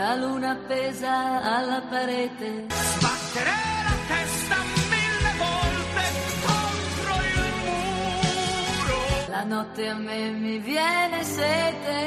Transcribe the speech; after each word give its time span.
la 0.00 0.14
luna 0.14 0.52
appesa 0.52 1.42
alla 1.42 1.82
parete. 1.82 2.66
Sbattere 2.68 3.56
la 3.88 3.96
testa 4.12 4.56
mille 4.94 5.32
volte 5.44 6.02
contro 6.46 7.12
il 7.28 7.52
muro. 7.64 8.98
La 9.28 9.44
notte 9.44 9.88
a 9.88 9.94
me 9.94 10.30
mi 10.30 10.58
viene 10.58 11.22
sete. 11.22 11.98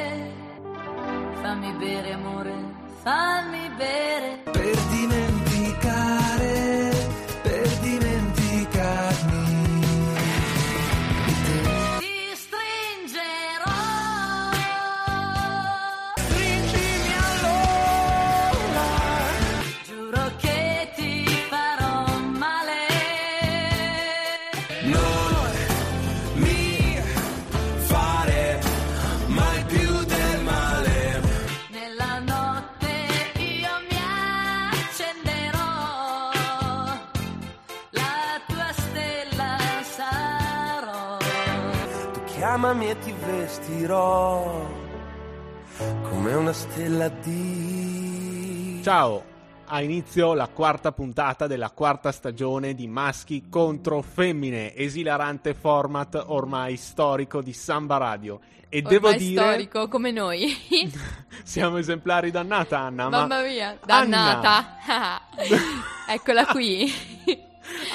Fammi 1.42 1.72
bere 1.74 2.14
amore, 2.14 2.54
fammi 3.04 3.70
bere. 3.78 4.42
Per 4.52 4.76
dimenticare, 4.96 5.53
Tu 42.74 42.80
chiamami 42.80 42.90
e 42.90 43.00
ti 43.00 43.14
vestirò 43.24 44.68
come 46.10 46.34
una 46.34 46.54
stella 46.54 47.08
di... 47.08 48.80
Ciao, 48.84 49.24
ha 49.66 49.80
inizio 49.80 50.34
la 50.34 50.48
quarta 50.48 50.92
puntata 50.92 51.46
della 51.46 51.70
quarta 51.70 52.12
stagione 52.12 52.74
di 52.74 52.88
Maschi 52.88 53.48
contro 53.48 54.02
Femmine, 54.02 54.74
esilarante 54.76 55.54
format 55.54 56.24
ormai 56.26 56.76
storico 56.78 57.44
di 57.44 57.54
Samba 57.54 57.98
Radio. 57.98 58.40
E 58.70 58.82
devo 58.82 59.10
Ormai 59.10 59.20
dire, 59.20 59.42
storico 59.44 59.88
come 59.88 60.10
noi. 60.10 60.58
siamo 61.44 61.78
esemplari 61.78 62.32
dannata 62.32 62.80
Anna, 62.80 63.08
ma 63.08 63.20
Mamma 63.20 63.44
mia, 63.44 63.78
dannata. 63.86 65.22
Eccola 66.10 66.46
qui. 66.48 66.92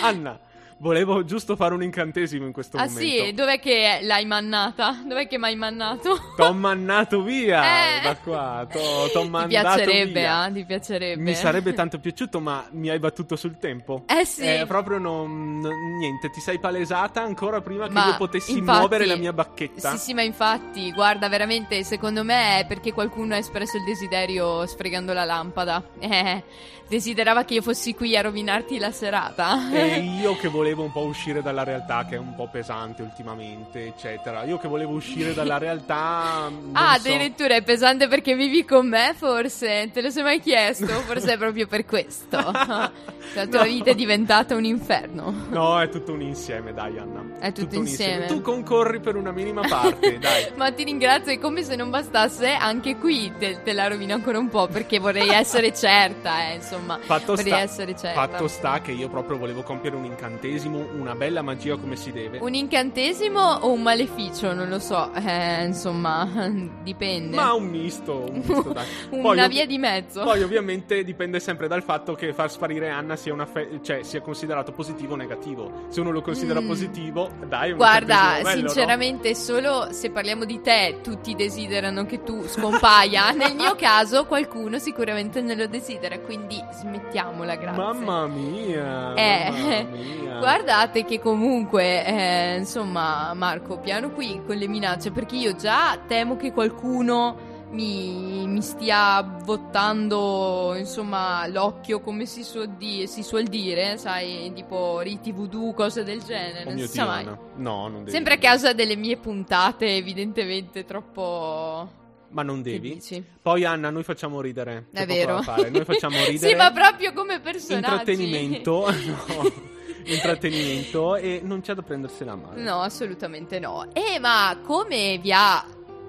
Anna, 0.03 0.39
volevo 0.81 1.25
giusto 1.25 1.57
fare 1.57 1.75
un 1.75 1.83
incantesimo 1.83 2.47
in 2.47 2.53
questo 2.53 2.77
ah 2.77 2.87
momento. 2.87 3.01
sì, 3.01 3.33
dov'è 3.33 3.59
che 3.59 3.99
l'hai 4.03 4.25
mannata? 4.27 4.97
Dov'è 5.05 5.27
che 5.27 5.37
mi 5.39 5.45
hai 5.47 5.57
mannato? 5.57 6.17
T'ho 6.37 6.53
mannato 6.53 7.23
via 7.23 7.63
Eh. 7.99 8.01
da 8.03 8.17
qua, 8.17 8.67
t'ho, 8.71 9.09
t'ho 9.13 9.23
Ti 9.23 9.29
mandato 9.29 9.75
piacerebbe, 9.77 10.21
via. 10.21 10.47
eh? 10.47 10.53
Ti 10.53 10.65
piacerebbe. 10.65 11.23
Mi 11.23 11.35
sarebbe 11.35 11.73
tanto 11.75 11.99
piaciuto, 11.99 12.41
ma 12.41 12.65
mi 12.73 12.89
hai 12.91 12.99
battuto 12.99 13.35
sul 13.37 13.59
tempo. 13.59 14.05
Eh 14.07 14.25
sì. 14.25 14.43
Eh, 14.43 14.65
proprio 14.67 14.99
non, 14.99 15.59
niente, 15.99 16.31
ti 16.31 16.41
sei 16.41 16.59
palesata 16.59 17.23
ancora 17.23 17.61
prima 17.61 17.87
che 17.87 17.93
Ma 17.93 18.07
io 18.09 18.17
potessi 18.17 18.59
infatti- 18.59 18.79
muovere 18.79 19.07
la 19.07 19.17
mia 19.17 19.33
bacchetta. 19.33 19.91
Sì, 19.93 19.99
sì, 19.99 20.15
ma 20.15 20.23
infatti, 20.23 20.93
guarda, 20.93 21.29
veramente, 21.29 21.83
secondo 21.85 22.23
me 22.25 22.61
è 22.61 22.67
perché 22.67 22.93
qualcuno 22.93 23.35
ha 23.35 23.39
espresso 23.39 23.77
il 23.77 23.85
desiderio 23.85 24.65
sfregando 24.67 25.13
la 25.13 25.25
lampada. 25.25 25.83
Eh, 26.09 26.43
desiderava 26.89 27.45
che 27.45 27.55
io 27.55 27.63
fossi 27.63 27.95
qui 27.95 28.17
a 28.17 28.23
rovinarti 28.23 28.79
la 28.79 28.91
serata. 28.91 29.71
E 29.73 29.99
io 30.21 30.37
che 30.37 30.49
volevo 30.49 30.83
un 30.83 30.93
po' 30.93 31.03
uscire 31.03 31.43
dalla 31.43 31.65
realtà, 31.65 32.05
che 32.09 32.17
è 32.17 32.19
un 32.19 32.35
po' 32.35 32.49
pesante 32.51 33.03
ultimamente, 33.03 33.87
eccetera. 33.87 34.45
Io 34.45 34.59
che 34.59 34.69
volevo 34.69 34.93
uscire 34.93 35.35
dalla 35.35 35.59
realtà. 35.59 36.51
Ah, 36.73 36.99
so. 36.99 37.09
addirittura 37.09 37.55
è 37.55 37.63
pesante 37.63 38.09
perché 38.09 38.35
vivi 38.35 38.65
con 38.65 38.89
me, 38.89 39.15
forse? 39.17 39.91
Te 39.93 40.01
lo 40.03 40.11
sei 40.11 40.23
mai 40.23 40.41
chiesto? 40.41 40.87
Forse 40.87 41.35
è 41.35 41.39
proprio 41.39 41.67
per 41.67 41.85
questo. 41.85 42.37
La 43.35 43.47
tua 43.47 43.59
No. 43.59 43.65
vita 43.65 43.91
è 43.91 43.95
diventata 43.95 44.55
un 44.55 44.65
inferno. 44.65 45.33
No, 45.51 45.81
è 45.81 45.89
tutto 45.91 46.13
un 46.13 46.23
insieme, 46.23 46.73
dai, 46.73 46.99
Anna. 46.99 47.39
È 47.39 47.53
tutto 47.53 47.77
un 47.77 47.83
insieme. 47.87 48.25
Tu 48.27 48.41
concorri 48.41 49.01
per 49.01 49.17
una 49.17 49.33
minima 49.33 49.61
parte, 49.69 50.17
dai. 50.19 50.47
Ma 50.55 50.73
ti 50.73 50.85
ringrazio 50.85 51.33
e 51.33 51.39
come 51.39 51.63
se 51.63 51.77
non 51.77 51.91
bastasse, 51.91 52.49
anche 52.53 52.97
qui 52.97 53.31
te, 53.39 53.61
te 53.63 53.73
la 53.75 53.87
rovino 53.89 54.15
ancora 54.15 54.39
un 54.39 54.49
po' 54.49 54.67
perché 54.69 54.99
vorrei 54.99 55.29
essere 55.29 55.75
certa, 55.75 56.49
eh, 56.51 56.55
insomma. 56.55 56.78
Fatto 57.01 57.35
vorrei 57.35 57.47
sta, 57.47 57.59
essere 57.61 57.97
certa. 57.97 58.27
fatto 58.27 58.49
sta 58.49 58.81
che 58.81 58.93
io 58.93 59.09
proprio 59.09 59.37
volevo 59.39 59.63
compiere 59.63 59.97
un 59.97 60.05
incantesimo, 60.05 60.87
una 60.99 61.15
bella 61.15 61.43
magia 61.43 61.77
come 61.77 61.97
si 61.97 62.13
deve. 62.13 62.39
Un 62.41 62.55
incantesimo 62.55 63.41
o 63.41 63.71
un 63.73 63.83
maleficio? 63.83 64.53
Non 64.53 64.69
lo 64.69 64.79
so, 64.79 65.13
eh, 65.15 65.65
insomma, 65.65 66.29
dipende. 66.83 67.37
Ma 67.37 67.53
un 67.55 67.67
misto, 67.67 68.25
un 68.31 68.37
misto, 68.45 68.71
dai. 68.73 68.87
Una 69.11 69.23
Poi, 69.23 69.49
via 69.49 69.67
di 69.67 69.79
mezzo. 69.79 70.23
Poi 70.23 70.43
ovviamente 70.43 71.05
dipende 71.05 71.41
sempre 71.41 71.69
dal 71.69 71.83
fatto 71.83 72.15
che 72.15 72.33
far 72.33 72.51
sparire 72.51 72.89
Anna 72.89 73.17
sia, 73.17 73.33
una 73.33 73.47
fe- 73.47 73.81
cioè, 73.83 74.03
sia 74.03 74.21
considerato 74.21 74.73
positivo 74.73 75.15
o 75.15 75.17
negativo. 75.17 75.87
Se 75.89 76.01
uno 76.01 76.11
lo 76.11 76.23
considera 76.23 76.61
Mm. 76.61 76.67
positivo, 76.67 77.31
dai, 77.47 77.71
un 77.71 77.77
Guarda, 77.77 78.39
bello, 78.43 78.63
no? 78.63 78.69
sinceramente, 78.69 79.35
solo 79.35 79.89
se 79.93 80.11
parliamo 80.11 80.45
di 80.45 80.61
te, 80.61 80.99
tutti 81.03 81.35
desiderano 81.35 82.05
che 82.07 82.23
tu 82.23 82.47
scompaia. 82.47 83.31
Nel 83.39 83.55
mio 83.55 83.75
caso, 83.77 84.27
qualcuno 84.27 84.79
sicuramente 84.79 85.41
non 85.41 85.57
lo 85.57 85.67
desidera, 85.67 86.19
quindi 86.19 86.63
smettiamola, 86.73 87.57
grazie. 87.57 87.83
Mamma 87.83 88.27
mia, 88.27 89.15
Eh, 89.15 89.51
mamma 89.51 89.83
mia. 90.23 90.39
Guardate 90.39 91.05
che 91.05 91.19
comunque, 91.21 92.05
eh, 92.05 92.57
insomma, 92.59 93.33
Marco, 93.35 93.79
piano 93.79 94.11
qui 94.11 94.41
con 94.47 94.57
le 94.57 94.69
minacce, 94.69 95.11
perché 95.11 95.37
io 95.37 95.55
già 95.57 95.99
temo 96.07 96.37
che 96.37 96.53
qualcuno 96.53 97.47
mi, 97.71 98.47
mi 98.47 98.63
stia 98.63 99.23
bottando, 99.23 100.75
insomma, 100.79 101.47
l'occhio, 101.49 102.01
come 102.01 102.25
si, 102.25 102.43
suol 102.43 102.69
di- 102.71 103.07
si 103.07 103.23
suol 103.23 103.45
dire, 103.45 103.99
sai, 103.99 104.51
tipo 104.55 105.01
riti 105.01 105.33
voodoo, 105.33 105.75
cose 105.75 106.05
del 106.05 106.23
genere, 106.23 106.65
Oh 106.65 106.69
non 106.71 106.79
si 106.79 106.87
sa 106.87 107.05
mai. 107.05 107.25
No, 107.57 107.89
non 107.89 107.99
devi. 108.05 108.11
Sempre 108.11 108.35
a 108.35 108.39
causa 108.39 108.73
delle 108.73 108.97
mie 108.97 109.17
puntate, 109.17 109.97
evidentemente 109.97 110.85
troppo... 110.85 112.07
Ma 112.31 112.43
non 112.43 112.61
devi. 112.63 113.01
Poi 113.41 113.65
Anna, 113.65 113.91
noi 113.91 114.03
facciamo 114.03 114.41
ridere. 114.41 114.87
È 114.93 115.07
vero. 115.07 115.41
Noi 115.71 115.85
facciamo 115.85 116.17
ridere. 116.27 116.51
sì, 116.51 116.55
ma 116.55 116.71
proprio 116.73 117.13
come 117.13 117.41
personaggi. 117.41 117.85
Intrattenimento. 117.87 118.87
no. 119.27 119.67
Intrattenimento 120.05 121.17
e 121.17 121.41
non 121.43 121.61
c'è 121.61 121.75
da 121.75 121.83
prendersela 121.83 122.35
male. 122.35 122.63
No, 122.63 122.81
assolutamente 122.81 123.59
no. 123.59 123.87
Eh, 123.93 124.19
ma 124.19 124.59
come 124.65 125.19
vi 125.19 125.33
ha, 125.33 125.65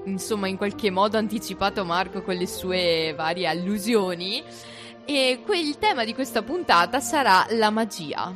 insomma, 0.06 0.48
in 0.48 0.58
qualche 0.58 0.90
modo 0.90 1.18
anticipato 1.18 1.84
Marco 1.86 2.22
con 2.22 2.36
le 2.36 2.48
sue 2.48 3.14
varie 3.16 3.48
allusioni, 3.48 4.44
e 5.06 5.42
que- 5.46 5.60
il 5.60 5.78
tema 5.78 6.04
di 6.06 6.14
questa 6.14 6.42
puntata 6.44 7.00
sarà 7.00 7.46
la 7.52 7.70
magia. 7.70 8.34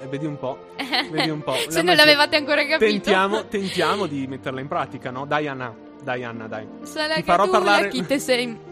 Eh, 0.00 0.06
vedi 0.08 0.26
un 0.26 0.38
po'. 0.38 0.58
Vedi 1.10 1.28
un 1.30 1.42
po'. 1.42 1.52
Se 1.54 1.66
La 1.68 1.74
non 1.76 1.84
magia- 1.86 2.04
l'avevate 2.04 2.36
ancora 2.36 2.62
capito. 2.66 2.90
Tentiamo, 2.90 3.46
tentiamo 3.46 4.06
di 4.06 4.26
metterla 4.26 4.60
in 4.60 4.68
pratica, 4.68 5.10
no? 5.10 5.26
Dai 5.26 5.46
Anna, 5.48 5.74
dai 6.02 6.24
Anna, 6.24 6.46
dai. 6.46 6.66
Sarà 6.82 7.14
Ti 7.14 7.22
farò 7.22 7.48
parlare- 7.48 7.84
la 7.84 7.88
chi 7.88 8.04
te 8.06 8.18
sei... 8.18 8.70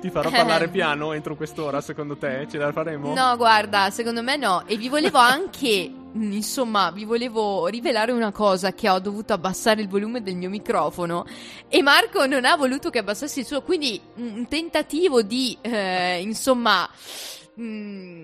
Ti 0.00 0.08
farò 0.10 0.30
parlare 0.30 0.68
piano 0.68 1.12
entro 1.12 1.36
quest'ora, 1.36 1.80
secondo 1.82 2.16
te? 2.16 2.46
Ce 2.50 2.56
la 2.56 2.72
faremo? 2.72 3.14
No, 3.14 3.36
guarda, 3.36 3.90
secondo 3.90 4.22
me 4.22 4.36
no. 4.36 4.62
E 4.66 4.76
vi 4.76 4.88
volevo 4.88 5.18
anche, 5.18 5.66
insomma, 6.12 6.90
vi 6.90 7.04
volevo 7.04 7.66
rivelare 7.66 8.10
una 8.12 8.32
cosa 8.32 8.72
che 8.72 8.88
ho 8.88 8.98
dovuto 8.98 9.32
abbassare 9.34 9.82
il 9.82 9.88
volume 9.88 10.22
del 10.22 10.36
mio 10.36 10.48
microfono 10.48 11.26
e 11.68 11.82
Marco 11.82 12.24
non 12.26 12.44
ha 12.46 12.56
voluto 12.56 12.88
che 12.90 12.98
abbassassi 13.00 13.40
il 13.40 13.46
suo, 13.46 13.62
quindi 13.62 14.00
un 14.16 14.46
tentativo 14.48 15.20
di, 15.22 15.56
eh, 15.60 16.20
insomma, 16.22 16.88
mh, 17.54 17.62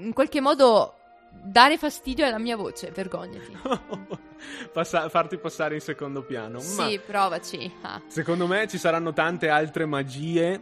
in 0.07 0.13
qualche 0.15 0.41
modo 0.41 0.95
dare 1.31 1.77
fastidio 1.77 2.27
alla 2.27 2.39
mia 2.39 2.57
voce, 2.57 2.91
vergognati. 2.95 3.59
Passa- 4.73 5.09
farti 5.09 5.37
passare 5.39 5.75
in 5.75 5.81
secondo 5.81 6.23
piano. 6.23 6.59
Ma 6.77 6.89
Sì, 6.89 7.01
provaci. 7.05 7.73
Ah. 7.83 8.01
secondo 8.07 8.47
me 8.47 8.67
ci 8.69 8.79
saranno 8.79 9.13
tante 9.13 9.49
altre 9.49 9.87
magie 9.87 10.61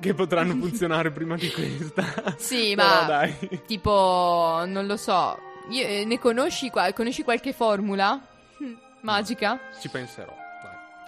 che 0.00 0.14
potranno 0.14 0.54
funzionare 0.60 1.10
prima 1.10 1.36
di 1.36 1.50
questa. 1.50 2.34
Sì, 2.36 2.74
Però 2.74 2.88
ma 2.88 3.02
dai. 3.06 3.62
tipo, 3.66 4.62
non 4.66 4.86
lo 4.86 4.96
so, 4.96 5.38
io- 5.70 5.86
eh, 5.86 6.04
ne 6.04 6.18
conosci, 6.18 6.70
qua- 6.70 6.92
conosci 6.92 7.22
qualche 7.22 7.52
formula 7.52 8.20
Hm, 8.58 8.76
magica? 9.02 9.58
Ci 9.80 9.88
penserò. 9.88 10.32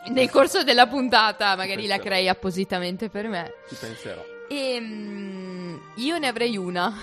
Dai. 0.05 0.13
Nel 0.13 0.31
corso 0.31 0.63
della 0.63 0.87
puntata, 0.87 1.57
magari 1.57 1.87
la 1.87 1.99
crei 1.99 2.29
appositamente 2.29 3.09
per 3.09 3.27
me. 3.29 3.53
Ci 3.69 3.75
penserò. 3.75 4.23
E 4.49 4.79
mm, 4.81 5.77
io 5.97 6.19
ne 6.19 6.29
avrei 6.29 6.57
una. 6.57 6.95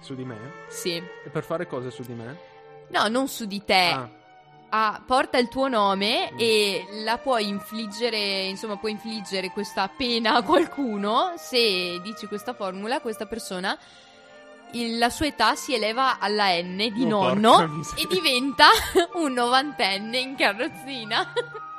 Su 0.00 0.16
di 0.16 0.24
me? 0.24 0.36
sì. 0.68 0.96
E 0.96 1.28
per 1.30 1.44
fare 1.44 1.68
cose 1.68 1.92
su 1.92 2.02
di 2.02 2.12
me? 2.12 2.36
No, 2.88 3.06
non 3.06 3.28
su 3.28 3.44
di 3.46 3.62
te. 3.64 3.90
Ah, 3.92 4.10
Ah, 4.74 5.02
porta 5.04 5.36
il 5.36 5.48
tuo 5.48 5.68
nome 5.68 6.34
e 6.36 6.86
la 7.04 7.18
puoi 7.18 7.46
infliggere, 7.46 8.16
insomma, 8.44 8.78
puoi 8.78 8.92
infliggere 8.92 9.50
questa 9.50 9.86
pena 9.94 10.36
a 10.36 10.42
qualcuno 10.42 11.34
se 11.36 12.00
dici 12.02 12.26
questa 12.26 12.54
formula, 12.54 13.00
questa 13.00 13.26
persona. 13.26 13.76
il- 14.74 14.96
la 14.96 15.10
sua 15.10 15.26
età 15.26 15.54
si 15.54 15.74
eleva 15.74 16.18
alla 16.18 16.48
N 16.62 16.78
di 16.94 17.04
Oh, 17.04 17.08
nonno 17.08 17.82
e 17.94 18.06
diventa 18.08 18.68
un 19.20 19.32
novantenne 19.34 20.16
in 20.18 20.34
carrozzina. 20.34 21.30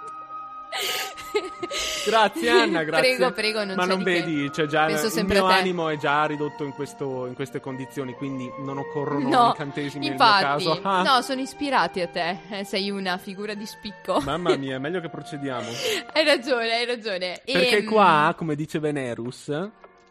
Grazie 2.05 2.49
Anna, 2.49 2.83
grazie. 2.83 3.15
Prego, 3.15 3.31
prego, 3.33 3.63
non 3.63 3.75
Ma 3.75 3.85
non 3.85 4.03
vedi, 4.03 4.51
cioè 4.53 4.65
già 4.65 4.87
il 4.89 5.23
mio 5.25 5.45
animo 5.45 5.87
è 5.89 5.97
già 5.97 6.25
ridotto 6.25 6.63
in, 6.63 6.71
questo- 6.73 7.25
in 7.27 7.33
queste 7.33 7.59
condizioni, 7.61 8.13
quindi 8.13 8.51
non 8.59 8.77
occorrono 8.77 9.29
No, 9.29 9.45
incantesimi 9.47 10.07
infatti, 10.07 10.43
nel 10.65 10.65
mio 10.65 10.81
caso. 10.81 10.81
Ah, 10.87 11.01
no, 11.01 11.21
sono 11.21 11.39
ispirati 11.41 12.01
a 12.01 12.07
te. 12.07 12.37
eh, 12.49 12.63
sei 12.65 12.89
una 12.91 13.17
figura 13.17 13.53
di 13.53 13.65
spicco. 13.65 14.19
Mamma 14.21 14.55
mia, 14.57 14.75
è 14.75 14.79
meglio 14.79 14.99
che 14.99 15.09
procediamo. 15.09 15.67
hai 16.13 16.25
ragione, 16.25 16.71
hai 16.73 16.85
ragione. 16.85 17.41
Perché 17.45 17.77
Ehm, 17.77 17.85
qua, 17.85 18.33
come 18.37 18.55
dice 18.55 18.79
Venerus, 18.79 19.51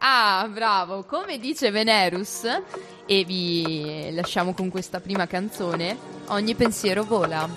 Ah, 0.05 0.49
bravo. 0.51 1.05
Come 1.05 1.37
dice 1.37 1.71
Venerus, 1.71 2.43
e 3.05 3.23
vi 3.23 4.09
lasciamo 4.11 4.53
con 4.53 4.69
questa 4.69 4.99
prima 4.99 5.27
canzone, 5.27 5.97
ogni 6.27 6.55
pensiero 6.55 7.03
vola. 7.03 7.47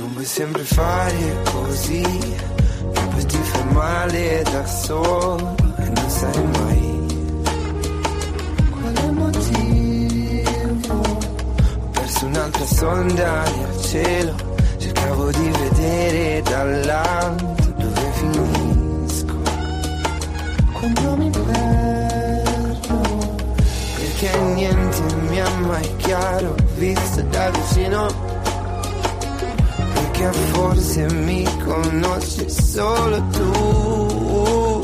Non 0.00 0.12
vuoi 0.12 0.24
sempre 0.24 0.62
fare 0.64 1.42
così 1.52 2.02
E 2.02 3.00
poi 3.10 3.26
ti 3.26 3.36
fai 3.36 3.64
male 3.72 4.42
da 4.50 4.66
solo 4.66 5.54
E 5.76 5.84
non 5.84 6.10
sai 6.10 6.44
mai 6.58 7.06
Quale 8.70 9.10
motivo. 9.12 10.94
Ho 10.94 11.88
perso 11.92 12.26
un'altra 12.26 12.64
sonda 12.66 13.42
nel 13.42 13.80
cielo 13.82 14.34
Cercavo 14.78 15.30
di 15.30 15.50
vedere 15.50 16.42
dall'alto 16.42 17.74
dove 17.78 18.10
finisco. 18.14 19.36
Quando 20.72 21.16
mi 21.16 21.30
perdo 21.30 23.00
Perché 23.96 24.38
niente 24.54 25.14
mi 25.28 25.36
è 25.36 25.48
mai 25.60 25.96
chiaro 25.98 26.54
Visto 26.76 27.22
da 27.22 27.50
vicino 27.50 28.33
perché 30.14 30.32
forse 30.52 31.12
mi 31.12 31.44
conosci 31.64 32.48
solo 32.48 33.22
tu. 33.32 34.80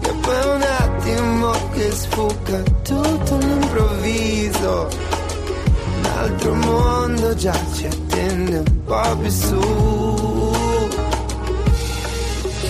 E 0.00 0.12
poi 0.20 0.54
un 0.54 0.62
attimo 0.62 1.50
che 1.72 1.90
sfugga 1.90 2.62
tutto 2.82 3.34
all'improvviso 3.34 4.88
Un 5.98 6.04
altro 6.16 6.54
mondo 6.54 7.34
già 7.34 7.54
ci 7.74 7.86
attende 7.86 8.58
un 8.58 8.84
po' 8.84 9.16
più 9.20 9.30
su. 9.30 9.60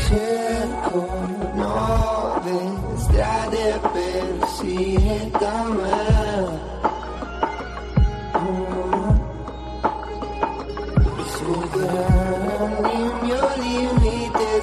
Cerco 0.09 1.07
nuove 1.55 2.61
strade 2.97 3.81
per 3.93 4.37
uscire 4.41 5.31
da 5.39 5.65
me 5.69 6.12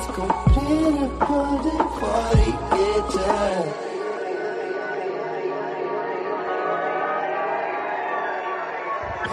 scoprire 0.04 1.10
poi 1.18 1.60
di 1.62 1.70
fuori 1.98 2.58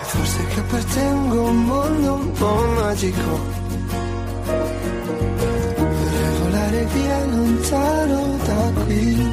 Forse 0.06 0.47
che 0.47 0.61
appartengo 0.61 1.47
a 1.47 1.50
un 1.50 1.64
mondo 1.64 2.14
un 2.14 2.32
po' 2.32 2.64
magico. 2.76 3.41
Vorrei 5.76 6.38
volare 6.43 6.85
via 6.85 7.25
lontano 7.25 8.37
da 8.44 8.82
qui. 8.85 9.31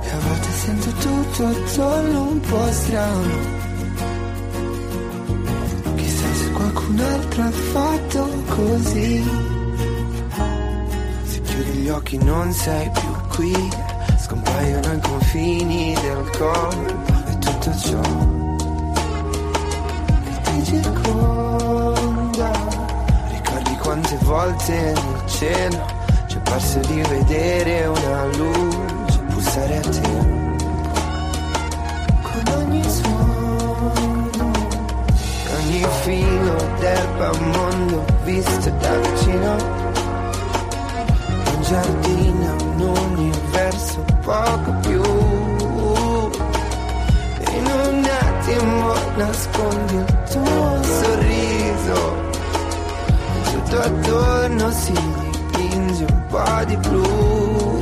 E 0.00 0.10
a 0.10 0.18
volte 0.26 0.50
sento 0.62 0.90
tutto 1.04 1.46
attorno 1.46 2.22
un 2.22 2.40
po' 2.40 2.70
strano. 2.70 3.62
Chissà 5.96 6.34
se 6.34 6.50
qualcun 6.52 7.00
altro 7.00 7.42
ha 7.42 7.50
fatto 7.50 8.43
così. 8.54 9.22
Se 11.24 11.40
chiudi 11.42 11.72
gli 11.80 11.88
occhi 11.88 12.18
non 12.18 12.52
sei 12.52 12.90
più 12.90 13.10
qui. 13.34 13.72
Scompaiono 14.18 14.92
i 14.92 15.00
confini 15.00 15.94
del 16.00 16.30
corpo 16.38 17.12
e 17.26 17.38
tutto 17.38 17.76
ciò 17.76 18.00
che 20.24 20.40
ti 20.42 20.64
circonda. 20.64 22.50
Ricordi 23.30 23.76
quante 23.76 24.18
volte 24.22 24.72
nel 24.72 25.26
cielo 25.26 25.86
ci 26.26 26.36
è 26.36 26.40
parso 26.40 26.78
di 26.78 27.02
vedere 27.08 27.86
una 27.86 28.24
luce 28.26 29.18
bussare 29.28 29.76
a 29.76 29.80
te. 29.80 30.43
Ogni 35.84 35.92
filo 36.02 36.56
d'erba 36.80 37.32
mondo 37.38 38.04
visto 38.24 38.70
da 38.70 38.96
vicino. 38.96 39.56
Un 41.54 41.62
giardino, 41.62 42.56
un 42.62 42.80
universo 43.12 44.04
poco 44.22 44.72
più. 44.82 45.02
In 47.52 47.66
un 47.66 48.04
attimo 48.04 48.94
nascondi 49.16 49.94
il 49.94 50.18
tuo 50.30 50.82
sorriso. 50.82 52.22
Tutto 53.52 53.78
attorno 53.80 54.70
si 54.70 54.92
dipinge 54.92 56.04
un 56.04 56.26
po' 56.28 56.64
di 56.66 56.76
blu 56.76 57.73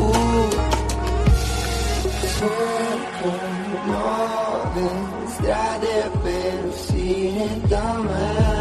uscire 7.72 8.51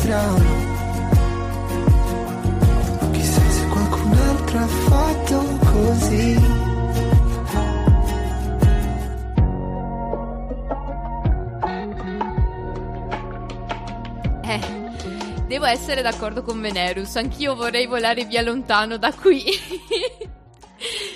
strano 0.00 0.38
Chissà 3.12 3.50
se 3.50 3.66
qualcun 3.68 4.12
altro 4.12 4.58
ha 4.58 4.66
fatto 4.66 5.58
così 5.70 6.58
Eh, 14.42 14.60
devo 15.46 15.66
essere 15.66 16.02
d'accordo 16.02 16.42
con 16.42 16.60
Venerus. 16.60 17.14
Anch'io 17.14 17.54
vorrei 17.54 17.86
volare 17.86 18.24
via 18.24 18.42
lontano 18.42 18.96
da 18.96 19.12
qui. 19.12 19.44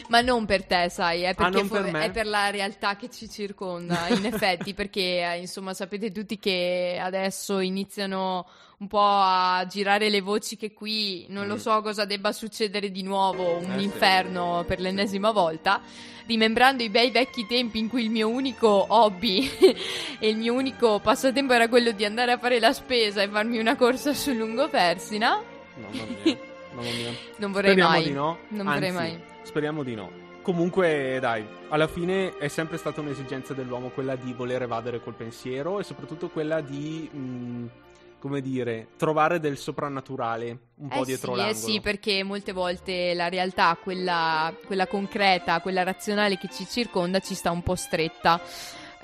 Ma 0.08 0.20
non 0.20 0.44
per 0.44 0.64
te, 0.64 0.88
sai, 0.90 1.22
è 1.22 1.34
perché 1.34 1.60
Ah, 1.60 1.64
per 1.66 1.84
è 2.02 2.10
per 2.10 2.26
la 2.26 2.50
realtà 2.50 2.94
che 2.96 3.08
ci 3.10 3.28
circonda, 3.28 4.06
in 4.08 4.24
effetti, 4.26 4.74
perché 4.74 5.00
eh, 5.32 5.38
insomma 5.38 5.72
sapete 5.74 6.12
tutti 6.12 6.38
che 6.38 6.98
adesso 7.02 7.58
iniziano 7.60 8.46
un 8.78 8.86
po' 8.88 9.00
a 9.02 9.64
girare 9.68 10.10
le 10.10 10.20
voci 10.20 10.56
che 10.56 10.72
qui 10.74 11.24
non 11.30 11.46
lo 11.46 11.56
so 11.56 11.80
cosa 11.80 12.04
debba 12.04 12.32
succedere 12.32 12.90
di 12.90 13.02
nuovo, 13.02 13.56
un 13.56 13.64
Mm. 13.66 13.70
Eh, 13.72 13.78
sì. 13.78 13.84
inferno 13.84 14.64
per 14.66 14.78
l'ennesima 14.80 15.30
volta, 15.30 15.80
rimembrando 16.26 16.82
i 16.82 16.90
bei 16.90 17.10
vecchi 17.10 17.46
tempi 17.46 17.78
in 17.78 17.88
cui 17.88 18.02
il 18.02 18.10
mio 18.10 18.28
unico 18.28 18.84
hobby 18.88 19.48
e 20.20 20.28
il 20.28 20.36
mio 20.36 20.52
unico 20.52 20.98
passatempo 21.00 21.54
era 21.54 21.68
quello 21.68 21.92
di 21.92 22.04
andare 22.04 22.32
a 22.32 22.38
fare 22.38 22.60
la 22.60 22.72
spesa 22.74 23.22
e 23.22 23.28
farmi 23.28 23.58
una 23.58 23.74
corsa 23.76 24.12
sul 24.12 24.34
lungo 24.36 24.68
Persina. 24.68 25.40
Mamma 25.76 26.04
mia, 26.24 26.36
mamma 26.74 26.82
mia. 26.90 27.10
Non 27.38 27.52
vorrei 27.52 27.70
Speriamo 27.70 27.90
mai. 27.90 28.02
di 28.04 28.12
no. 28.12 28.38
Non 28.48 28.66
Anzi, 28.66 28.72
vorrei 28.80 28.92
mai. 28.92 29.20
Speriamo 29.44 29.84
di 29.84 29.94
no. 29.94 30.10
Comunque, 30.42 31.18
dai, 31.20 31.46
alla 31.68 31.86
fine 31.86 32.36
è 32.36 32.48
sempre 32.48 32.76
stata 32.76 33.00
un'esigenza 33.00 33.54
dell'uomo 33.54 33.90
quella 33.90 34.16
di 34.16 34.32
voler 34.32 34.62
evadere 34.62 35.00
col 35.00 35.14
pensiero 35.14 35.78
e 35.78 35.84
soprattutto 35.84 36.28
quella 36.28 36.60
di, 36.60 37.08
mh, 37.10 37.70
come 38.18 38.40
dire, 38.40 38.88
trovare 38.96 39.38
del 39.38 39.56
soprannaturale 39.56 40.58
un 40.76 40.88
po' 40.88 41.02
eh 41.02 41.04
dietro 41.04 41.32
sì, 41.32 41.38
l'angolo. 41.38 41.66
Eh 41.66 41.70
sì, 41.70 41.80
perché 41.80 42.22
molte 42.24 42.52
volte 42.52 43.14
la 43.14 43.28
realtà, 43.28 43.78
quella, 43.80 44.52
quella 44.66 44.86
concreta, 44.86 45.60
quella 45.60 45.82
razionale 45.82 46.36
che 46.36 46.48
ci 46.50 46.66
circonda, 46.66 47.20
ci 47.20 47.34
sta 47.34 47.50
un 47.50 47.62
po' 47.62 47.74
stretta. 47.74 48.40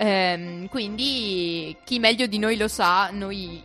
Ehm, 0.03 0.69
quindi 0.69 1.77
chi 1.85 1.99
meglio 1.99 2.25
di 2.27 2.39
noi 2.39 2.57
lo 2.57 2.69
sa, 2.69 3.11
noi 3.13 3.61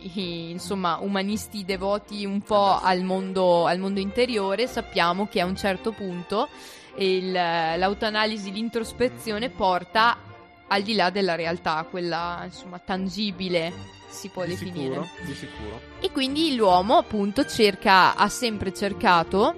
insomma 0.50 0.98
umanisti 1.00 1.64
devoti 1.64 2.26
un 2.26 2.42
po' 2.42 2.78
al 2.78 3.02
mondo, 3.04 3.64
al 3.64 3.78
mondo 3.78 4.00
interiore, 4.00 4.66
sappiamo 4.66 5.28
che 5.28 5.40
a 5.40 5.46
un 5.46 5.56
certo 5.56 5.92
punto 5.92 6.50
il- 6.98 7.32
l'autoanalisi, 7.32 8.52
l'introspezione 8.52 9.48
porta 9.48 10.18
al 10.66 10.82
di 10.82 10.94
là 10.94 11.08
della 11.08 11.36
realtà, 11.36 11.86
quella 11.88 12.42
insomma 12.44 12.78
tangibile 12.80 13.72
si 14.10 14.28
può 14.28 14.42
di 14.44 14.50
definire. 14.50 14.94
sicuro, 14.94 15.08
di 15.24 15.34
sicuro. 15.34 15.80
E 16.00 16.10
quindi 16.12 16.54
l'uomo 16.54 16.98
appunto 16.98 17.46
cerca, 17.46 18.14
ha 18.14 18.28
sempre 18.28 18.74
cercato 18.74 19.54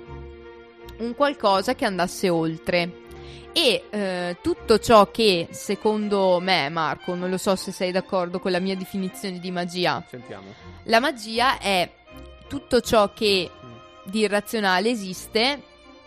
un 0.99 1.12
qualcosa 1.16 1.75
che 1.75 1.85
andasse 1.85 2.28
oltre. 2.28 3.06
E 3.52 3.85
eh, 3.90 4.37
tutto 4.42 4.78
ciò 4.78 5.11
che 5.11 5.49
secondo 5.50 6.38
me, 6.40 6.68
Marco, 6.68 7.14
non 7.14 7.28
lo 7.30 7.38
so 7.38 7.56
se 7.56 7.73
sei 7.73 7.90
d'accordo 7.92 8.38
con 8.38 8.50
la 8.52 8.61
mia 8.61 8.76
definizione 8.76 9.38
di 9.40 9.50
magia, 9.50 10.04
Sentiamo. 10.08 10.52
la 10.85 11.00
magia 11.00 11.58
è 11.58 11.90
tutto 12.49 12.80
ciò 12.80 13.12
che 13.12 13.50
Mm. 13.50 14.11
di 14.11 14.20
irrazionale 14.20 14.88
esiste 14.90 15.61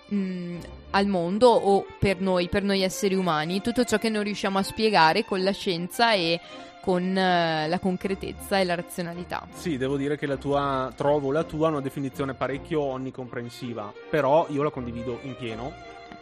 mh, 0.07 0.55
al 0.91 1.07
mondo 1.07 1.49
o 1.49 1.85
per 1.99 2.19
noi, 2.21 2.47
per 2.49 2.63
noi 2.63 2.81
esseri 2.81 3.15
umani, 3.15 3.61
tutto 3.61 3.83
ciò 3.83 3.97
che 3.97 4.09
non 4.09 4.23
riusciamo 4.23 4.57
a 4.57 4.63
spiegare 4.63 5.25
con 5.25 5.43
la 5.43 5.51
scienza 5.51 6.13
e 6.13 6.39
con 6.81 7.15
eh, 7.15 7.67
la 7.67 7.79
concretezza 7.79 8.57
e 8.59 8.63
la 8.63 8.73
razionalità. 8.75 9.47
Sì, 9.53 9.77
devo 9.77 9.97
dire 9.97 10.17
che 10.17 10.25
la 10.25 10.37
tua 10.37 10.91
trovo 10.95 11.31
la 11.31 11.43
tua 11.43 11.67
una 11.67 11.79
definizione 11.81 12.33
parecchio 12.33 12.81
onnicomprensiva, 12.81 13.93
però 14.09 14.47
io 14.49 14.63
la 14.63 14.71
condivido 14.71 15.19
in 15.23 15.35
pieno. 15.35 15.73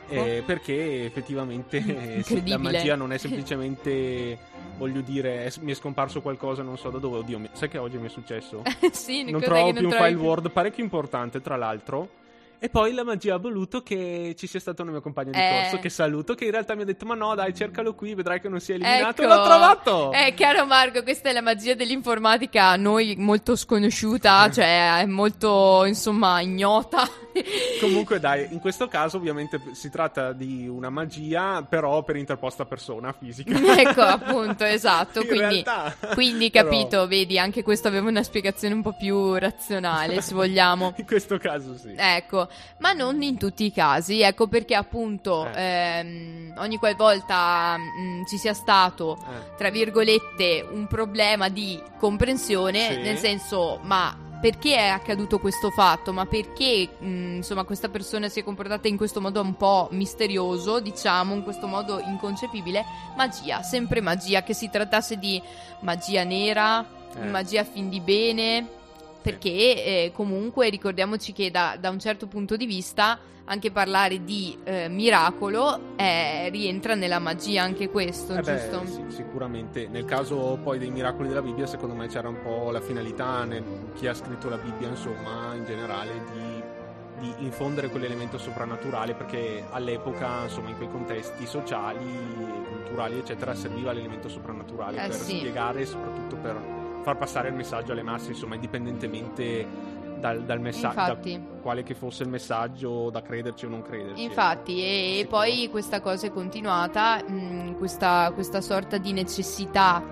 Eh, 0.10 0.44
perché 0.46 1.06
effettivamente 1.06 1.82
sì, 2.24 2.48
la 2.48 2.56
Ecco. 2.56 2.62
Magia 2.62 2.96
non 2.96 3.12
è 3.14 3.18
semplicemente, 3.20 4.38
voglio 4.78 5.02
dire, 5.02 5.46
è- 5.46 5.52
mi 5.62 5.72
è 5.72 5.76
scomparso 5.76 6.22
qualcosa, 6.22 6.64
non 6.64 6.78
so 6.78 6.90
da 6.90 6.98
dove. 6.98 7.20
Oddio, 7.20 7.40
mi- 7.40 7.50
sai 7.54 7.70
che 7.70 7.78
oggi 7.78 7.98
mi 7.98 8.08
è 8.08 8.10
successo? 8.10 8.64
sì, 8.92 9.30
non 9.30 9.42
trovo 9.42 9.72
più 9.74 9.84
un 9.86 9.90
trovi 9.92 10.10
file 10.12 10.22
Word 10.22 10.52
parecchio 10.52 10.84
importante, 10.84 11.42
tra 11.42 11.56
l'altro. 11.56 12.10
E 12.62 12.68
poi 12.70 12.94
la 12.94 13.06
magia 13.06 13.36
ha 13.36 13.38
voluto 13.38 13.82
che 13.82 14.36
ci 14.38 14.46
sia 14.46 14.60
stato 14.60 14.84
un 14.84 14.90
mio 14.90 15.02
compagno 15.02 15.32
di 15.32 15.38
Eh. 15.40 15.50
corso 15.62 15.80
che 15.80 15.90
saluto, 15.90 16.36
che 16.36 16.44
in 16.46 16.52
realtà 16.52 16.76
mi 16.76 16.82
ha 16.82 16.86
detto: 16.86 17.06
Ma 17.06 17.16
no, 17.16 17.34
dai, 17.34 17.54
cercalo 17.56 17.94
qui, 17.96 18.14
vedrai 18.14 18.42
che 18.42 18.50
non 18.50 18.60
sia 18.60 18.76
eliminato. 18.76 19.22
Ecco. 19.22 19.34
L'ho 19.34 19.44
trovato! 19.44 20.12
Eh, 20.12 20.34
caro 20.34 20.66
Marco, 20.66 21.02
questa 21.04 21.30
è 21.30 21.32
la 21.34 21.42
magia 21.42 21.74
dell'informatica 21.74 22.66
a 22.66 22.76
noi 22.76 23.16
molto 23.18 23.56
sconosciuta, 23.56 24.50
cioè 24.52 25.00
è 25.00 25.06
molto, 25.06 25.86
insomma, 25.86 26.42
ignota. 26.42 27.08
Comunque, 27.80 28.20
dai, 28.20 28.48
in 28.52 28.60
questo 28.60 28.90
caso, 28.90 29.16
ovviamente 29.16 29.62
si 29.72 29.90
tratta 29.90 30.34
di 30.34 30.68
una 30.68 30.90
magia, 30.90 31.64
però 31.64 32.04
per 32.04 32.18
interposta 32.18 32.66
persona 32.66 33.14
fisica. 33.14 33.56
ecco, 33.80 34.02
appunto, 34.02 34.66
esatto. 34.66 35.22
In 35.22 35.28
Quindi, 35.28 35.64
realtà, 35.64 35.96
quindi 36.14 36.50
però, 36.52 36.70
capito, 36.70 37.08
vedi, 37.08 37.40
anche 37.40 37.64
questo 37.64 37.88
aveva 37.88 38.10
una 38.10 38.24
spiegazione 38.24 38.74
un 38.74 38.82
po' 38.82 38.94
più 38.98 39.36
razionale, 39.36 40.22
se 40.22 40.34
vogliamo. 40.34 40.94
In 40.98 41.06
questo 41.06 41.38
caso, 41.38 41.78
sì. 41.78 41.94
Ecco, 41.96 42.49
ma 42.80 42.94
non 42.94 43.22
in 43.22 43.38
tutti 43.38 43.66
i 43.66 43.72
casi, 43.72 44.22
ecco 44.22 44.48
perché 44.48 44.76
appunto 44.76 45.48
Eh. 45.54 45.62
ehm, 46.00 46.54
ogni 46.58 46.78
qualvolta 46.78 47.78
mh, 47.78 48.26
ci 48.28 48.38
sia 48.38 48.54
stato 48.54 49.18
Eh. 49.18 49.56
tra 49.58 49.70
virgolette 49.70 50.66
un 50.70 50.88
problema 50.88 51.50
di 51.50 51.82
comprensione, 51.98 52.94
Sì. 52.94 52.98
nel 53.02 53.18
senso, 53.18 53.80
ma 53.84 54.28
perché 54.42 54.76
è 54.78 54.88
accaduto 54.88 55.38
questo 55.40 55.70
fatto? 55.70 56.14
Ma 56.14 56.26
perché 56.26 56.88
mh, 56.98 57.36
insomma 57.38 57.66
questa 57.66 57.90
persona 57.90 58.30
si 58.30 58.40
è 58.40 58.44
comportata 58.44 58.88
in 58.88 58.96
questo 58.96 59.20
modo 59.20 59.42
un 59.42 59.56
po' 59.56 59.90
misterioso, 59.92 60.80
diciamo, 60.80 61.34
in 61.34 61.44
questo 61.44 61.68
modo 61.68 62.00
inconcepibile? 62.00 62.86
Magia, 63.18 63.62
sempre 63.64 64.00
magia, 64.00 64.42
che 64.44 64.54
si 64.54 64.70
trattasse 64.70 65.18
di 65.18 65.42
magia 65.82 66.24
nera, 66.24 66.86
Eh. 67.20 67.26
magia 67.26 67.62
a 67.62 67.66
fin 67.66 67.90
di 67.90 68.00
bene. 68.00 68.68
Perché 69.22 69.50
eh, 69.50 70.12
comunque 70.14 70.70
ricordiamoci 70.70 71.34
che 71.34 71.52
da, 71.52 71.76
da 71.80 71.90
un 71.90 72.00
certo 72.00 72.28
punto 72.28 72.56
di 72.56 72.66
vista 72.66 73.20
anche 73.46 73.72
parlare 73.72 74.24
di 74.24 74.56
eh, 74.64 74.88
miracolo 74.90 75.96
eh, 75.96 76.50
rientra 76.50 76.94
nella 76.94 77.18
magia 77.20 77.64
anche 77.64 77.90
questo, 77.90 78.36
Eh 78.36 78.42
beh, 78.42 78.70
giusto? 78.70 78.86
sì, 78.86 79.16
sicuramente. 79.16 79.88
Nel 79.88 80.06
caso 80.06 80.60
poi 80.64 80.78
dei 80.78 80.92
miracoli 80.92 81.28
della 81.28 81.42
Bibbia, 81.42 81.66
secondo 81.66 81.96
me 81.96 82.08
c'era 82.08 82.30
un 82.30 82.42
po' 82.44 82.70
la 82.70 82.80
finalità, 82.80 83.44
nel- 83.46 83.64
chi 83.96 84.06
ha 84.08 84.14
scritto 84.14 84.50
la 84.50 84.58
Bibbia, 84.58 84.88
insomma, 84.90 85.54
in 85.56 85.66
generale, 85.66 86.12
di, 86.32 87.28
di 87.28 87.34
infondere 87.46 87.90
quell'elemento 87.90 88.38
soprannaturale, 88.38 89.16
perché 89.16 89.66
all'epoca, 89.72 90.44
insomma, 90.44 90.70
in 90.70 90.78
quei 90.78 90.90
contesti 90.90 91.48
sociali, 91.48 92.06
culturali, 92.70 93.18
eccetera, 93.18 93.56
serviva 93.56 93.92
l'elemento 93.94 94.30
soprannaturale 94.30 95.04
Eh, 95.04 95.08
per 95.08 95.16
sì. 95.16 95.38
spiegare 95.38 95.82
e 95.82 95.86
soprattutto 95.88 96.36
per 96.36 96.78
far 97.10 97.18
passare 97.18 97.50
il 97.50 97.56
messaggio 97.56 97.92
alle 97.92 98.04
masse, 98.04 98.30
insomma, 98.30 98.56
indipendentemente 98.56 99.66
dal, 100.20 100.44
dal 100.44 100.60
messaggio, 100.60 101.18
quale 101.62 101.82
che 101.84 101.96
fosse 101.96 102.24
il 102.24 102.30
messaggio, 102.30 103.10
da 103.10 103.22
crederci 103.22 103.66
o 103.66 103.70
non 103.70 103.82
crederci. 103.82 104.22
Infatti, 104.22 104.84
e, 104.84 105.20
e 105.20 105.26
poi 105.26 105.70
questa 105.72 106.02
cosa 106.02 106.28
è 106.28 106.32
continuata, 106.32 107.24
mh, 107.26 107.78
questa, 107.78 108.32
questa 108.34 108.62
sorta 108.62 108.98
di 108.98 109.12
necessità 109.12 110.04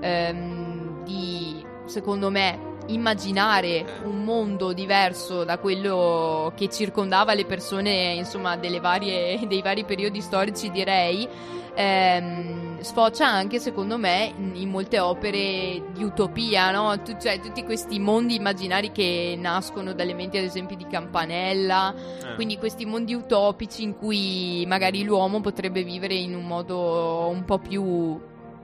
ehm, 0.00 1.04
di, 1.04 1.64
secondo 1.84 2.30
me, 2.30 2.74
immaginare 2.88 4.00
un 4.04 4.22
mondo 4.24 4.72
diverso 4.72 5.44
da 5.44 5.58
quello 5.58 6.52
che 6.56 6.68
circondava 6.68 7.34
le 7.34 7.44
persone, 7.44 8.12
insomma, 8.14 8.56
delle 8.56 8.80
varie, 8.80 9.40
dei 9.48 9.62
vari 9.62 9.84
periodi 9.84 10.20
storici, 10.20 10.70
direi. 10.70 11.28
ehm, 11.74 12.80
sfocia 12.80 13.26
anche 13.26 13.58
secondo 13.58 13.98
me 13.98 14.32
in, 14.36 14.52
in 14.54 14.68
molte 14.70 14.98
opere 14.98 15.82
di 15.92 16.02
utopia, 16.04 16.70
no? 16.70 17.00
Tu- 17.02 17.16
cioè 17.20 17.40
tutti 17.40 17.64
questi 17.64 17.98
mondi 17.98 18.36
immaginari 18.36 18.92
che 18.92 19.36
nascono 19.38 19.92
dalle 19.92 20.14
menti 20.14 20.38
ad 20.38 20.44
esempio 20.44 20.76
di 20.76 20.86
Campanella, 20.86 21.94
Eh. 21.94 22.34
quindi 22.34 22.58
questi 22.58 22.84
mondi 22.86 23.12
utopici 23.14 23.82
in 23.82 23.96
cui 23.96 24.64
magari 24.66 25.02
l'uomo 25.04 25.40
potrebbe 25.40 25.82
vivere 25.82 26.14
in 26.14 26.34
un 26.34 26.44
modo 26.46 27.28
un 27.30 27.44
po' 27.44 27.58
più, 27.58 28.18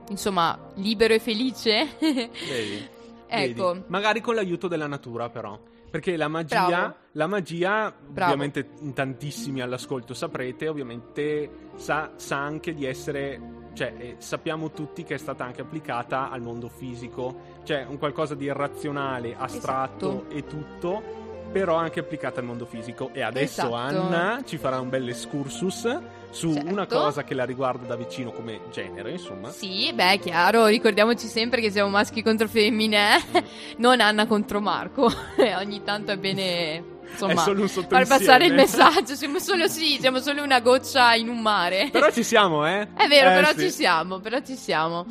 insomma, 0.09 0.57
libero 0.75 1.13
e 1.13 1.19
felice. 1.19 1.87
Vedi? 1.99 2.87
ecco. 3.33 3.73
Vedi? 3.73 3.85
Magari 3.87 4.21
con 4.21 4.35
l'aiuto 4.35 4.67
della 4.67 4.87
natura, 4.87 5.29
però. 5.29 5.59
Perché 5.89 6.17
la 6.17 6.27
magia, 6.27 6.95
la 7.11 7.27
magia 7.27 7.93
ovviamente 8.09 8.69
in 8.79 8.93
tantissimi 8.93 9.61
all'ascolto 9.61 10.15
saprete, 10.15 10.67
ovviamente 10.67 11.49
sa, 11.75 12.13
sa 12.15 12.37
anche 12.37 12.73
di 12.73 12.85
essere, 12.85 13.39
cioè 13.73 13.93
eh, 13.99 14.15
sappiamo 14.17 14.71
tutti 14.71 15.03
che 15.03 15.13
è 15.13 15.17
stata 15.19 15.43
anche 15.45 15.61
applicata 15.61 16.31
al 16.31 16.41
mondo 16.41 16.67
fisico, 16.67 17.59
cioè 17.63 17.85
un 17.87 17.99
qualcosa 17.99 18.33
di 18.33 18.45
irrazionale, 18.45 19.35
astratto 19.37 20.25
Esatto. 20.25 20.35
e 20.35 20.45
tutto, 20.47 21.03
però 21.51 21.75
anche 21.75 21.99
applicata 21.99 22.39
al 22.39 22.47
mondo 22.47 22.65
fisico. 22.65 23.11
E 23.13 23.21
adesso 23.21 23.61
Esatto. 23.61 23.75
Anna 23.75 24.41
ci 24.43 24.57
farà 24.57 24.79
un 24.79 24.89
bel 24.89 25.07
excursus 25.07 25.85
su 26.33 26.51
Certo. 26.53 26.69
una 26.71 26.85
cosa 26.87 27.23
che 27.23 27.33
la 27.35 27.45
riguarda 27.45 27.85
da 27.85 27.95
vicino 27.95 28.31
come 28.31 28.61
genere, 28.71 29.11
insomma. 29.11 29.49
Sì, 29.51 29.91
beh, 29.93 30.17
chiaro, 30.19 30.65
ricordiamoci 30.65 31.27
sempre 31.27 31.61
che 31.61 31.69
siamo 31.71 31.89
maschi 31.89 32.21
contro 32.23 32.47
femmine, 32.47 33.17
eh? 33.31 33.43
non 33.77 34.01
Anna 34.01 34.25
contro 34.27 34.59
Marco. 34.59 35.11
E 35.37 35.55
Ogni 35.55 35.83
tanto 35.83 36.11
è 36.11 36.17
bene, 36.17 36.83
insomma, 37.11 37.35
far 37.43 38.07
passare 38.07 38.45
il 38.47 38.53
messaggio. 38.53 39.15
Siamo 39.15 39.39
solo, 39.39 39.67
sì, 39.67 39.97
siamo 39.99 40.19
solo 40.19 40.41
una 40.43 40.59
goccia 40.59 41.13
in 41.15 41.29
un 41.29 41.39
mare. 41.39 41.89
Però 41.91 42.09
ci 42.11 42.23
siamo, 42.23 42.65
eh? 42.67 42.87
È 42.95 43.07
vero, 43.07 43.29
Eh, 43.29 43.33
però 43.33 43.51
sì. 43.51 43.59
ci 43.59 43.69
siamo, 43.71 44.19
però 44.19 44.39
ci 44.41 44.55
siamo. 44.55 45.05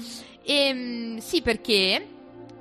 Ehm, 0.45 1.19
sì, 1.19 1.41
perché 1.43 2.07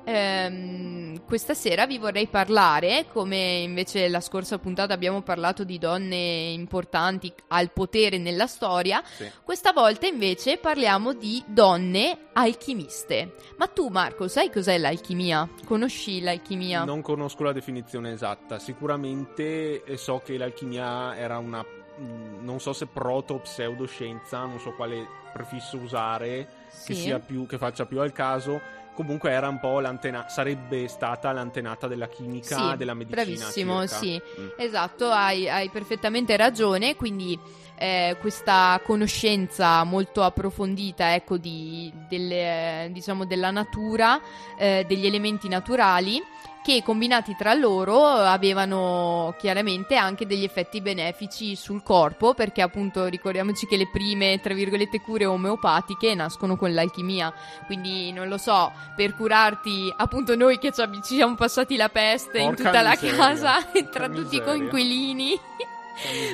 ehm, 0.04 1.26
questa 1.26 1.54
sera 1.54 1.86
vi 1.86 1.98
vorrei 1.98 2.28
parlare, 2.28 3.06
come 3.12 3.38
invece 3.60 4.08
la 4.10 4.20
scorsa 4.20 4.58
puntata 4.58 4.94
abbiamo 4.94 5.22
parlato 5.22 5.64
di 5.64 5.78
donne 5.78 6.50
importanti 6.52 7.32
al 7.50 7.72
potere 7.72 8.18
nella 8.18 8.48
storia, 8.48 9.02
Sì. 9.06 9.30
questa 9.44 9.72
volta 9.72 10.08
invece 10.08 10.58
parliamo 10.58 11.14
di 11.14 11.44
donne 11.48 12.18
alchimiste. 12.34 13.36
Ma 13.58 13.68
tu 13.68 13.88
Marco, 13.90 14.28
sai 14.28 14.50
cos'è 14.50 14.78
l'alchimia? 14.78 15.48
Conosci 15.66 16.22
l'alchimia? 16.22 16.84
Non 16.84 17.02
conosco 17.02 17.44
la 17.44 17.52
definizione 17.54 18.12
esatta. 18.14 18.60
Sicuramente 18.60 19.84
eh, 19.84 19.98
so 19.98 20.22
che 20.24 20.38
l'alchimia 20.38 21.16
era 21.18 21.38
una. 21.38 21.62
mh, 21.62 22.44
Non 22.44 22.60
so 22.60 22.74
se 22.74 22.88
proto 22.88 23.40
pseudoscienza, 23.40 24.40
non 24.46 24.60
so 24.60 24.74
quale 24.74 25.06
prefisso 25.34 25.78
usare 25.78 26.48
che, 26.86 26.94
Sì. 26.94 26.96
sia 26.96 27.20
più, 27.20 27.46
che 27.46 27.58
faccia 27.58 27.86
più 27.86 28.00
al 28.00 28.12
caso. 28.12 28.60
Comunque 28.94 29.32
era 29.32 29.48
un 29.48 29.60
po' 29.60 29.80
l'antena, 29.80 30.28
sarebbe 30.28 30.88
stata 30.88 31.32
l'antenata 31.32 31.88
della 31.88 32.08
chimica, 32.08 32.72
Sì, 32.72 32.78
della 32.78 32.94
medicina. 32.94 33.24
bravissimo, 33.24 33.80
circa. 33.82 33.96
sì. 33.96 34.22
Mm. 34.40 34.48
Esatto, 34.58 35.10
hai, 35.10 35.50
hai 35.50 35.70
perfettamente 35.70 36.36
ragione, 36.36 36.96
quindi 36.96 37.40
eh, 37.78 38.16
questa 38.20 38.80
conoscenza 38.84 39.84
molto 39.86 40.22
approfondita 40.24 41.16
ecco, 41.16 41.38
di, 41.38 41.92
delle, 42.10 42.90
diciamo, 42.92 43.26
della 43.26 43.50
natura, 43.50 44.20
eh, 44.58 44.86
degli 44.88 45.06
elementi 45.06 45.48
naturali, 45.48 46.22
che 46.64 46.84
combinati 46.84 47.36
tra 47.36 47.54
loro 47.54 48.06
avevano 48.06 49.36
chiaramente 49.40 49.96
anche 49.96 50.26
degli 50.26 50.44
effetti 50.44 50.82
benefici 50.82 51.56
sul 51.56 51.82
corpo, 51.82 52.34
perché 52.34 52.62
appunto 52.62 53.06
ricordiamoci 53.06 53.66
che 53.66 53.78
le 53.78 53.90
prime, 53.90 54.40
tra 54.40 54.54
virgolette, 54.54 55.02
cure 55.02 55.26
omeopatiche 55.26 56.14
nascono 56.14 56.56
con 56.56 56.74
l'alchimia, 56.74 57.34
quindi 57.66 58.12
non 58.12 58.28
lo 58.28 58.38
so, 58.38 58.72
per 58.96 59.16
curarti 59.16 59.94
appunto 59.96 60.36
noi 60.36 60.60
che 60.60 60.72
ci 60.72 61.16
siamo 61.16 61.36
passati 61.36 61.76
la 61.76 61.90
peste 61.90 62.40
in 62.40 62.50
Porca 62.50 62.64
tutta 62.64 62.82
la 62.82 62.92
miseria, 62.92 63.16
casa, 63.16 63.66
porca 63.72 63.90
tra 63.90 64.10
tutti 64.10 64.36
i 64.36 64.44
coinquilini. 64.44 65.40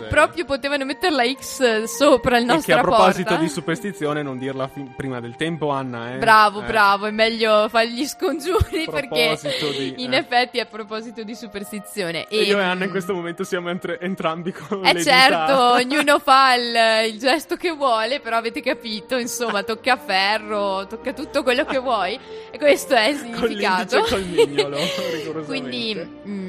Proprio 0.09 0.45
potevano 0.45 0.85
mettere 0.85 1.13
la 1.15 1.23
X 1.25 1.83
sopra 1.83 2.37
il 2.37 2.43
E 2.43 2.47
che 2.47 2.53
nostro 2.53 2.75
a 2.75 2.81
proposito 2.81 3.23
porta. 3.29 3.41
di 3.43 3.49
superstizione 3.49 4.21
non 4.23 4.37
dirla 4.37 4.67
fi- 4.67 4.89
prima 4.95 5.19
del 5.19 5.35
tempo, 5.35 5.69
Anna. 5.69 6.13
Eh? 6.13 6.17
Bravo, 6.17 6.61
Eh. 6.61 6.65
bravo, 6.65 7.05
è 7.07 7.11
meglio 7.11 7.67
fare 7.69 7.89
gli 7.91 8.05
scongiuri 8.05 8.87
perché 8.89 9.37
di- 9.71 10.03
in 10.03 10.13
eh. 10.13 10.17
effetti 10.17 10.59
a 10.59 10.65
proposito 10.65 11.23
di 11.23 11.35
superstizione. 11.35 12.27
E 12.27 12.41
io 12.43 12.57
e 12.59 12.63
Anna 12.63 12.85
in 12.85 12.89
questo 12.91 13.13
momento 13.13 13.43
siamo 13.43 13.69
entre- 13.69 13.99
entrambi 13.99 14.51
con 14.51 14.85
Eh 14.85 14.93
le 14.93 15.03
certo, 15.03 15.35
dita. 15.53 15.71
ognuno 15.97 16.19
fa 16.19 16.53
il, 16.55 17.11
il 17.13 17.19
gesto 17.19 17.55
che 17.55 17.71
vuole, 17.71 18.19
però 18.19 18.37
avete 18.37 18.61
capito, 18.61 19.17
insomma, 19.17 19.63
tocca 19.63 19.93
a 19.93 19.97
ferro, 19.97 20.87
tocca 20.87 21.13
tutto 21.13 21.43
quello 21.43 21.65
che 21.65 21.77
vuoi 21.79 22.17
e 22.51 22.57
questo 22.57 22.93
è 22.95 23.07
il 23.09 23.19
Con 23.19 23.47
significato. 23.47 23.97
e 23.97 24.09
col 24.09 24.23
mignolo, 24.23 24.77
rigorosamente. 25.11 25.45
quindi, 25.45 26.09
mm, 26.27 26.46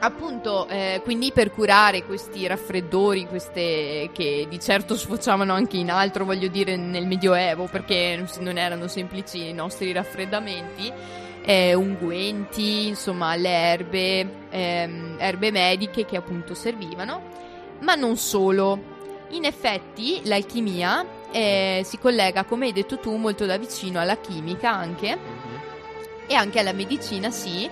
appunto, 0.00 0.66
eh, 0.68 1.00
quindi 1.02 1.32
per 1.32 1.50
curare 1.50 2.04
questi 2.04 2.46
raffreddori, 2.46 3.26
queste 3.26 4.10
che 4.12 4.46
di 4.48 4.60
certo 4.60 4.96
sfociavano 4.96 5.52
anche 5.52 5.76
in 5.76 5.90
altro, 5.90 6.24
voglio 6.24 6.48
dire, 6.48 6.76
nel 6.76 7.06
Medioevo, 7.06 7.66
perché 7.70 8.24
non 8.40 8.58
erano 8.58 8.86
semplici 8.88 9.48
i 9.48 9.52
nostri 9.52 9.92
raffreddamenti, 9.92 10.92
eh, 11.42 11.74
unguenti, 11.74 12.88
insomma, 12.88 13.34
le 13.36 13.50
erbe, 13.50 14.28
ehm, 14.50 15.16
erbe 15.18 15.50
mediche 15.50 16.04
che 16.04 16.16
appunto 16.16 16.54
servivano, 16.54 17.22
ma 17.80 17.94
non 17.94 18.16
solo. 18.16 18.92
In 19.30 19.44
effetti 19.46 20.20
l'alchimia 20.24 21.04
eh, 21.32 21.82
si 21.84 21.98
collega, 21.98 22.44
come 22.44 22.66
hai 22.66 22.72
detto 22.72 22.98
tu, 22.98 23.16
molto 23.16 23.46
da 23.46 23.56
vicino 23.56 23.98
alla 23.98 24.16
chimica 24.18 24.70
anche 24.70 25.16
Mhm. 25.16 25.60
e 26.26 26.34
anche 26.34 26.60
alla 26.60 26.72
medicina, 26.72 27.30
sì, 27.30 27.68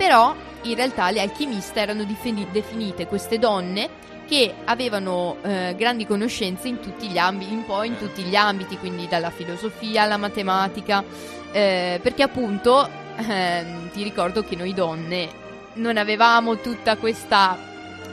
però 0.00 0.34
in 0.62 0.74
realtà 0.76 1.10
le 1.10 1.20
alchimiste 1.20 1.78
erano 1.78 2.04
difini- 2.04 2.46
definite 2.50 3.06
queste 3.06 3.38
donne 3.38 3.90
che 4.26 4.54
avevano 4.64 5.36
eh, 5.42 5.74
grandi 5.76 6.06
conoscenze 6.06 6.68
in 6.68 6.80
tutti 6.80 7.06
gli 7.08 7.18
ambiti, 7.18 7.52
un 7.52 7.66
po' 7.66 7.82
in 7.82 7.92
Eh. 7.92 7.98
tutti 7.98 8.22
gli 8.22 8.34
ambiti, 8.34 8.78
quindi 8.78 9.06
dalla 9.08 9.28
filosofia 9.28 10.04
alla 10.04 10.16
matematica, 10.16 11.04
eh, 11.52 12.00
perché 12.02 12.22
appunto 12.22 12.88
ehm, 13.16 13.90
ti 13.90 14.02
ricordo 14.02 14.42
che 14.42 14.56
noi 14.56 14.72
donne 14.72 15.28
non 15.74 15.98
avevamo 15.98 16.56
tutta 16.60 16.96
questa 16.96 17.58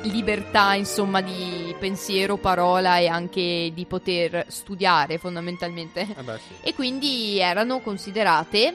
libertà, 0.02 0.74
insomma, 0.74 1.22
di 1.22 1.74
pensiero, 1.80 2.36
parola 2.36 2.98
e 2.98 3.08
anche 3.08 3.72
di 3.74 3.86
poter 3.86 4.44
studiare 4.50 5.18
fondamentalmente 5.20 6.02
Eh 6.02 6.22
beh, 6.22 6.38
sì. 6.38 6.54
e 6.68 6.74
quindi 6.76 7.40
erano 7.40 7.80
considerate 7.80 8.74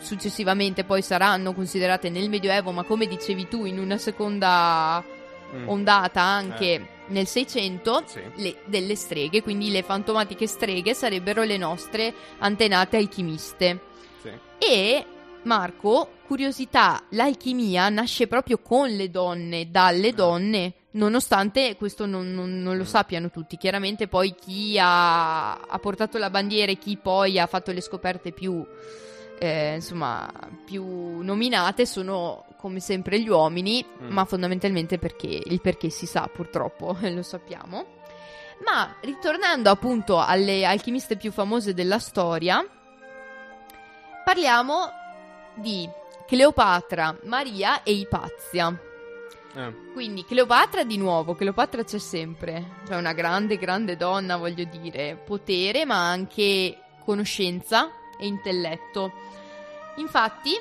successivamente 0.00 0.84
poi 0.84 1.02
saranno 1.02 1.52
considerate 1.54 2.08
nel 2.10 2.28
Medioevo, 2.28 2.70
ma 2.72 2.82
come 2.84 3.06
dicevi 3.06 3.48
tu 3.48 3.64
in 3.64 3.78
una 3.78 3.96
seconda 3.98 5.02
Mm. 5.54 5.66
ondata 5.68 6.20
anche 6.20 6.86
nel 7.06 7.26
600 7.26 8.02
Sì. 8.06 8.20
le- 8.36 8.56
delle 8.66 8.94
streghe, 8.94 9.42
quindi 9.42 9.70
le 9.70 9.82
fantomatiche 9.82 10.46
streghe 10.46 10.92
sarebbero 10.92 11.42
le 11.42 11.56
nostre 11.56 12.12
antenate 12.38 12.98
alchimiste. 12.98 13.80
Sì. 14.20 14.30
E 14.58 15.04
Marco, 15.44 16.10
curiosità, 16.26 17.02
l'alchimia 17.10 17.88
nasce 17.88 18.26
proprio 18.26 18.58
con 18.58 18.90
le 18.90 19.08
donne, 19.10 19.70
dalle 19.70 20.12
donne, 20.12 20.74
nonostante 20.90 21.76
questo 21.76 22.04
non, 22.04 22.34
non- 22.34 22.60
non 22.60 22.76
lo 22.76 22.82
Mm. 22.82 22.86
sappiano 22.86 23.30
tutti. 23.30 23.56
Chiaramente 23.56 24.06
poi 24.08 24.34
chi 24.34 24.76
ha, 24.78 25.54
ha 25.60 25.78
portato 25.78 26.18
la 26.18 26.28
bandiera 26.28 26.70
e 26.72 26.76
chi 26.76 26.98
poi 26.98 27.38
ha 27.38 27.46
fatto 27.46 27.72
le 27.72 27.80
scoperte 27.80 28.32
più, 28.32 28.62
eh, 29.38 29.74
insomma, 29.74 30.30
più 30.64 31.20
nominate 31.22 31.86
sono 31.86 32.44
come 32.56 32.80
sempre 32.80 33.20
gli 33.20 33.28
uomini, 33.28 33.84
Mm. 34.02 34.10
ma 34.10 34.24
fondamentalmente 34.24 34.98
perché 34.98 35.40
il 35.44 35.60
perché 35.60 35.90
si 35.90 36.06
sa 36.06 36.28
purtroppo, 36.32 36.96
lo 37.08 37.22
sappiamo. 37.22 37.96
Ma 38.64 38.96
ritornando 39.02 39.70
appunto 39.70 40.18
alle 40.20 40.64
alchimiste 40.64 41.16
più 41.16 41.30
famose 41.30 41.74
della 41.74 42.00
storia, 42.00 42.64
parliamo 44.24 44.90
di 45.54 45.88
Cleopatra, 46.26 47.16
Maria 47.24 47.82
e 47.82 47.92
Ipazia. 47.92 48.76
Eh, 49.54 49.74
Quindi 49.92 50.24
Cleopatra 50.24 50.84
di 50.84 50.98
nuovo, 50.98 51.34
Cleopatra 51.34 51.82
c'è 51.84 51.98
sempre, 51.98 52.76
cioè 52.86 52.96
una 52.96 53.12
grande, 53.12 53.56
grande 53.56 53.96
donna, 53.96 54.36
voglio 54.36 54.64
dire, 54.64 55.16
potere 55.24 55.84
ma 55.84 56.08
anche 56.08 56.78
conoscenza 57.04 57.90
e 58.18 58.26
intelletto. 58.26 59.12
Infatti, 59.98 60.52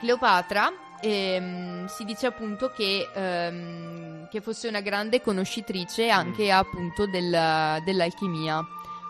Cleopatra 0.00 0.72
ehm, 1.00 1.86
si 1.86 2.04
dice 2.04 2.26
appunto 2.26 2.70
che, 2.70 3.08
ehm, 3.12 4.28
che 4.28 4.40
fosse 4.40 4.68
una 4.68 4.80
grande 4.80 5.20
conoscitrice 5.20 6.08
anche 6.08 6.50
appunto 6.50 7.06
del- 7.06 7.82
dell'alchimia. 7.84 8.64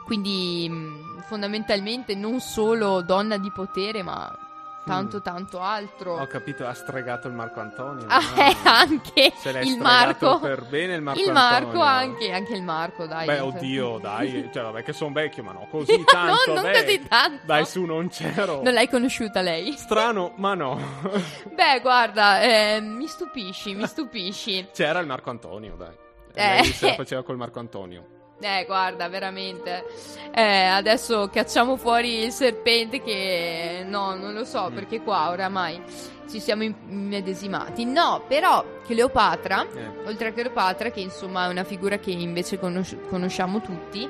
Quindi 0.05 0.69
mh, 0.69 1.23
fondamentalmente 1.23 2.15
non 2.15 2.41
solo 2.41 3.03
donna 3.03 3.37
di 3.39 3.51
potere, 3.53 4.03
ma 4.03 4.35
tanto 4.85 5.19
Mm. 5.19 5.23
tanto 5.23 5.61
altro. 5.61 6.21
Ho 6.21 6.27
capito, 6.27 6.67
ha 6.67 6.73
stregato 6.75 7.29
il 7.29 7.35
Marco 7.35 7.61
Antonio. 7.61 8.05
Ah, 8.09 8.21
eh, 8.37 8.57
anche 8.65 9.33
il 9.63 9.79
Marco. 9.79 10.39
per 10.41 10.65
bene 10.67 10.95
il 10.95 11.03
Marco 11.03 11.21
il 11.21 11.33
Marco 11.33 11.81
Antonio. 11.81 11.85
anche, 11.85 12.33
anche 12.33 12.53
il 12.55 12.63
Marco, 12.63 13.07
dai. 13.07 13.27
Beh, 13.27 13.41
oddio, 13.41 13.99
dai. 13.99 14.51
Cioè, 14.53 14.63
vabbè, 14.63 14.83
che 14.83 14.93
sono 14.93 15.13
vecchio, 15.13 15.43
ma 15.43 15.53
no, 15.53 15.67
così 15.71 16.03
tanto. 16.05 16.43
no, 16.47 16.55
non 16.55 16.63
vecchio. 16.63 16.83
così 16.85 17.09
tanto. 17.09 17.41
Dai, 17.47 17.65
su, 17.67 17.85
non 17.85 18.09
c'ero. 18.09 18.63
Non 18.63 18.73
l'hai 18.73 18.89
conosciuta 18.89 19.41
lei? 19.41 19.73
Strano, 19.73 20.33
ma 20.37 20.55
no. 20.55 20.81
Beh, 21.55 21.81
guarda, 21.81 22.41
eh, 22.43 22.81
mi 22.81 23.07
stupisci, 23.07 23.75
mi 23.75 23.87
stupisci. 23.87 24.69
C'era 24.73 24.99
il 24.99 25.07
Marco 25.07 25.31
Antonio, 25.31 25.75
dai. 25.77 25.95
Eh. 26.35 26.63
Lei 26.63 26.65
se 26.65 26.87
la 26.89 26.95
faceva 26.95 27.23
col 27.23 27.37
Marco 27.37 27.59
Antonio. 27.59 28.07
Eh, 28.45 28.65
guarda, 28.67 29.09
veramente. 29.09 29.85
Eh, 30.35 30.65
adesso 30.65 31.29
cacciamo 31.33 31.77
fuori 31.77 32.25
il 32.25 32.33
serpente 32.33 33.01
che... 33.01 33.85
No, 33.87 34.15
non 34.17 34.33
lo 34.33 34.45
so, 34.45 34.69
Mm. 34.71 34.75
perché 34.75 35.01
qua 35.01 35.31
oramai 35.31 35.81
ci 36.29 36.41
siamo 36.41 36.65
im- 36.65 36.75
immedesimati. 36.89 37.85
No, 37.85 38.25
però 38.27 38.65
Cleopatra, 38.85 39.63
Eh. 39.73 39.91
oltre 40.09 40.29
a 40.29 40.33
Cleopatra, 40.33 40.91
che 40.91 41.01
insomma 41.01 41.47
è 41.47 41.49
una 41.51 41.63
figura 41.65 41.99
che 41.99 42.11
invece 42.11 42.59
conosci- 42.59 42.99
conosciamo 43.09 43.61
tutti, 43.61 44.09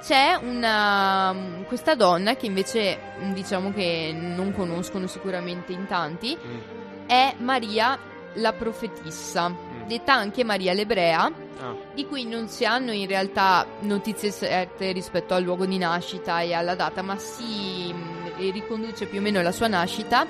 c'è 0.00 0.36
una, 0.42 1.32
questa 1.68 1.94
donna 1.94 2.34
che 2.34 2.46
invece 2.46 2.98
diciamo 3.32 3.72
che 3.72 4.12
non 4.12 4.52
conoscono 4.52 5.06
sicuramente 5.06 5.72
in 5.72 5.86
tanti, 5.86 6.36
Mm. 6.36 6.58
è 7.06 7.34
Maria 7.38 7.96
la 8.36 8.52
profetissa, 8.54 9.54
detta 9.98 10.14
anche 10.14 10.44
Maria 10.44 10.72
l'ebrea, 10.72 11.30
Ah, 11.62 11.76
di 11.94 12.06
cui 12.08 12.24
non 12.26 12.48
si 12.48 12.64
hanno 12.64 12.90
in 12.90 13.06
realtà 13.06 13.64
notizie 13.82 14.32
certe 14.32 14.90
rispetto 14.90 15.34
al 15.34 15.44
luogo 15.44 15.64
di 15.64 15.78
nascita 15.78 16.40
e 16.40 16.54
alla 16.54 16.74
data, 16.74 17.02
ma 17.02 17.16
si 17.18 17.92
mh, 17.92 18.50
riconduce 18.50 19.06
più 19.06 19.20
o 19.20 19.22
meno 19.22 19.40
la 19.42 19.52
sua 19.52 19.68
nascita 19.68 20.26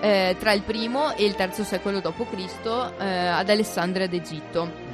eh, 0.00 0.36
tra 0.38 0.52
il 0.52 0.62
primo 0.62 1.14
e 1.14 1.26
il 1.26 1.34
terzo 1.34 1.64
secolo 1.64 2.00
d.C. 2.00 2.92
Eh, 2.98 3.04
ad 3.06 3.50
Alessandria 3.50 4.08
d'Egitto. 4.08 4.88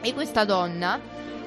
E 0.00 0.14
questa 0.14 0.44
donna, 0.46 0.98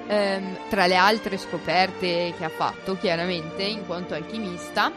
ehm, 0.06 0.58
tra 0.70 0.86
le 0.86 0.96
altre 0.96 1.38
scoperte 1.38 2.36
che 2.38 2.46
ha 2.46 2.50
fatto, 2.50 2.96
chiaramente, 2.98 3.64
in 3.64 3.88
quanto 3.88 4.14
alchimista, 4.14 4.92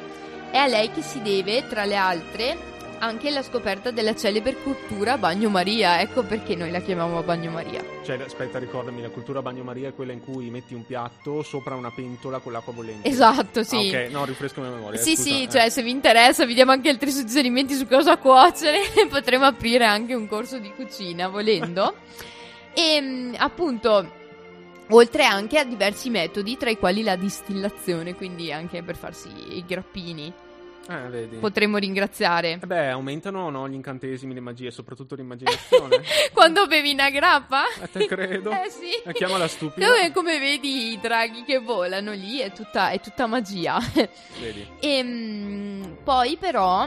è 0.51 0.59
a 0.59 0.67
lei 0.67 0.91
che 0.91 1.01
si 1.01 1.23
deve, 1.23 1.67
tra 1.69 1.87
le 1.87 1.97
altre, 1.97 2.57
anche 2.99 3.31
la 3.31 3.43
scoperta 3.43 3.91
della 3.91 4.15
celebre 4.15 4.57
cottura 4.63 5.19
bagnomaria. 5.19 6.01
Ecco 6.01 6.23
perché 6.23 6.55
noi 6.55 6.71
la 6.71 6.81
chiamiamo 6.81 7.23
bagnomaria. 7.23 7.83
cioè, 8.05 8.21
aspetta, 8.21 8.59
ricordami, 8.59 9.03
la 9.03 9.11
cultura 9.11 9.43
bagnomaria 9.43 9.89
è 9.89 9.95
quella 9.95 10.13
in 10.13 10.21
cui 10.21 10.51
metti 10.51 10.75
un 10.75 10.85
piatto 10.85 11.43
sopra 11.43 11.75
una 11.75 11.91
pentola 11.91 12.39
con 12.39 12.53
l'acqua 12.53 12.73
bollente. 12.73 13.09
Esatto, 13.09 13.63
sì. 13.63 13.93
Ah, 13.95 14.05
ok, 14.05 14.11
no, 14.11 14.25
rinfresco 14.25 14.61
la 14.61 14.71
memoria. 14.71 15.01
Sì, 15.01 15.17
scusa, 15.17 15.23
sì, 15.23 15.43
eh. 15.43 15.49
cioè 15.49 15.71
se 15.71 15.83
vi 15.83 15.91
interessa 15.91 16.45
vi 16.45 16.55
diamo 16.55 16.73
anche 16.73 16.89
altri 16.89 17.11
suggerimenti 17.11 17.75
su 17.75 17.87
cosa 17.87 18.17
cuocere, 18.17 18.81
potremo 19.09 19.45
aprire 19.45 19.85
anche 19.85 20.15
un 20.15 20.27
corso 20.27 20.59
di 20.59 20.73
cucina 20.75 21.29
volendo. 21.29 21.95
e 22.75 23.01
mh, 23.01 23.35
appunto, 23.39 24.11
oltre 24.91 25.25
anche 25.25 25.59
a 25.59 25.65
diversi 25.65 26.11
metodi, 26.11 26.57
tra 26.57 26.71
i 26.71 26.79
quali 26.79 27.03
la 27.03 27.17
distillazione, 27.17 28.15
quindi 28.15 28.53
anche 28.53 28.83
per 28.83 28.97
farsi 28.97 29.29
i 29.57 29.65
grappini. 29.67 30.33
Eh. 30.87 31.37
Potremmo 31.41 31.79
ringraziare. 31.79 32.59
Eh 32.63 32.67
beh, 32.67 32.89
aumentano 32.91 33.49
no, 33.51 33.69
gli 33.69 33.75
incantesimi, 33.75 34.35
le 34.35 34.41
magie, 34.41 34.71
soprattutto 34.71 35.15
l'immaginazione. 35.15 36.03
Quando 36.33 36.67
bevi 36.67 36.93
una 36.93 37.11
grappa? 37.11 37.63
Eh, 37.83 37.91
te 37.91 38.07
credo. 38.07 38.51
Eh 38.65 38.71
sì. 38.71 38.91
La 39.05 39.13
chiamala 39.13 39.49
stupida. 39.49 39.87
Come, 39.87 40.13
come 40.13 40.39
vedi 40.39 40.93
i 40.93 41.01
draghi 41.01 41.45
che 41.45 41.59
volano 41.59 42.13
lì 42.13 42.39
è 42.39 42.53
tutta, 42.53 42.91
è 42.91 43.01
tutta 43.01 43.27
magia. 43.27 43.79
Vedi. 44.41 44.67
E 44.81 45.03
mm, 45.03 45.83
poi 46.05 46.37
però 46.37 46.87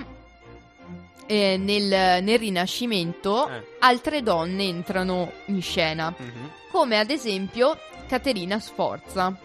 eh, 1.26 1.58
nel, 1.58 2.24
nel 2.24 2.40
Rinascimento 2.40 3.50
Eh. 3.50 3.64
altre 3.80 4.22
donne 4.24 4.64
entrano 4.64 5.32
in 5.46 5.62
scena, 5.62 6.14
Mhm. 6.18 6.50
come 6.72 7.00
ad 7.00 7.10
esempio 7.10 7.78
Caterina 8.08 8.60
Sforza. 8.60 9.36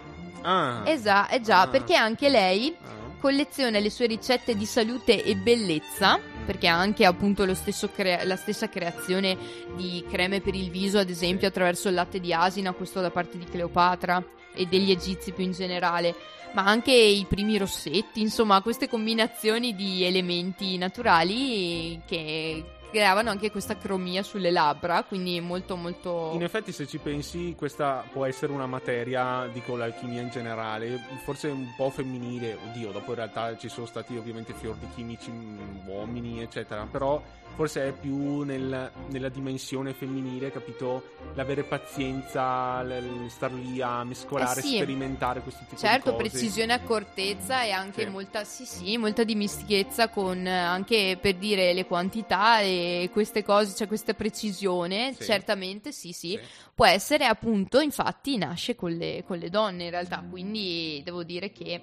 Ah. 0.42 0.82
Esatto, 0.84 1.34
eh 1.34 1.40
già, 1.40 1.62
Ah. 1.62 1.68
perché 1.68 1.94
anche 1.94 2.28
lei 2.28 2.74
Ah. 2.84 3.01
Colleziona 3.22 3.78
le 3.78 3.88
sue 3.88 4.06
ricette 4.06 4.56
di 4.56 4.66
salute 4.66 5.22
e 5.22 5.36
bellezza 5.36 6.18
perché 6.44 6.66
anche 6.66 7.04
appunto 7.04 7.46
crea- 7.94 8.24
la 8.24 8.34
stessa 8.34 8.68
creazione 8.68 9.38
di 9.76 10.04
creme 10.10 10.40
per 10.40 10.56
il 10.56 10.70
viso, 10.70 10.98
ad 10.98 11.08
esempio, 11.08 11.46
attraverso 11.46 11.86
il 11.86 11.94
latte 11.94 12.18
di 12.18 12.32
asina, 12.34 12.72
questo 12.72 13.00
da 13.00 13.12
parte 13.12 13.38
di 13.38 13.44
Cleopatra 13.44 14.20
e 14.52 14.66
degli 14.66 14.90
egizi 14.90 15.30
più 15.30 15.44
in 15.44 15.52
generale, 15.52 16.16
ma 16.54 16.64
anche 16.64 16.92
i 16.92 17.24
primi 17.28 17.58
rossetti, 17.58 18.20
insomma, 18.20 18.60
queste 18.60 18.88
combinazioni 18.88 19.76
di 19.76 20.02
elementi 20.02 20.76
naturali 20.76 22.02
che 22.04 22.64
creavano 22.92 23.30
anche 23.30 23.50
questa 23.50 23.78
cromia 23.78 24.22
sulle 24.22 24.50
labbra, 24.50 25.02
quindi 25.04 25.40
molto 25.40 25.76
molto 25.76 26.30
In 26.34 26.42
effetti, 26.42 26.72
se 26.72 26.86
ci 26.86 26.98
pensi, 26.98 27.54
questa 27.56 28.04
può 28.12 28.26
essere 28.26 28.52
una 28.52 28.66
materia, 28.66 29.48
dico 29.50 29.76
l'alchimia 29.76 30.20
in 30.20 30.28
generale, 30.28 31.00
forse 31.24 31.48
un 31.48 31.72
po' 31.74 31.88
femminile. 31.88 32.58
Oddio, 32.68 32.92
dopo 32.92 33.10
in 33.10 33.16
realtà 33.16 33.56
ci 33.56 33.70
sono 33.70 33.86
stati 33.86 34.14
ovviamente 34.16 34.52
fior 34.52 34.76
di 34.76 34.86
chimici, 34.94 35.30
mm, 35.30 35.88
uomini, 35.88 36.42
eccetera. 36.42 36.86
Però 36.88 37.20
forse 37.54 37.88
è 37.88 37.92
più 37.92 38.42
nel- 38.42 38.90
nella 39.08 39.28
dimensione 39.28 39.92
femminile, 39.92 40.50
capito? 40.50 41.10
L'avere 41.34 41.64
pazienza, 41.64 42.82
l- 42.82 43.26
star 43.28 43.52
lì 43.52 43.80
a 43.80 44.02
mescolare, 44.04 44.60
Eh 44.60 44.62
sì. 44.62 44.74
sperimentare 44.76 45.40
questo 45.40 45.64
tipo 45.68 45.80
Certo, 45.80 46.10
di 46.12 46.16
cose. 46.16 46.28
precisione, 46.30 46.72
accortezza 46.72 47.62
e 47.64 47.70
anche 47.70 48.04
Sì. 48.04 48.10
molta, 48.10 48.44
sì, 48.44 48.64
sì, 48.64 48.96
molta 48.96 49.22
dimistichezza 49.24 50.08
con 50.08 50.46
anche 50.46 51.18
per 51.20 51.36
dire 51.36 51.72
le 51.72 51.86
quantità 51.86 52.60
e 52.60 53.10
queste 53.12 53.42
cose, 53.44 53.74
c'è 53.74 53.86
questa 53.86 54.14
precisione, 54.14 55.12
Sì. 55.14 55.24
certamente 55.24 55.92
sì, 55.92 56.12
sì, 56.12 56.30
Sì. 56.30 56.40
può 56.74 56.86
essere 56.86 57.26
appunto, 57.26 57.80
infatti 57.80 58.36
nasce 58.38 58.74
con 58.74 58.92
le, 58.92 59.24
con 59.26 59.38
le 59.38 59.50
donne 59.50 59.84
in 59.84 59.90
realtà, 59.90 60.24
quindi 60.28 61.00
devo 61.04 61.22
dire 61.22 61.52
che 61.52 61.82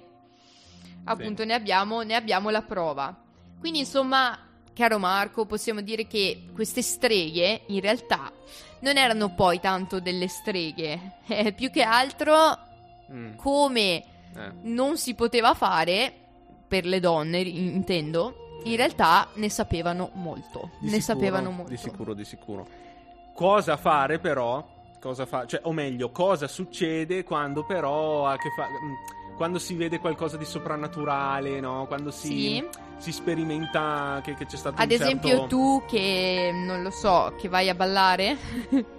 appunto 1.04 1.44
ne, 1.44 1.54
abbiamo, 1.54 2.02
ne 2.02 2.14
abbiamo 2.14 2.50
la 2.50 2.62
prova. 2.62 3.16
Quindi 3.58 3.80
insomma, 3.80 4.38
caro 4.74 4.98
Marco, 4.98 5.46
possiamo 5.46 5.80
dire 5.80 6.06
che 6.06 6.44
queste 6.54 6.82
streghe 6.82 7.62
in 7.66 7.80
realtà 7.80 8.30
non 8.80 8.96
erano 8.96 9.34
poi 9.34 9.60
tanto 9.60 10.00
delle 10.00 10.28
streghe, 10.28 11.18
eh, 11.28 11.52
più 11.52 11.70
che 11.70 11.82
altro 11.82 12.68
Mm, 13.12 13.34
come 13.34 13.96
eh. 14.36 14.52
non 14.62 14.96
si 14.96 15.14
poteva 15.14 15.54
fare 15.54 16.12
per 16.68 16.86
le 16.86 17.00
donne, 17.00 17.40
in- 17.40 17.74
intendo, 17.74 18.60
in 18.62 18.76
realtà 18.76 19.26
ne 19.34 19.50
sapevano 19.50 20.10
molto. 20.14 20.70
Di 20.78 20.90
ne 20.90 21.00
sicuro, 21.00 21.18
sapevano 21.18 21.50
molto. 21.50 21.70
Di 21.70 21.76
sicuro, 21.76 22.14
di 22.14 22.24
sicuro. 22.24 22.66
Cosa 23.34 23.76
fare 23.76 24.20
però? 24.20 24.64
Cosa 25.00 25.26
fa? 25.26 25.44
Cioè, 25.46 25.62
o 25.64 25.72
meglio, 25.72 26.10
cosa 26.12 26.46
succede 26.46 27.24
quando 27.24 27.64
però 27.64 28.26
ha 28.26 28.32
a 28.32 28.36
che 28.36 28.50
fa- 28.56 28.68
mm, 28.68 29.19
quando 29.40 29.58
si 29.58 29.72
vede 29.74 30.00
qualcosa 30.00 30.36
di 30.36 30.44
soprannaturale, 30.44 31.60
no? 31.60 31.86
Quando 31.86 32.10
si, 32.10 32.26
Sì. 32.28 32.68
si 32.98 33.10
sperimenta 33.10 34.20
che, 34.22 34.34
che 34.34 34.44
c'è 34.44 34.56
stato 34.58 34.78
Ad 34.78 34.90
un 34.90 34.92
esempio 34.94 35.28
certo... 35.30 35.46
tu 35.46 35.82
che 35.88 36.50
non 36.52 36.82
lo 36.82 36.90
so, 36.90 37.32
che 37.40 37.48
vai 37.48 37.70
a 37.70 37.74
ballare? 37.74 38.36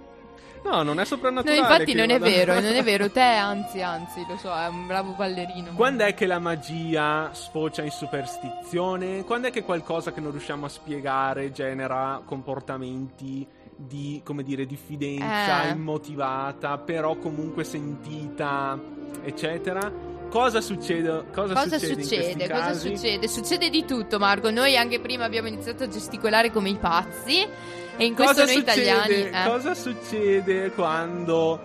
No, 0.64 0.82
non 0.82 0.94
è 0.94 0.98
no, 0.98 1.04
soprannaturale. 1.04 1.58
infatti 1.60 1.84
che 1.86 1.94
non 1.94 2.10
è 2.10 2.18
vada- 2.20 2.30
vero, 2.30 2.54
non 2.60 2.64
è 2.74 2.82
vero, 2.84 3.10
te 3.10 3.20
anzi, 3.20 3.82
anzi, 3.82 4.24
lo 4.28 4.36
so, 4.36 4.52
è 4.52 4.66
un 4.68 4.86
bravo 4.86 5.12
ballerino. 5.12 5.72
Quando 5.74 6.04
è 6.04 6.14
che 6.14 6.26
la 6.26 6.38
magia 6.40 7.30
sfocia 7.32 7.82
in 7.82 7.90
superstizione? 7.90 9.24
Quando 9.24 9.48
è 9.48 9.50
che 9.50 9.62
qualcosa 9.64 10.12
che 10.12 10.20
non 10.20 10.30
riusciamo 10.32 10.66
a 10.66 10.68
spiegare 10.68 11.50
genera 11.52 12.20
comportamenti 12.24 13.44
di, 13.76 14.20
come 14.24 14.42
dire, 14.44 14.64
diffidenza 14.66 15.64
Eh. 15.64 15.70
immotivata, 15.70 16.78
però 16.78 17.16
comunque 17.16 17.64
sentita, 17.64 18.78
eccetera? 19.24 20.11
Cosa 20.32 20.62
succede? 20.62 21.24
Cosa, 21.30 21.52
Cosa 21.52 21.78
succede? 21.78 22.02
succede? 22.02 22.48
Cosa 22.48 22.72
succede? 22.72 23.28
Succede 23.28 23.68
di 23.68 23.84
tutto, 23.84 24.18
Marco. 24.18 24.50
Noi 24.50 24.76
anche 24.78 24.98
prima 24.98 25.24
abbiamo 25.26 25.48
iniziato 25.48 25.84
a 25.84 25.88
gesticolare 25.88 26.50
come 26.50 26.70
i 26.70 26.76
pazzi. 26.76 27.46
E 27.96 28.04
in 28.06 28.14
questo 28.14 28.40
Cosa 28.40 28.44
noi 28.46 28.54
succede? 28.54 28.80
italiani. 28.88 29.14
eh. 29.28 29.48
Cosa 29.50 29.74
succede 29.74 30.70
quando, 30.72 31.60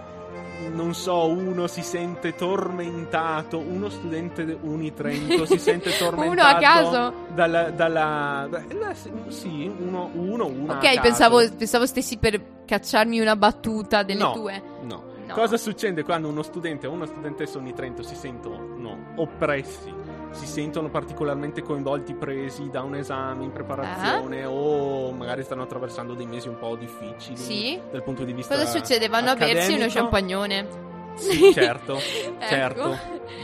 non 0.74 0.94
so, 0.94 1.28
uno 1.28 1.68
si 1.68 1.82
sente 1.82 2.36
tormentato, 2.36 3.58
uno 3.58 3.88
studente 3.90 4.58
Unitrento 4.62 5.46
si 5.46 5.58
sente 5.58 5.96
tormentato 5.98 6.32
Uno 6.32 6.42
a 6.42 6.60
caso? 6.60 7.14
dalla... 7.34 7.70
dalla 7.70 8.48
da- 8.50 8.64
eh, 8.68 8.96
sì, 9.30 9.72
uno, 9.80 10.10
uno, 10.14 10.46
una 10.46 10.74
a 10.74 10.78
Ok, 10.78 11.00
pensavo, 11.00 11.40
pensavo 11.56 11.86
stessi 11.86 12.18
per 12.18 12.42
cacciarmi 12.66 13.18
una 13.22 13.38
battuta 13.38 14.04
delle 14.04 14.20
No. 14.20 14.34
tue. 14.34 14.62
No. 14.82 15.16
No. 15.28 15.34
Cosa 15.34 15.58
succede 15.58 16.04
quando 16.04 16.28
uno 16.30 16.42
studente 16.42 16.88
o 16.88 16.92
una 16.92 17.06
studentessa 17.06 17.58
Unitrento 17.58 18.02
si 18.02 18.16
sentono 18.16 18.98
oppressi, 19.16 19.94
si 20.32 20.46
sentono 20.46 20.90
particolarmente 20.90 21.62
coinvolti, 21.62 22.14
presi 22.14 22.70
da 22.70 22.82
un 22.84 22.96
esame 22.96 23.44
in 23.44 23.52
preparazione 23.52 24.46
o 24.46 25.12
magari 25.12 25.44
stanno 25.44 25.64
attraversando 25.64 26.14
dei 26.14 26.26
mesi 26.26 26.48
un 26.48 26.58
po' 26.58 26.76
difficili 26.76 27.36
Sì. 27.38 27.80
dal 27.92 28.04
punto 28.04 28.24
di 28.24 28.34
vista 28.34 28.56
Cosa 28.56 28.68
succede? 28.68 29.08
Vanno 29.10 29.32
a 29.32 29.36
bersi 29.36 29.74
uno 29.74 29.84
accademico? 29.86 30.00
champagnone. 30.00 30.86
Sì, 31.18 31.52
certo, 31.54 31.98
Ecco. 31.98 32.46
certo. 32.48 32.98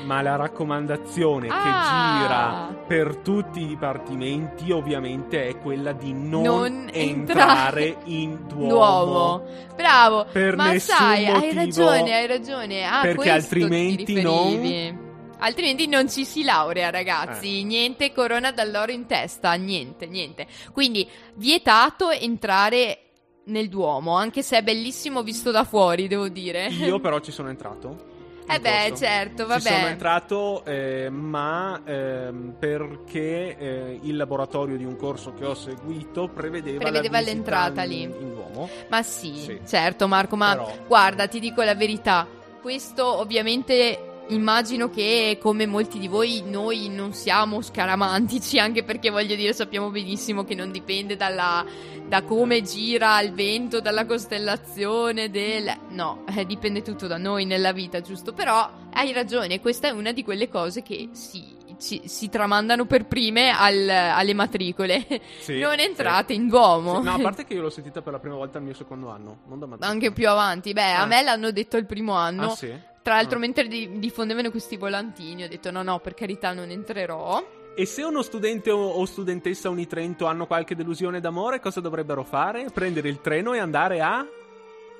Ma 0.05 0.21
la 0.21 0.35
raccomandazione 0.35 1.47
Ah. 1.49 1.61
che 1.61 2.21
gira 2.21 2.83
per 2.87 3.17
tutti 3.17 3.61
i 3.61 3.67
dipartimenti 3.67 4.71
ovviamente 4.71 5.47
è 5.47 5.57
quella 5.57 5.91
di 5.93 6.13
non, 6.13 6.41
Non 6.43 6.89
entrare 6.91 7.97
in 8.05 8.39
Duomo. 8.47 8.67
Duomo. 8.67 9.43
Bravo. 9.75 10.25
Per 10.31 10.55
Ma 10.55 10.77
sai, 10.79 11.25
hai 11.25 11.53
ragione, 11.53 12.13
hai 12.13 12.27
ragione. 12.27 12.85
Ah, 12.85 13.01
Perché 13.01 13.29
altrimenti 13.29 14.03
ti 14.05 14.21
non-. 14.21 15.01
Altrimenti 15.39 15.87
non 15.87 16.09
ci 16.09 16.23
si 16.23 16.43
laurea, 16.43 16.89
ragazzi. 16.89 17.59
Eh. 17.59 17.63
Niente 17.63 18.13
corona 18.13 18.51
d'alloro 18.51 18.91
in 18.93 19.05
testa, 19.07 19.53
niente, 19.55 20.05
niente. 20.05 20.47
Quindi 20.71 21.05
vietato 21.35 22.09
entrare 22.11 22.99
nel 23.45 23.67
Duomo, 23.69 24.15
anche 24.15 24.41
se 24.41 24.57
è 24.57 24.63
bellissimo 24.63 25.23
visto 25.23 25.51
da 25.51 25.63
fuori, 25.63 26.07
devo 26.07 26.27
dire. 26.29 26.67
Io 26.67 26.99
però 26.99 27.19
ci 27.21 27.31
sono 27.31 27.49
entrato. 27.49 28.11
Eh 28.45 28.59
beh, 28.59 28.87
corso. 28.89 29.03
certo, 29.05 29.43
Ci 29.53 29.61
sono 29.61 29.75
vabbè. 29.77 29.89
entrato, 29.91 30.65
eh, 30.65 31.09
ma 31.09 31.81
ehm, 31.85 32.55
perché 32.59 33.57
eh, 33.57 33.99
il 34.03 34.17
laboratorio 34.17 34.75
di 34.75 34.83
un 34.83 34.97
corso 34.97 35.33
che 35.33 35.45
ho 35.45 35.53
seguito 35.55 36.27
prevedeva, 36.27 36.79
Prevedeva 36.79 37.21
l'entrata 37.21 37.83
in- 37.83 37.89
lì. 37.89 38.01
in 38.01 38.33
Duomo. 38.33 38.67
Ma 38.89 39.01
sì, 39.01 39.33
Sì. 39.37 39.61
certo 39.65 40.09
Marco, 40.09 40.35
ma 40.35 40.51
Però- 40.57 40.73
guarda, 40.87 41.27
ti 41.27 41.39
dico 41.39 41.61
la 41.63 41.73
verità, 41.75 42.27
questo 42.61 43.05
ovviamente 43.19 43.97
immagino 44.29 44.89
che 44.89 45.37
come 45.41 45.65
molti 45.65 45.99
di 45.99 46.07
voi 46.07 46.41
noi 46.45 46.89
non 46.89 47.13
siamo 47.13 47.61
scaramantici, 47.61 48.57
anche 48.59 48.83
perché 48.83 49.09
voglio 49.09 49.35
dire 49.35 49.53
sappiamo 49.53 49.89
benissimo 49.89 50.43
che 50.43 50.55
non 50.55 50.71
dipende 50.71 51.15
dalla, 51.15 51.65
da 52.07 52.23
come 52.23 52.61
gira 52.61 53.19
il 53.21 53.33
vento, 53.33 53.79
dalla 53.81 54.05
costellazione, 54.05 55.29
del... 55.29 55.71
no, 55.89 56.23
eh, 56.35 56.45
dipende 56.45 56.81
tutto 56.81 57.07
da 57.07 57.17
noi 57.17 57.45
nella 57.45 57.71
vita, 57.73 58.01
giusto? 58.01 58.33
Però 58.33 58.69
hai 58.93 59.11
ragione, 59.13 59.59
questa 59.59 59.87
è 59.89 59.91
una 59.91 60.11
di 60.11 60.23
quelle 60.23 60.47
cose 60.49 60.81
che 60.81 61.09
si... 61.11 61.43
ci- 61.79 62.01
si 62.05 62.29
tramandano 62.29 62.85
per 62.85 63.05
prime 63.05 63.49
al- 63.49 63.89
alle 63.89 64.33
matricole. 64.33 65.05
Sì, 65.41 65.59
non 65.59 65.77
sì. 65.77 65.83
entrate 65.85 66.33
in 66.33 66.47
Duomo. 66.47 66.99
Sì, 67.01 67.03
No, 67.07 67.13
a 67.15 67.19
parte 67.19 67.43
che 67.45 67.53
io 67.55 67.61
l'ho 67.61 67.69
sentita 67.69 68.01
per 68.01 68.13
la 68.13 68.19
prima 68.19 68.35
volta 68.35 68.57
al 68.57 68.63
mio 68.63 68.73
secondo 68.73 69.09
anno, 69.09 69.39
non 69.47 69.59
da 69.59 69.65
matricola. 69.65 69.91
Anche 69.91 70.11
più 70.13 70.29
avanti. 70.29 70.71
Beh, 70.73 70.91
a 70.93 71.01
Ah. 71.01 71.05
me 71.05 71.21
l'hanno 71.23 71.51
detto 71.51 71.75
il 71.77 71.85
primo 71.85 72.13
anno. 72.13 72.51
Ah, 72.51 72.55
sì? 72.55 72.91
Tra 73.03 73.15
l'altro, 73.15 73.37
Ah. 73.37 73.41
mentre 73.41 73.67
di- 73.67 73.99
diffondevano 73.99 74.49
questi 74.49 74.77
volantini, 74.77 75.43
ho 75.43 75.47
detto: 75.47 75.69
no, 75.71 75.83
no, 75.83 75.99
per 75.99 76.13
carità, 76.13 76.53
non 76.53 76.69
entrerò. 76.71 77.45
E 77.75 77.85
se 77.85 78.03
uno 78.03 78.21
studente 78.21 78.71
o 78.71 79.03
studentessa 79.05 79.69
Unitrento 79.69 80.25
hanno 80.25 80.45
qualche 80.47 80.75
delusione 80.75 81.19
d'amore, 81.19 81.59
cosa 81.59 81.81
dovrebbero 81.81 82.23
fare? 82.23 82.67
Prendere 82.73 83.09
il 83.09 83.19
treno 83.19 83.53
e 83.53 83.59
andare 83.59 83.99
a, 83.99 84.25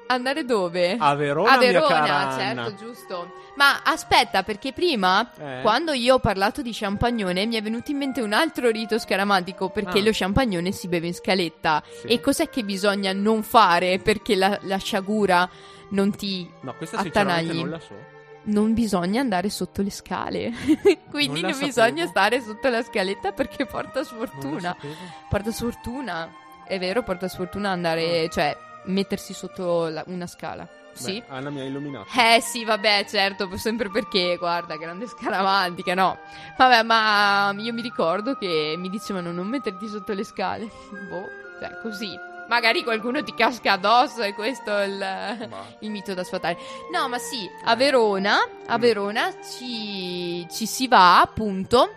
Andare 0.07 0.43
dove? 0.45 0.95
a 0.99 1.15
Verona, 1.15 1.51
A 1.53 1.57
Verona, 1.57 1.87
cara 1.87 2.15
Anna. 2.29 2.65
certo, 2.65 2.75
giusto. 2.85 3.33
Ma 3.55 3.81
aspetta, 3.83 4.43
perché 4.43 4.73
prima, 4.73 5.31
Eh? 5.37 5.61
quando 5.61 5.91
io 5.93 6.15
ho 6.15 6.19
parlato 6.19 6.61
di 6.61 6.71
champagnone, 6.73 7.45
mi 7.45 7.55
è 7.55 7.61
venuto 7.61 7.91
in 7.91 7.97
mente 7.97 8.19
un 8.21 8.33
altro 8.33 8.69
rito 8.69 8.97
scaramantico 8.99 9.69
perché 9.69 9.99
Ah. 9.99 10.03
lo 10.03 10.09
champagnone 10.11 10.71
si 10.71 10.87
beve 10.87 11.07
in 11.07 11.13
scaletta. 11.13 11.81
Sì. 12.01 12.07
E 12.07 12.19
cos'è 12.19 12.49
che 12.49 12.63
bisogna 12.63 13.13
non 13.13 13.43
fare 13.43 13.99
perché 13.99 14.35
la, 14.35 14.57
la 14.63 14.77
sciagura 14.77 15.47
non 15.89 16.11
ti 16.15 16.49
No, 16.61 16.73
questa 16.75 16.97
Attanagli. 16.97 17.47
sinceramente 17.49 17.53
non 17.61 17.69
la 17.69 17.79
so. 17.79 18.11
non 18.45 18.73
bisogna 18.73 19.21
andare 19.21 19.49
sotto 19.49 19.81
le 19.83 19.91
scale. 19.91 20.51
Quindi 21.09 21.41
Non 21.41 21.51
non, 21.51 21.59
bisogna 21.59 22.05
stare 22.07 22.41
sotto 22.41 22.67
la 22.69 22.81
scaletta 22.83 23.31
perché 23.31 23.65
porta 23.65 24.03
sfortuna. 24.03 24.75
Porta 25.29 25.51
sfortuna. 25.51 26.29
È 26.67 26.79
vero, 26.79 27.03
porta 27.03 27.27
sfortuna 27.27 27.69
andare, 27.69 28.29
cioè 28.29 28.55
mettersi 28.85 29.33
sotto 29.33 29.87
la- 29.87 30.03
una 30.07 30.27
scala. 30.27 30.67
Sì. 30.93 31.19
Beh, 31.27 31.35
Anna 31.35 31.49
mi 31.49 31.59
ha 31.61 31.63
illuminato. 31.63 32.07
Eh 32.15 32.39
sì, 32.41 32.63
vabbè, 32.65 33.05
certo, 33.07 33.49
sempre 33.57 33.89
perché, 33.89 34.35
guarda, 34.37 34.75
grande 34.77 35.07
scaramantica, 35.07 35.95
no. 35.95 36.19
Vabbè, 36.57 36.83
ma 36.83 37.51
io 37.57 37.73
mi 37.73 37.81
ricordo 37.81 38.35
che 38.37 38.75
mi 38.77 38.89
dicevano 38.89 39.31
non 39.31 39.47
metterti 39.47 39.87
sotto 39.87 40.13
le 40.13 40.23
scale. 40.23 40.65
Boh, 41.09 41.25
cioè, 41.59 41.79
così. 41.81 42.15
Magari 42.47 42.83
qualcuno 42.83 43.23
ti 43.23 43.33
casca 43.33 43.71
addosso 43.71 44.21
e 44.21 44.33
questo 44.35 44.77
è 44.77 44.83
il, 44.83 45.47
il 45.79 45.89
mito 45.89 46.13
da 46.13 46.23
sfatare. 46.25 46.57
No, 46.91 47.07
ma 47.07 47.17
sì, 47.17 47.49
a 47.63 47.75
Verona, 47.75 48.35
a 48.67 48.77
Mm. 48.77 48.81
Verona 48.81 49.31
ci, 49.41 50.45
ci 50.51 50.65
si 50.67 50.87
va 50.87 51.21
appunto 51.21 51.95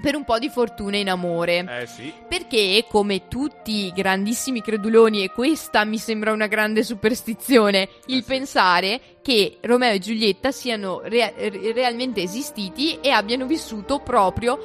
per 0.00 0.14
un 0.14 0.24
po' 0.24 0.38
di 0.38 0.48
fortuna 0.48 0.96
in 0.96 1.10
amore. 1.10 1.64
Eh 1.82 1.86
sì. 1.86 2.12
Perché, 2.28 2.84
come 2.88 3.28
tutti 3.28 3.86
i 3.86 3.92
grandissimi 3.94 4.62
creduloni, 4.62 5.24
e 5.24 5.30
questa 5.30 5.84
mi 5.84 5.98
sembra 5.98 6.32
una 6.32 6.46
grande 6.46 6.82
superstizione, 6.82 7.88
il 8.06 8.18
Eh 8.18 8.20
sì. 8.20 8.24
pensare 8.24 9.00
che 9.22 9.58
Romeo 9.60 9.92
e 9.92 9.98
Giulietta 9.98 10.50
siano 10.52 11.00
rea- 11.04 11.32
re- 11.36 11.72
realmente 11.72 12.22
esistiti 12.22 12.98
e 13.00 13.10
abbiano 13.10 13.44
vissuto 13.46 13.98
proprio 13.98 14.58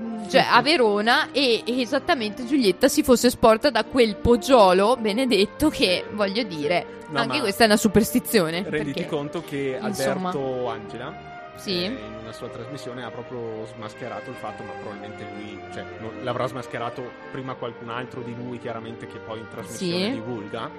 mm, 0.00 0.28
cioè, 0.28 0.46
a 0.48 0.62
Verona 0.62 1.32
e, 1.32 1.62
e 1.66 1.80
esattamente 1.80 2.46
Giulietta 2.46 2.86
si 2.88 3.02
fosse 3.02 3.30
sporta 3.30 3.70
da 3.70 3.84
quel 3.84 4.16
poggiolo 4.16 4.96
benedetto 4.96 5.68
che, 5.70 6.04
voglio 6.12 6.42
dire, 6.44 7.00
No, 7.08 7.18
anche 7.18 7.40
questa 7.40 7.64
è 7.64 7.66
una 7.66 7.76
superstizione. 7.76 8.62
Renditi 8.66 9.00
perché- 9.00 9.06
conto 9.08 9.42
che 9.46 9.78
insomma. 9.82 10.28
Alberto 10.30 10.68
Angela 10.68 11.30
Sì. 11.62 11.84
eh, 11.84 11.86
in 11.86 12.16
una 12.20 12.32
sua 12.32 12.48
trasmissione 12.48 13.04
ha 13.04 13.10
proprio 13.10 13.64
smascherato 13.66 14.30
il 14.30 14.36
fatto, 14.36 14.62
ma 14.62 14.72
probabilmente 14.72 15.24
lui 15.36 15.58
cioè, 15.72 15.84
non- 16.00 16.22
l'avrà 16.22 16.46
smascherato 16.46 17.02
prima 17.30 17.54
qualcun 17.54 17.88
altro 17.90 18.20
di 18.22 18.34
lui, 18.34 18.58
chiaramente, 18.58 19.06
che 19.06 19.18
poi 19.18 19.38
in 19.38 19.48
trasmissione 19.48 20.04
Sì. 20.06 20.12
divulga. 20.12 20.70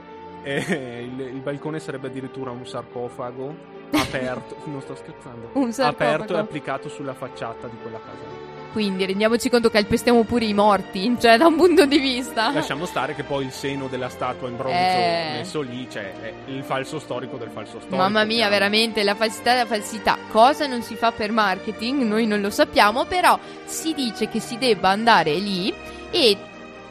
E 0.43 0.57
il, 1.09 1.19
il 1.19 1.39
balcone 1.41 1.79
sarebbe 1.79 2.07
addirittura 2.07 2.51
un 2.51 2.65
sarcofago 2.65 3.55
aperto, 3.95 4.57
non 4.65 4.81
sto 4.81 4.95
scherzando, 4.95 5.49
Un 5.53 5.71
sarcofago. 5.71 6.13
aperto 6.13 6.35
e 6.35 6.39
applicato 6.39 6.89
sulla 6.89 7.13
facciata 7.13 7.67
di 7.67 7.77
quella 7.81 7.99
casa. 7.99 8.27
lì. 8.27 8.52
Quindi 8.73 9.05
rendiamoci 9.05 9.49
conto 9.49 9.69
che 9.69 9.77
calpestiamo 9.79 10.23
pure 10.23 10.45
i 10.45 10.53
morti, 10.53 11.15
cioè 11.21 11.37
da 11.37 11.45
un 11.45 11.55
punto 11.55 11.85
di 11.85 11.99
vista. 11.99 12.51
Lasciamo 12.51 12.85
stare 12.85 13.13
che 13.13 13.21
poi 13.23 13.45
il 13.45 13.51
seno 13.51 13.87
della 13.87 14.09
statua 14.09 14.49
in 14.49 14.57
bronzo 14.57 14.75
Eh. 14.75 15.33
messo 15.37 15.61
lì, 15.61 15.87
cioè 15.89 16.11
è 16.19 16.33
il 16.47 16.63
falso 16.63 16.97
storico 16.99 17.37
del 17.37 17.49
falso 17.51 17.73
storico. 17.77 17.95
Mamma 17.95 18.23
mia, 18.23 18.35
chiaro. 18.37 18.51
veramente 18.51 19.03
la 19.03 19.13
falsità 19.13 19.53
della 19.53 19.67
falsità. 19.67 20.17
Cosa 20.31 20.65
non 20.65 20.81
si 20.81 20.95
fa 20.95 21.11
per 21.11 21.31
marketing? 21.31 22.01
Noi 22.01 22.25
non 22.25 22.41
lo 22.41 22.49
sappiamo, 22.49 23.05
però 23.05 23.37
si 23.65 23.93
dice 23.93 24.27
che 24.27 24.39
si 24.39 24.57
debba 24.57 24.89
andare 24.89 25.33
lì 25.35 25.71
e 26.09 26.35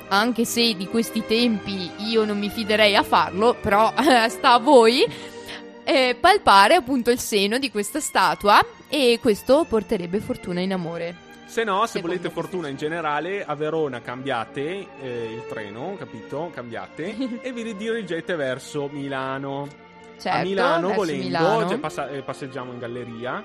anche 0.07 0.45
se 0.45 0.75
di 0.75 0.87
questi 0.87 1.25
tempi 1.27 1.91
io 1.99 2.25
non 2.25 2.39
mi 2.39 2.49
fiderei 2.49 2.95
a 2.95 3.03
farlo, 3.03 3.57
però 3.61 3.93
sta 4.29 4.53
a 4.53 4.59
voi 4.59 5.05
eh, 5.85 6.17
palpare 6.21 6.75
appunto 6.77 7.11
il 7.11 7.19
seno 7.19 7.59
di 7.59 7.73
questa 7.73 7.99
statua 7.99 8.65
e 8.89 9.19
questo 9.21 9.65
porterebbe 9.69 10.21
fortuna 10.21 10.61
in 10.61 10.73
amore. 10.73 11.31
Se 11.53 11.65
no, 11.65 11.83
se 11.85 11.99
Secondo 11.99 12.17
volete 12.17 12.31
fortuna 12.31 12.69
in 12.69 12.77
generale, 12.77 13.45
a 13.45 13.55
Verona 13.55 14.01
cambiate 14.01 14.87
eh, 15.03 15.33
il 15.35 15.47
treno, 15.47 15.95
capito? 15.99 16.51
Cambiate 16.55 17.15
e 17.43 17.53
vi 17.53 17.61
ridirigete 17.61 18.37
verso 18.37 18.89
Milano. 18.91 19.69
Certo, 20.19 20.39
a 20.39 20.41
Milano, 20.41 20.95
volendo, 20.95 21.25
Milano. 21.25 21.69
cioè, 21.69 21.79
passa- 21.79 22.09
eh, 22.09 22.23
passeggiamo 22.23 22.73
in 22.73 22.79
galleria 22.79 23.45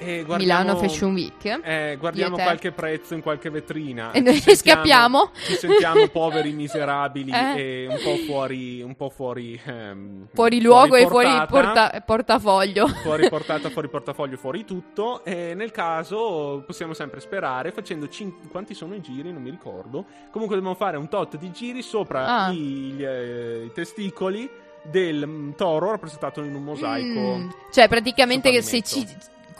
guardiamo, 0.00 0.36
Milano 0.36 0.76
Fashion 0.76 1.12
Week. 1.12 1.44
Eh, 1.62 1.96
guardiamo 1.98 2.36
qualche 2.36 2.72
prezzo 2.72 3.14
in 3.14 3.22
qualche 3.22 3.50
vetrina. 3.50 4.12
E 4.12 4.20
noi 4.20 4.34
Ci 4.34 4.40
sentiamo- 4.54 4.80
scappiamo. 4.82 5.30
Ci 5.34 5.54
sentiamo 5.56 6.06
poveri, 6.08 6.52
miserabili 6.52 7.30
Eh. 7.34 7.60
e 7.60 7.86
un 7.88 7.98
po' 8.02 8.16
fuori. 8.26 8.82
Un 8.82 8.94
po' 8.96 9.10
fuori, 9.10 9.60
ehm, 9.64 10.26
Fuori 10.32 10.60
luogo 10.60 10.96
e 10.96 11.06
fuori 11.06 11.28
porta- 11.48 12.02
portafoglio. 12.04 12.86
fuori 12.88 13.28
portata, 13.30 13.68
fuori 13.70 13.88
portafoglio, 13.88 14.36
fuori 14.36 14.64
tutto. 14.64 15.24
E 15.24 15.54
nel 15.54 15.70
caso 15.70 16.62
possiamo 16.66 16.94
sempre 16.94 17.20
sperare, 17.20 17.70
facendo 17.72 18.08
cin- 18.08 18.48
quanti 18.50 18.74
sono 18.74 18.94
i 18.94 19.00
giri, 19.00 19.32
non 19.32 19.42
mi 19.42 19.50
ricordo. 19.50 20.04
Comunque 20.30 20.56
dobbiamo 20.56 20.76
fare 20.76 20.96
un 20.96 21.08
tot 21.08 21.36
di 21.36 21.50
giri 21.52 21.82
sopra 21.82 22.26
Ah. 22.46 22.50
i, 22.50 22.56
gli, 22.56 23.04
eh, 23.04 23.64
i 23.66 23.72
testicoli 23.72 24.48
del 24.82 25.26
mm, 25.26 25.50
toro 25.56 25.90
rappresentato 25.90 26.42
in 26.42 26.54
un 26.54 26.62
mosaico. 26.64 27.36
Mm, 27.36 27.48
Cioè, 27.70 27.86
praticamente 27.88 28.62
se 28.62 28.80
ci. 28.82 29.06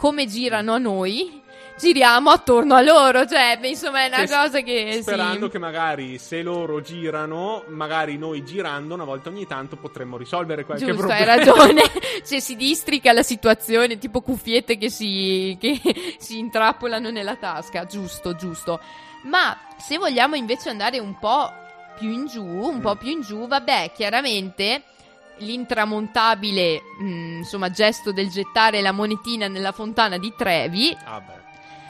Come 0.01 0.25
girano 0.25 0.73
a 0.73 0.77
noi, 0.79 1.39
giriamo 1.77 2.31
attorno 2.31 2.73
a 2.73 2.81
loro. 2.81 3.27
Cioè, 3.27 3.59
insomma, 3.61 4.03
è 4.05 4.07
una 4.07 4.17
Che- 4.17 4.27
cosa 4.29 4.59
che 4.61 4.97
Sperando 5.03 5.45
sì. 5.45 5.51
che 5.51 5.59
magari 5.59 6.17
se 6.17 6.41
loro 6.41 6.81
girano, 6.81 7.63
magari 7.67 8.17
noi 8.17 8.43
girando 8.43 8.95
una 8.95 9.03
volta 9.03 9.29
ogni 9.29 9.45
tanto 9.45 9.75
potremmo 9.75 10.17
risolvere 10.17 10.65
qualche 10.65 10.85
Giusto, 10.85 11.05
problema. 11.05 11.31
hai 11.33 11.37
ragione. 11.37 11.81
cioè, 12.25 12.39
si 12.39 12.55
districa 12.55 13.13
la 13.13 13.21
situazione, 13.21 13.99
tipo 13.99 14.21
cuffiette 14.21 14.75
che 14.79 14.89
si, 14.89 15.55
che 15.61 15.79
si 16.17 16.39
intrappolano 16.39 17.11
nella 17.11 17.35
tasca. 17.35 17.85
Giusto, 17.85 18.35
giusto. 18.35 18.79
Ma 19.25 19.55
se 19.77 19.99
vogliamo 19.99 20.33
invece 20.35 20.69
andare 20.71 20.97
un 20.97 21.19
po' 21.19 21.53
più 21.99 22.09
in 22.09 22.25
giù, 22.25 22.43
un 22.43 22.77
Mm. 22.77 22.81
po' 22.81 22.95
più 22.95 23.09
in 23.11 23.21
giù, 23.21 23.45
vabbè, 23.45 23.91
chiaramente 23.93 24.81
l'intramontabile, 25.41 26.81
mm, 27.01 27.37
insomma, 27.39 27.69
gesto 27.69 28.11
del 28.11 28.29
gettare 28.29 28.81
la 28.81 28.91
monetina 28.91 29.47
nella 29.47 29.71
fontana 29.71 30.17
di 30.17 30.33
Trevi. 30.37 30.95
Ah, 31.05 31.19
beh. 31.19 31.39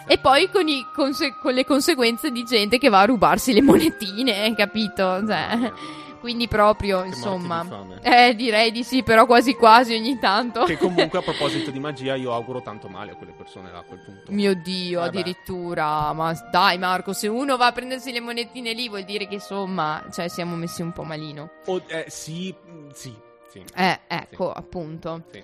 E 0.08 0.18
poi 0.18 0.50
con, 0.50 0.68
i 0.68 0.86
conse- 0.94 1.36
con 1.42 1.54
le 1.54 1.64
conseguenze 1.64 2.32
di 2.32 2.44
gente 2.44 2.78
che 2.80 2.90
va 2.90 3.02
a 3.02 3.06
rubarsi 3.06 3.54
le 3.54 3.62
monetine, 3.62 4.54
capito? 4.56 5.26
Cioè, 5.26 5.72
quindi 6.20 6.48
proprio, 6.48 7.02
Che 7.02 7.08
insomma. 7.08 7.66
Eh, 8.02 8.36
direi 8.36 8.72
di 8.72 8.84
sì, 8.84 9.04
però 9.04 9.26
quasi 9.28 9.54
quasi 9.54 9.94
ogni 9.94 10.18
tanto. 10.20 10.66
Che 10.66 10.78
comunque 10.78 11.20
a 11.20 11.22
proposito 11.24 11.70
di 11.72 11.80
magia 11.80 12.16
io 12.16 12.34
auguro 12.34 12.62
tanto 12.62 12.88
male 12.90 13.12
a 13.12 13.16
quelle 13.16 13.32
persone 13.32 13.72
là 13.72 13.78
a 13.78 13.84
quel 13.84 14.00
punto. 14.00 14.32
Mio 14.32 14.54
Dio, 14.56 15.00
Eh 15.00 15.04
beh. 15.04 15.08
addirittura. 15.08 16.12
Ma 16.14 16.34
dai, 16.52 16.78
Marco, 16.80 17.14
se 17.14 17.28
uno 17.28 17.56
va 17.56 17.68
a 17.68 17.72
prendersi 17.72 18.12
le 18.12 18.20
monetine 18.22 18.74
lì, 18.74 18.90
vuol 18.90 19.04
dire 19.04 19.28
che 19.28 19.36
insomma, 19.36 20.04
cioè, 20.12 20.28
siamo 20.28 20.56
messi 20.56 20.82
un 20.82 20.92
po' 20.92 21.04
malino. 21.04 21.52
O- 21.68 21.82
eh, 21.88 22.06
sì, 22.08 22.54
mm, 22.70 22.90
sì, 22.92 23.14
sì. 23.52 23.64
Eh, 23.76 24.00
ecco, 24.08 24.52
appunto. 24.52 25.24
sì. 25.32 25.44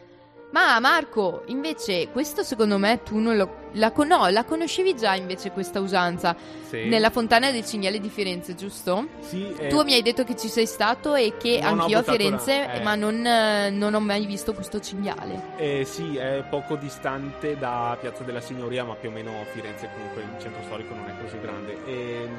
Ma 0.52 0.80
Marco, 0.80 1.44
invece, 1.48 2.10
questo 2.10 2.42
secondo 2.42 2.78
me 2.78 3.04
tu 3.04 3.18
non 3.18 3.36
lo. 3.36 3.67
La, 3.78 3.92
con- 3.92 4.08
no, 4.08 4.28
la 4.30 4.44
conoscevi 4.44 4.96
già 4.96 5.16
invece 5.16 5.52
questa 5.52 5.80
usanza 5.80 6.36
Sì. 6.68 6.86
nella 6.86 7.10
fontana 7.10 7.50
del 7.52 7.66
cinghiale 7.66 8.00
di 8.00 8.10
Firenze, 8.10 8.56
giusto? 8.56 9.08
Sì, 9.22 9.54
eh, 9.58 9.68
Tu 9.68 9.82
mi 9.84 9.94
hai 9.94 10.02
detto 10.02 10.24
che 10.24 10.36
ci 10.36 10.48
sei 10.50 10.66
stato 10.66 11.16
e 11.16 11.36
che 11.38 11.60
Non 11.62 11.80
anch'io 11.80 12.00
a 12.00 12.04
Firenze, 12.04 12.74
eh. 12.74 12.82
ma 12.82 12.96
non, 12.96 13.22
non 13.22 13.94
ho 13.94 14.00
mai 14.00 14.26
visto 14.26 14.54
questo 14.54 14.80
cinghiale. 14.80 15.42
eh, 15.58 15.86
sì, 15.86 16.18
è 16.18 16.44
poco 16.50 16.76
distante 16.76 17.58
da 17.58 17.98
Piazza 18.00 18.24
della 18.24 18.42
Signoria, 18.42 18.84
ma 18.84 18.96
più 18.96 19.10
o 19.10 19.12
meno 19.12 19.32
Firenze 19.54 19.90
comunque 19.94 20.22
il 20.24 20.42
centro 20.42 20.62
storico 20.64 20.94
non 20.94 21.08
è 21.08 21.14
così 21.22 21.40
grande. 21.40 21.78
E, 21.86 22.30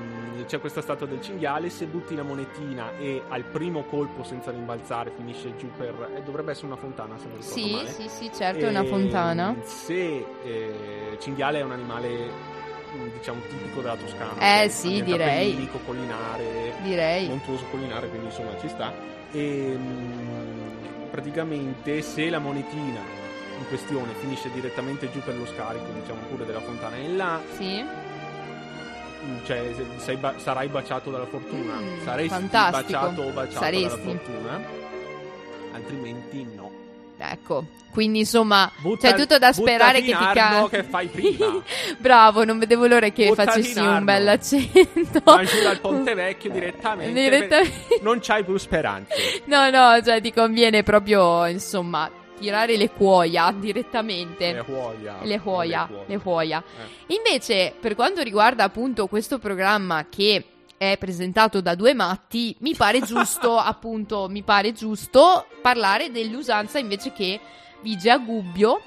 c'è 0.47 0.61
questa 0.61 0.81
statua 0.83 1.07
del 1.07 1.21
cinghiale, 1.21 1.69
se 1.69 1.87
butti 1.87 2.15
la 2.15 2.23
monetina 2.23 2.91
e 2.99 3.23
al 3.29 3.43
primo 3.45 3.85
colpo 3.85 4.23
senza 4.25 4.51
rimbalzare 4.51 5.13
finisce 5.17 5.57
giù 5.57 5.69
per... 5.77 6.13
eh, 6.17 6.23
dovrebbe 6.23 6.53
essere 6.53 6.67
una 6.69 6.77
fontana 6.77 7.17
se 7.19 7.27
non 7.27 7.37
ricordo 7.39 7.55
Sì, 7.67 7.71
male. 7.73 7.91
sì, 7.91 8.09
sì, 8.09 8.31
certo, 8.35 8.65
è 8.65 8.69
una 8.69 8.83
E, 8.83 8.87
fontana. 8.87 9.55
Se 9.65 10.25
eh, 10.45 11.17
cinghiale 11.29 11.59
è 11.59 11.63
un 11.63 11.73
animale 11.73 12.09
mh, 12.09 13.19
diciamo 13.19 13.41
tipico 13.49 13.81
della 13.83 13.97
Toscana, 13.97 14.33
Eh, 14.41 14.61
cioè, 14.63 14.69
sì, 14.71 15.03
direi. 15.03 15.53
pellico, 15.53 15.79
collinare, 15.85 16.75
Direi. 16.83 17.29
montuoso 17.29 17.65
collinare, 17.71 18.09
quindi 18.09 18.27
insomma 18.27 18.59
ci 18.61 18.69
sta. 18.69 18.93
E 19.31 19.77
mh, 19.77 21.11
praticamente 21.11 22.01
se 22.01 22.31
la 22.31 22.39
monetina 22.39 23.01
in 23.59 23.67
questione 23.69 24.13
finisce 24.21 24.51
direttamente 24.53 25.11
giù 25.11 25.19
per 25.21 25.37
lo 25.37 25.45
scarico, 25.47 25.85
diciamo 26.01 26.21
pure 26.31 26.47
della 26.47 26.61
fontana 26.61 26.97
in 26.97 27.17
là, 27.19 27.39
Sì. 27.59 27.83
mh, 27.83 29.45
cioè 29.45 30.17
ba- 30.19 30.39
sarai 30.39 30.69
baciato 30.69 31.11
dalla 31.11 31.27
fortuna, 31.27 31.75
Mm, 31.75 32.05
saresti 32.05 32.29
fantastico. 32.31 32.99
baciato 33.01 33.21
o 33.23 33.31
baciata 33.33 33.65
Saresti. 33.67 33.87
dalla 33.89 34.03
fortuna, 34.03 34.61
altrimenti 35.73 36.49
no. 36.55 36.68
Ecco, 37.21 37.67
quindi 37.91 38.21
insomma, 38.21 38.71
Butta- 38.81 39.11
c'è 39.11 39.17
tutto 39.17 39.39
da 39.39 39.53
sperare 39.53 39.99
che 40.01 40.07
ti 40.07 40.13
Arno 40.13 40.69
ca- 40.69 40.77
che 40.77 40.83
fai 40.85 41.09
prima. 41.09 41.61
Bravo, 41.99 42.45
non 42.45 42.59
vedevo 42.59 42.87
l'ora 42.87 43.09
che 43.09 43.27
Buttati 43.27 43.49
facessi 43.63 43.79
un 43.81 44.05
bel 44.05 44.29
accento. 44.29 45.21
Giù 45.45 45.63
dal 45.63 45.81
Ponte 45.81 46.15
Vecchio 46.15 46.51
direttamente. 46.51 47.13
Direttamente. 47.21 47.99
Non 48.03 48.21
c'hai 48.21 48.45
più 48.45 48.57
speranze. 48.57 49.43
No, 49.47 49.69
no, 49.71 50.01
cioè 50.03 50.21
ti 50.21 50.33
conviene 50.33 50.83
proprio, 50.85 51.45
insomma, 51.47 52.09
tirare 52.39 52.77
le 52.77 52.91
cuoia 52.91 53.53
direttamente. 53.57 54.53
Le 54.53 54.65
huoia. 54.67 55.17
Le 55.23 55.41
cuoia, 55.41 55.89
le 56.07 56.19
cuoia. 56.19 56.63
Eh. 57.09 57.15
Invece, 57.17 57.75
per 57.81 57.95
quanto 57.97 58.23
riguarda 58.23 58.63
appunto 58.63 59.07
questo 59.09 59.39
programma 59.41 60.07
che 60.09 60.45
è 60.79 60.97
presentato 60.99 61.61
da 61.61 61.75
due 61.75 61.93
matti, 61.93 62.57
mi 62.61 62.75
pare 62.75 63.01
giusto, 63.01 63.59
appunto, 63.59 64.29
mi 64.31 64.43
pare 64.43 64.73
giusto 64.73 65.47
parlare 65.61 66.11
dell'usanza 66.11 66.79
invece 66.79 67.13
che 67.13 67.39
vige 67.83 68.11
a 68.11 68.19
Gubbio 68.19 68.81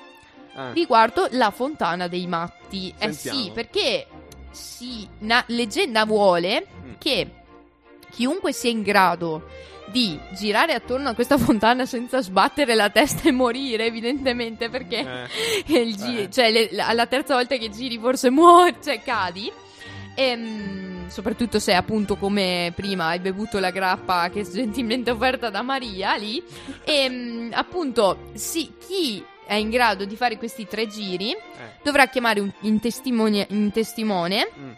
Eh. 0.55 0.73
riguardo 0.73 1.27
la 1.31 1.51
fontana 1.51 2.07
dei 2.07 2.27
matti. 2.27 2.93
Eh 2.97 3.11
Sentiamo. 3.13 3.39
sì, 3.43 3.51
perché 3.51 4.07
sì, 4.51 5.07
una 5.19 5.43
leggenda 5.47 6.05
vuole 6.05 6.65
Mm. 6.83 6.93
che 6.97 7.29
chiunque 8.09 8.51
sia 8.51 8.69
in 8.69 8.81
grado 8.81 9.47
di 9.91 10.17
girare 10.37 10.73
attorno 10.73 11.09
a 11.09 11.13
questa 11.13 11.37
fontana 11.37 11.85
senza 11.85 12.21
sbattere 12.21 12.75
la 12.75 12.89
testa 12.89 13.27
e 13.27 13.31
morire, 13.31 13.85
evidentemente, 13.85 14.69
perché 14.69 15.27
Eh. 15.65 15.85
gi- 15.95 16.17
Eh. 16.23 16.29
cioè, 16.31 16.49
le- 16.51 16.69
la- 16.71 16.87
alla 16.87 17.05
terza 17.07 17.33
volta 17.35 17.55
che 17.57 17.69
giri 17.69 17.97
forse 17.97 18.29
muori, 18.29 18.75
cioè 18.81 19.01
cadi. 19.01 19.51
Ehm, 20.15 21.07
soprattutto 21.09 21.59
se 21.59 21.73
appunto 21.73 22.15
come 22.15 22.71
prima 22.75 23.07
hai 23.07 23.19
bevuto 23.19 23.59
la 23.59 23.71
grappa 23.71 24.29
che 24.29 24.41
è 24.41 24.43
gentilmente 24.49 25.11
offerta 25.11 25.49
da 25.49 25.61
Maria 25.61 26.15
lì. 26.15 26.41
E 26.83 27.49
appunto, 27.51 28.29
sì, 28.33 28.73
chi 28.79 29.23
è 29.45 29.55
in 29.55 29.69
grado 29.69 30.05
di 30.05 30.15
fare 30.15 30.37
questi 30.37 30.65
tre 30.67 30.87
giri, 30.87 31.31
Eh. 31.31 31.37
dovrà 31.83 32.07
chiamare 32.07 32.39
un, 32.39 32.51
in, 32.61 32.79
testimone, 32.79 33.45
in 33.49 33.71
testimone, 33.71 34.47
mm, 34.57 34.71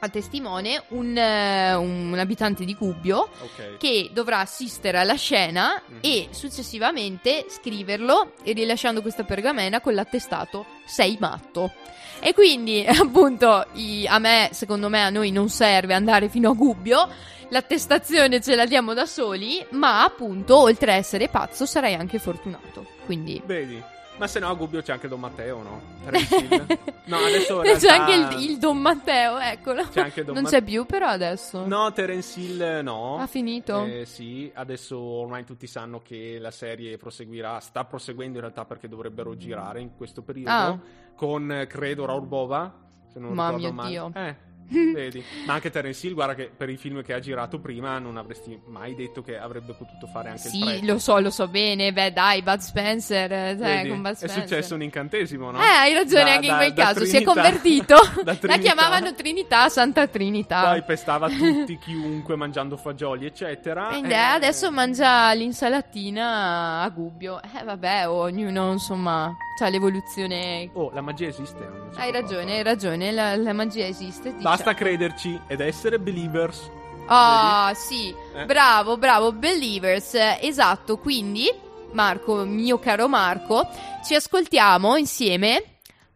a 0.00 0.08
testimone 0.08 0.82
un, 0.88 1.16
eh, 1.16 1.74
un 1.74 2.14
abitante 2.18 2.64
di 2.64 2.74
Gubbio 2.74 3.28
ok. 3.40 3.76
che 3.78 4.10
dovrà 4.12 4.38
assistere 4.40 4.98
alla 4.98 5.14
scena 5.16 5.80
Mhm. 5.86 5.98
e 6.00 6.28
successivamente 6.30 7.46
scriverlo 7.48 8.32
e 8.42 8.52
rilasciando 8.52 9.02
questa 9.02 9.24
pergamena 9.24 9.80
con 9.80 9.94
l'attestato 9.94 10.66
sei 10.86 11.16
matto. 11.20 11.72
E 12.20 12.32
quindi 12.34 12.84
appunto 12.86 13.66
i- 13.74 14.06
a 14.06 14.18
me, 14.18 14.50
secondo 14.52 14.88
me 14.88 15.02
a 15.02 15.10
noi 15.10 15.30
non 15.30 15.48
serve 15.48 15.94
andare 15.94 16.28
fino 16.28 16.50
a 16.50 16.54
Gubbio, 16.54 17.08
l'attestazione 17.50 18.40
ce 18.40 18.54
la 18.54 18.66
diamo 18.66 18.94
da 18.94 19.06
soli, 19.06 19.64
ma 19.70 20.04
appunto 20.04 20.56
oltre 20.58 20.92
a 20.92 20.96
essere 20.96 21.28
pazzo 21.28 21.66
sarai 21.66 21.94
anche 21.94 22.18
fortunato. 22.18 22.86
Quindi 23.04 23.40
Vedi? 23.44 23.82
Ma 24.18 24.26
se 24.26 24.40
no 24.40 24.48
a 24.48 24.54
Gubbio 24.54 24.82
c'è 24.82 24.92
anche 24.92 25.06
Don 25.08 25.20
Matteo, 25.20 25.62
no? 25.62 25.80
No, 27.08 27.16
adesso 27.16 27.62
in 27.64 27.76
c'è 27.78 27.78
realtà- 27.86 28.04
anche 28.14 28.36
il, 28.36 28.50
il 28.50 28.58
Don 28.58 28.76
Matteo, 28.78 29.38
eccolo. 29.38 29.84
C'è 29.88 30.00
anche 30.02 30.24
Don 30.24 30.34
non 30.34 30.42
Mat- 30.42 30.52
c'è 30.52 30.62
più 30.62 30.84
però 30.84 31.06
adesso. 31.06 31.64
No, 31.66 31.90
Terence 31.92 32.38
Hill 32.38 32.80
no. 32.82 33.18
Ha 33.18 33.26
finito? 33.26 33.84
Eh, 33.84 34.04
sì, 34.04 34.50
adesso 34.54 34.98
ormai 34.98 35.44
tutti 35.44 35.66
sanno 35.66 36.00
che 36.02 36.38
la 36.38 36.50
serie 36.50 36.96
proseguirà, 36.98 37.60
sta 37.60 37.84
proseguendo 37.84 38.34
in 38.34 38.40
realtà 38.42 38.64
perché 38.64 38.88
dovrebbero 38.88 39.36
girare 39.36 39.80
in 39.80 39.96
questo 39.96 40.20
periodo 40.22 40.50
Ah. 40.50 40.78
con 41.14 41.64
credo 41.68 42.04
Raul 42.04 42.26
Bova, 42.26 42.74
se 43.10 43.18
non 43.20 43.32
Ma 43.32 43.46
ricordo 43.50 43.72
male. 43.72 43.88
Dio. 43.88 44.10
Eh, 44.14 44.36
vedi. 44.92 45.24
Ma 45.46 45.54
anche 45.54 45.70
Terence 45.70 46.06
Hill, 46.06 46.14
guarda 46.14 46.34
che 46.34 46.50
per 46.54 46.68
i 46.68 46.76
film 46.76 47.02
che 47.02 47.12
ha 47.14 47.18
girato 47.20 47.58
prima 47.58 47.98
non 47.98 48.16
avresti 48.16 48.58
mai 48.66 48.94
detto 48.94 49.22
che 49.22 49.38
avrebbe 49.38 49.72
potuto 49.74 50.06
fare 50.06 50.28
anche 50.30 50.48
il 50.48 50.52
Sì, 50.52 50.84
lo 50.86 50.98
so, 50.98 51.18
lo 51.20 51.30
so 51.30 51.48
bene. 51.48 51.92
Beh, 51.92 52.12
dai, 52.12 52.42
Bud 52.42 52.58
Spencer. 52.58 53.32
eh, 53.32 53.54
Bud 53.56 54.06
È 54.06 54.14
Spencer. 54.14 54.30
successo 54.30 54.74
un 54.74 54.82
incantesimo, 54.82 55.50
no? 55.50 55.58
Eh, 55.60 55.64
hai 55.66 55.92
ragione 55.94 56.24
Da- 56.24 56.32
anche 56.34 56.46
in 56.46 56.52
da- 56.52 56.58
quel 56.58 56.72
da 56.72 56.82
caso. 56.84 57.04
Si 57.04 57.16
è 57.16 57.22
Trinità- 57.22 57.32
convertito. 57.32 57.94
La 58.24 58.34
Trinità. 58.34 58.60
chiamavano 58.60 59.14
Trinità, 59.14 59.68
Santa 59.68 60.06
Trinità. 60.06 60.62
Poi 60.70 60.82
pestava 60.84 61.28
tutti, 61.32 61.78
chiunque, 61.78 62.36
mangiando 62.36 62.76
fagioli, 62.76 63.26
eccetera. 63.26 63.90
E 63.90 64.02
Eh, 64.08 64.14
adesso 64.14 64.70
mangia 64.70 65.32
l'insalatina 65.32 66.82
a 66.82 66.88
gubbio. 66.90 67.40
Eh, 67.42 67.64
vabbè, 67.64 68.08
ognuno, 68.08 68.72
insomma, 68.72 69.34
ha 69.60 69.68
l'evoluzione. 69.68 70.70
Oh, 70.74 70.90
la 70.92 71.00
magia 71.00 71.26
esiste. 71.28 71.68
Hai 71.96 72.12
ragione, 72.12 72.56
hai 72.58 72.62
ragione. 72.62 73.10
La, 73.10 73.34
la 73.36 73.52
magia 73.52 73.86
esiste. 73.86 74.30
dice. 74.34 74.42
Basta 74.58 74.74
crederci 74.74 75.40
ed 75.46 75.60
essere 75.60 76.00
believers. 76.00 76.68
Ah, 77.06 77.72
sì, 77.76 78.12
Eh. 78.34 78.44
bravo, 78.44 78.96
bravo, 78.98 79.30
Believers, 79.32 80.14
esatto, 80.40 80.98
quindi 80.98 81.48
Marco, 81.92 82.44
mio 82.44 82.78
caro 82.80 83.06
Marco, 83.08 83.66
ci 84.04 84.14
ascoltiamo 84.16 84.96
insieme 84.96 85.62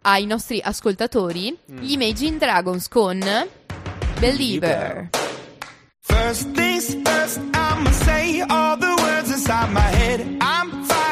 ai 0.03 0.27
nostri 0.27 0.61
ascoltatori 0.63 1.57
Mm. 1.71 1.79
gli 1.79 1.93
Imagine 1.93 2.37
Dragons 2.37 2.89
con 2.89 3.21
Believer. 4.19 5.09
First 6.01 6.51
things 6.53 6.95
first, 7.05 7.39
I'ma 7.55 7.91
say 7.93 8.41
all 8.49 8.77
the 8.77 8.93
words 9.03 9.31
inside 9.31 9.71
my 9.71 9.89
head. 9.97 10.21
I'm 10.41 10.85
fired 10.85 11.12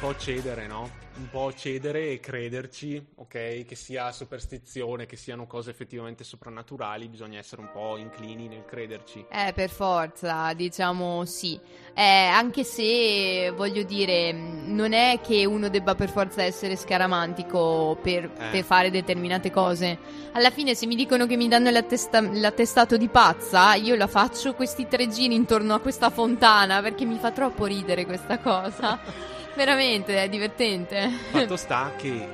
un 0.00 0.12
po' 0.12 0.16
cedere, 0.16 0.66
no? 0.68 1.06
un 1.18 1.28
po' 1.30 1.52
cedere 1.52 2.12
e 2.12 2.20
crederci, 2.20 3.04
ok? 3.16 3.64
Che 3.66 3.74
sia 3.74 4.12
superstizione, 4.12 5.06
che 5.06 5.16
siano 5.16 5.48
cose 5.48 5.70
effettivamente 5.70 6.22
soprannaturali, 6.22 7.08
bisogna 7.08 7.40
essere 7.40 7.62
un 7.62 7.70
po' 7.72 7.96
inclini 7.96 8.46
nel 8.46 8.64
crederci. 8.64 9.26
Eh, 9.28 9.52
per 9.52 9.68
forza, 9.68 10.52
diciamo 10.52 11.24
sì. 11.24 11.58
Eh, 11.92 12.02
anche 12.02 12.62
se 12.62 13.50
voglio 13.56 13.82
dire, 13.82 14.30
non 14.30 14.92
è 14.92 15.18
che 15.20 15.44
uno 15.44 15.68
debba 15.68 15.96
per 15.96 16.08
forza 16.10 16.44
essere 16.44 16.76
scaramantico 16.76 17.98
per, 18.00 18.30
Eh. 18.38 18.50
per 18.52 18.62
fare 18.62 18.90
determinate 18.92 19.50
cose. 19.50 19.98
Alla 20.34 20.50
fine, 20.50 20.76
se 20.76 20.86
mi 20.86 20.94
dicono 20.94 21.26
che 21.26 21.36
mi 21.36 21.48
danno 21.48 21.70
l'attesta- 21.70 22.20
l'attestato 22.20 22.96
di 22.96 23.08
pazza, 23.08 23.74
io 23.74 23.96
la 23.96 24.06
faccio 24.06 24.54
questi 24.54 24.86
tre 24.86 25.08
giri 25.08 25.34
intorno 25.34 25.74
a 25.74 25.80
questa 25.80 26.10
fontana 26.10 26.80
perché 26.80 27.04
mi 27.04 27.18
fa 27.18 27.32
troppo 27.32 27.64
ridere 27.64 28.06
questa 28.06 28.38
cosa. 28.38 29.00
Veramente, 29.58 30.22
è 30.22 30.28
divertente. 30.28 31.10
Fatto 31.32 31.56
sta 31.56 31.90
che 31.96 32.28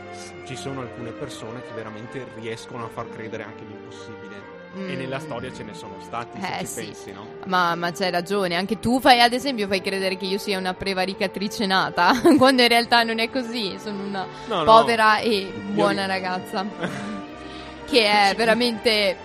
ci 0.45 0.55
sono 0.57 0.83
alcune 0.83 1.09
persone 1.12 1.62
che 1.62 1.72
veramente 1.75 2.22
riescono 2.39 2.85
a 2.85 2.89
far 2.89 3.09
credere 3.09 3.45
anche 3.45 3.64
l'impossibile. 3.66 4.33
E 4.77 4.79
Mm. 4.95 4.99
nella 4.99 5.18
storia 5.20 5.51
ce 5.51 5.62
ne 5.62 5.72
sono 5.72 5.95
stati, 6.03 6.37
Eh, 6.39 6.66
sì. 6.66 6.85
pensi, 6.85 7.12
no? 7.12 7.27
Ma, 7.47 7.75
ma 7.77 7.93
c'hai 7.93 8.11
ragione, 8.11 8.57
anche 8.57 8.79
tu 8.79 9.01
fai, 9.01 9.20
ad 9.22 9.33
esempio, 9.33 9.66
fai 9.68 9.81
credere 9.81 10.18
che 10.18 10.27
io 10.27 10.37
sia 10.37 10.59
una 10.59 10.75
prevaricatrice 10.75 11.64
nata, 11.64 12.12
quando 12.37 12.61
in 12.61 12.68
realtà 12.68 13.05
non 13.05 13.20
è 13.20 13.31
così, 13.31 13.79
sono 13.79 14.03
una 14.03 14.27
No, 14.49 14.57
no. 14.59 14.64
povera 14.64 15.18
e 15.20 15.51
buona 15.70 16.03
ri- 16.03 16.09
ragazza, 16.09 16.66
che 17.89 18.05
è 18.31 18.35
veramente 18.37 19.16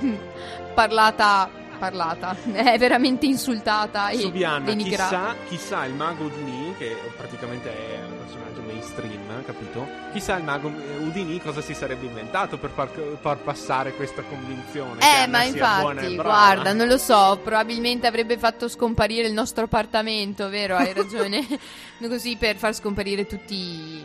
parlata, 0.74 1.48
parlata, 1.78 2.36
è 2.52 2.76
veramente 2.78 3.26
insultata 3.26 4.10
e 4.10 4.18
Subianna, 4.18 4.64
denigrata. 4.64 5.34
chissà, 5.48 5.48
chissà 5.48 5.84
il 5.86 5.94
mago 5.94 6.24
Udini, 6.24 6.74
che 6.76 6.96
praticamente 7.16 7.70
è 7.70 8.04
un 8.04 8.18
personaggio 8.18 8.60
mainstream, 8.62 9.44
capito? 9.44 9.86
Chissà 10.12 10.36
il 10.36 10.44
mago 10.44 10.68
eh, 10.68 10.96
Udini 10.98 11.40
cosa 11.40 11.60
si 11.60 11.74
sarebbe 11.74 12.06
inventato 12.06 12.58
per 12.58 12.70
far, 12.70 12.90
far 13.20 13.38
passare 13.38 13.94
questa 13.94 14.22
convinzione. 14.22 15.00
Eh, 15.00 15.26
ma 15.26 15.44
infatti, 15.44 16.16
guarda, 16.16 16.72
non 16.72 16.88
lo 16.88 16.98
so, 16.98 17.38
probabilmente 17.42 18.06
avrebbe 18.06 18.36
fatto 18.36 18.68
scomparire 18.68 19.26
il 19.26 19.32
nostro 19.32 19.64
appartamento, 19.64 20.48
vero? 20.48 20.76
Hai 20.76 20.92
ragione. 20.92 21.46
Così 22.08 22.36
per 22.36 22.56
far 22.56 22.74
scomparire 22.74 23.26
tutti, 23.26 24.02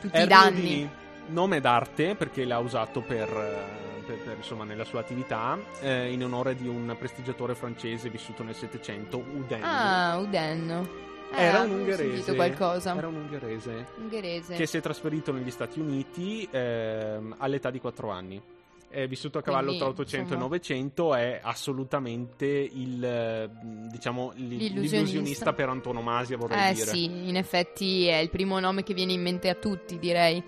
tutti 0.00 0.20
i 0.20 0.26
danni. 0.26 0.58
Houdini, 0.58 0.90
nome 1.28 1.60
d'arte 1.60 2.14
perché 2.14 2.44
l'ha 2.44 2.58
usato 2.58 3.00
per, 3.00 3.28
eh, 3.28 3.85
per- 4.06 4.18
per, 4.18 4.36
insomma, 4.36 4.64
nella 4.64 4.84
sua 4.84 5.00
attività 5.00 5.58
eh, 5.80 6.10
in 6.12 6.22
onore 6.24 6.54
di 6.54 6.68
un 6.68 6.94
prestigiatore 6.98 7.54
francese 7.54 8.08
vissuto 8.08 8.42
nel 8.42 8.54
Settecento, 8.54 9.16
Houdin. 9.18 9.62
Ah, 9.62 10.16
Udenno. 10.18 11.04
Eh, 11.34 11.42
Era 11.42 11.62
un 11.62 11.84
sentito 11.92 12.34
qualcosa. 12.36 12.96
Era 12.96 13.08
un 13.08 13.16
ungherese 13.16 13.86
Ungherese. 13.98 14.54
che 14.54 14.66
si 14.66 14.76
è 14.76 14.80
trasferito 14.80 15.32
negli 15.32 15.50
Stati 15.50 15.80
Uniti 15.80 16.46
ehm, 16.50 17.34
all'età 17.38 17.70
di 17.70 17.80
4 17.80 18.10
anni. 18.10 18.40
È 18.88 19.08
vissuto 19.08 19.38
a 19.38 19.42
cavallo 19.42 19.66
Quindi, 19.66 19.78
tra 19.80 19.88
800 19.88 20.22
insomma- 20.34 20.38
e 20.38 20.44
900, 20.44 21.14
è 21.16 21.40
assolutamente 21.42 22.46
il 22.46 23.04
eh, 23.04 23.50
diciamo 23.90 24.32
L'illusionista. 24.36 24.96
l'illusionista 24.96 25.52
per 25.52 25.68
antonomasia, 25.68 26.36
vorrei 26.36 26.70
Eh 26.70 26.74
dire. 26.74 26.86
sì, 26.86 27.04
in 27.28 27.36
effetti 27.36 28.06
è 28.06 28.16
il 28.18 28.30
primo 28.30 28.58
nome 28.60 28.84
che 28.84 28.94
viene 28.94 29.12
in 29.12 29.20
mente 29.22 29.48
a 29.48 29.54
tutti, 29.54 29.98
direi. 29.98 30.40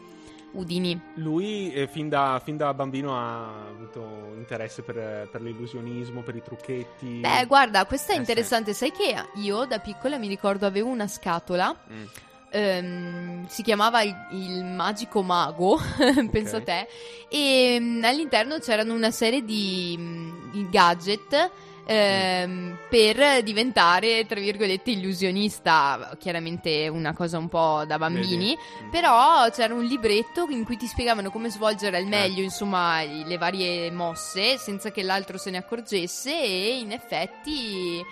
Udini. 0.52 0.98
Lui 1.14 1.72
eh, 1.72 1.86
fin, 1.88 2.08
da, 2.08 2.40
fin 2.42 2.56
da 2.56 2.72
bambino 2.74 3.16
ha 3.16 3.66
avuto 3.68 4.32
interesse 4.36 4.82
per, 4.82 5.28
per 5.30 5.40
l'illusionismo, 5.42 6.22
per 6.22 6.36
i 6.36 6.42
trucchetti. 6.42 7.20
Beh, 7.20 7.44
guarda, 7.46 7.84
questa 7.86 8.12
è 8.12 8.16
Eh, 8.16 8.18
interessante. 8.18 8.72
Sai 8.74 8.90
che 8.92 9.14
io 9.34 9.64
da 9.66 9.78
piccola 9.78 10.18
mi 10.18 10.28
ricordo 10.28 10.66
avevo 10.66 10.88
una 10.88 11.06
scatola. 11.06 11.74
Mm. 11.92 12.04
Ehm, 12.50 13.46
si 13.46 13.62
chiamava 13.62 14.02
il, 14.02 14.14
il 14.32 14.64
Magico 14.64 15.22
Mago, 15.22 15.78
penso 16.30 16.56
a 16.56 16.62
te. 16.62 16.86
E 17.28 17.76
mm, 17.80 18.04
all'interno 18.04 18.58
c'erano 18.58 18.94
una 18.94 19.10
serie 19.10 19.42
di, 19.44 19.96
di 20.50 20.68
gadget. 20.70 21.50
ehm, 21.90 22.76
per 22.90 23.42
diventare 23.42 24.26
tra 24.26 24.38
virgolette 24.38 24.90
illusionista 24.90 26.14
chiaramente 26.18 26.86
una 26.88 27.14
cosa 27.14 27.38
un 27.38 27.48
po' 27.48 27.84
da 27.86 27.96
bambini 27.98 28.54
Vedi? 28.54 28.58
Mm. 28.84 28.90
Però 28.90 29.48
c'era 29.50 29.72
un 29.74 29.84
libretto 29.84 30.46
in 30.50 30.64
cui 30.64 30.76
ti 30.76 30.86
spiegavano 30.86 31.30
come 31.30 31.48
svolgere 31.50 31.96
Eh. 31.96 32.00
al 32.00 32.06
meglio, 32.06 32.42
insomma, 32.42 33.00
i- 33.00 33.24
le 33.24 33.38
varie 33.38 33.90
mosse 33.90 34.58
senza 34.58 34.90
che 34.90 35.02
l'altro 35.02 35.38
se 35.38 35.50
ne 35.50 35.56
accorgesse 35.58 36.30
e 36.38 36.78
in 36.78 36.92
effetti 36.92 38.02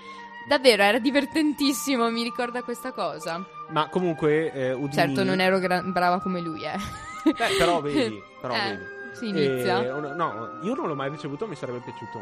davvero 0.47 0.83
era 0.83 0.99
divertentissimo, 0.99 2.11
mi 2.11 2.23
ricorda 2.23 2.63
questa 2.63 2.93
cosa. 2.93 3.45
Ma 3.69 3.89
comunque 3.89 4.53
eh, 4.53 4.73
Houdini... 4.73 4.93
Certo, 4.93 5.25
non 5.25 5.41
ero 5.41 5.59
gra- 5.59 5.83
brava 5.83 6.21
come 6.21 6.41
lui, 6.41 6.63
eh. 6.65 6.77
Beh, 7.25 7.57
però 7.59 7.81
vedi, 7.81 8.23
però 8.41 8.55
Eh, 8.55 8.59
vedi. 8.71 8.85
Si 9.15 9.29
inizia. 9.29 9.83
Eh, 9.83 9.91
un- 9.93 10.13
no, 10.15 10.59
io 10.63 10.75
non 10.75 10.87
l'ho 10.89 10.95
mai 10.95 11.11
ricevuto, 11.11 11.47
mi 11.47 11.55
sarebbe 11.57 11.79
piaciuto 11.81 12.21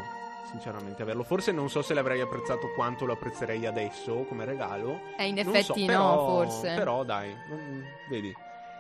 sinceramente 0.51 1.03
averlo. 1.03 1.25
Forse 1.25 1.51
non 1.53 1.69
so 1.69 1.83
se 1.83 1.93
l'avrei 1.95 2.21
apprezzato 2.21 2.71
quanto 2.75 3.05
lo 3.05 3.13
apprezzerei 3.15 3.67
adesso 3.67 4.25
come 4.29 4.45
regalo. 4.45 5.01
Eh, 5.17 5.27
in 5.27 5.39
effetti 5.39 5.63
so, 5.65 5.75
no, 5.81 5.87
però- 5.87 6.27
forse. 6.27 6.75
Però 6.77 7.03
dai, 7.05 7.35
vedi. 8.09 8.33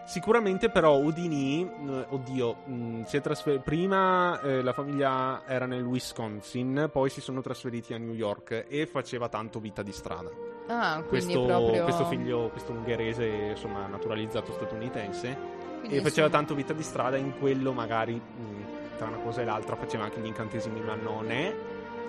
Sicuramente 0.04 0.68
però 0.68 0.98
Udini, 0.98 1.62
eh, 1.62 2.06
oddio, 2.10 2.56
mm, 2.68 3.02
si 3.04 3.16
è 3.16 3.20
trasfer- 3.20 3.60
prima 3.60 4.38
eh, 4.40 4.62
la 4.62 4.72
famiglia 4.72 5.42
era 5.46 5.64
nel 5.64 5.82
Wisconsin, 5.82 6.90
poi 6.92 7.08
si 7.08 7.20
sono 7.22 7.40
trasferiti 7.40 7.94
a 7.94 7.98
New 7.98 8.12
York 8.12 8.66
e 8.68 8.86
faceva 8.86 9.28
tanto 9.28 9.60
vita 9.60 9.82
di 9.82 9.92
strada. 9.92 10.30
Ah, 10.66 11.02
Questo, 11.06 11.44
proprio... 11.44 11.82
questo 11.84 12.04
figlio, 12.06 12.48
questo 12.50 12.72
ungherese, 12.72 13.26
insomma, 13.26 13.86
naturalizzato 13.86 14.52
statunitense, 14.52 15.36
quindi 15.80 15.96
e 15.96 16.00
faceva 16.00 16.26
insomma- 16.26 16.28
tanto 16.28 16.54
vita 16.54 16.72
di 16.72 16.82
strada 16.82 17.16
in 17.16 17.38
quello 17.38 17.72
magari 17.72 18.14
mm, 18.14 18.62
tra 18.96 19.06
una 19.06 19.18
cosa 19.18 19.40
e 19.40 19.44
l'altra 19.44 19.76
faceva 19.76 20.04
anche 20.04 20.20
gli 20.20 20.26
incantesimi 20.26 20.80
ma 20.80 20.94
non 20.94 21.30
è 21.30 21.54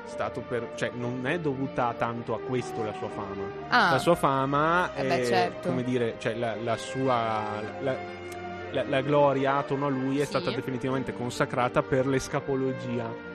stato 0.06 0.42
per 0.42 0.72
cioè 0.76 0.92
non 0.94 1.26
è 1.28 1.40
dovuta 1.40 1.94
tanto 1.98 2.34
a 2.36 2.40
questo 2.40 2.84
la 2.84 2.94
sua 2.94 3.10
fama 3.10 3.44
Ah, 3.70 3.92
la 3.92 3.98
sua 4.00 4.16
fama 4.16 4.94
Eh 4.96 5.02
è 5.02 5.08
beh, 5.20 5.26
certo. 5.26 5.68
come 5.70 5.84
dire 5.84 6.16
cioè 6.20 6.34
la, 6.36 6.56
la 6.64 6.78
sua 6.78 7.44
la, 7.82 7.96
la- 8.72 8.84
la 8.88 9.02
gloria 9.02 9.58
attorno 9.58 9.86
a 9.86 9.90
lui 9.90 10.18
è 10.20 10.22
Sì. 10.24 10.28
stata 10.28 10.52
definitivamente 10.52 11.14
consacrata 11.14 11.82
per 11.82 12.06
l'escapologia 12.08 13.34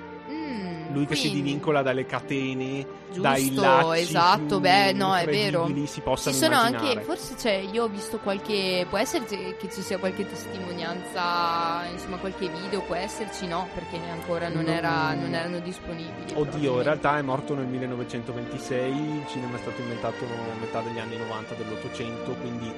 lui 0.93 1.07
che 1.07 1.14
si 1.14 1.28
quindi- 1.28 1.43
divincola 1.43 1.82
dalle 1.82 2.05
catene 2.07 2.86
Giusto, 3.07 3.20
dai 3.22 3.55
lacci 3.55 4.01
esatto, 4.03 4.61
beh, 4.61 4.93
no, 4.93 5.16
è 5.16 5.24
vero. 5.26 5.66
si 5.66 5.86
Ci 5.86 6.01
possano 6.01 6.36
sono 6.36 6.55
immaginare 6.55 6.88
anche, 6.88 7.01
forse 7.03 7.34
c'è, 7.34 7.55
io 7.72 7.84
ho 7.84 7.88
visto 7.88 8.18
qualche, 8.18 8.86
può 8.88 8.99
esserci 8.99 9.55
che 9.59 9.68
ci 9.70 9.82
sia 9.82 9.99
qualche 9.99 10.26
testimonianza, 10.28 11.86
insomma 11.91 12.16
qualche 12.18 12.49
video, 12.49 12.82
può 12.82 12.95
esserci, 12.95 13.47
no, 13.47 13.68
perché 13.74 13.99
ancora 14.11 14.49
non, 14.49 14.64
Non- 14.64 14.74
era, 14.74 15.14
non 15.14 15.34
erano 15.34 15.59
disponibili. 15.61 16.32
Oddio, 16.34 16.76
in 16.76 16.82
realtà 16.82 17.18
è 17.18 17.22
morto 17.22 17.55
nel 17.55 17.66
1926, 17.66 18.91
il 18.93 19.24
cinema 19.28 19.57
è 19.57 19.61
stato 19.61 19.80
inventato 19.80 20.24
a 20.24 20.61
metà 20.61 20.80
degli 20.80 20.99
anni 20.99 21.16
90 21.16 21.55
dell'Ottocento, 21.55 22.32
quindi 22.41 22.72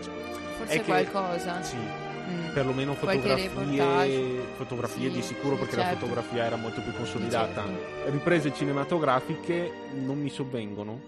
Forse 0.58 0.72
è 0.74 0.76
che- 0.78 0.84
qualcosa. 0.84 1.62
sì, 1.62 1.76
Mm. 2.32 2.52
perlomeno 2.52 2.94
fotografie, 2.94 3.50
fotografie 4.56 5.08
Sì, 5.08 5.14
di 5.16 5.22
sicuro 5.22 5.54
sì, 5.54 5.60
perché 5.60 5.76
la 5.76 5.82
certo. 5.82 5.98
fotografia 6.00 6.44
era 6.44 6.56
molto 6.56 6.80
più 6.80 6.92
consolidata. 6.92 7.64
Certo. 7.64 8.10
Riprese 8.10 8.54
cinematografiche 8.54 9.70
non 9.94 10.18
mi 10.18 10.30
sovvengono 10.30 11.00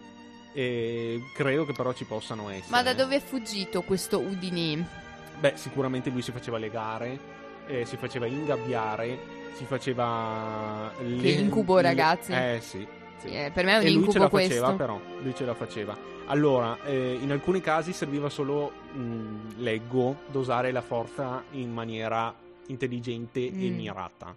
e 0.52 1.20
credo 1.34 1.64
che 1.64 1.72
però 1.72 1.92
ci 1.92 2.04
possano 2.04 2.48
essere. 2.48 2.70
Ma 2.70 2.82
da 2.82 2.94
dove 2.94 3.16
è 3.16 3.20
fuggito 3.20 3.82
questo 3.82 4.20
Udini? 4.20 4.84
Beh, 5.40 5.54
sicuramente 5.56 6.10
lui 6.10 6.22
si 6.22 6.30
faceva 6.30 6.58
legare, 6.58 7.18
eh, 7.66 7.84
si 7.84 7.96
faceva 7.96 8.26
ingabbiare, 8.26 9.18
si 9.54 9.64
faceva... 9.64 10.92
Che 10.96 11.28
incubo, 11.28 11.80
ragazzi. 11.80 12.32
Eh 12.32 12.60
sì. 12.62 12.86
Sì. 13.18 13.28
Eh, 13.28 13.50
per 13.52 13.64
me 13.64 13.72
è 13.74 13.78
un 13.78 13.86
e 13.86 13.90
lui 13.90 14.10
ce 14.10 14.18
la 14.18 14.28
questo. 14.28 14.54
faceva 14.54 14.72
però, 14.74 15.00
lui 15.22 15.34
ce 15.34 15.44
la 15.44 15.54
faceva. 15.54 15.96
Allora, 16.26 16.78
eh, 16.84 17.18
in 17.20 17.30
alcuni 17.30 17.60
casi 17.60 17.92
serviva 17.92 18.28
solo, 18.30 18.70
mh, 18.92 19.58
leggo, 19.62 20.16
dosare 20.30 20.72
la 20.72 20.80
forza 20.80 21.42
in 21.52 21.70
maniera 21.72 22.34
intelligente 22.68 23.40
e 23.46 23.50
Mm. 23.52 23.74
mirata. 23.76 24.34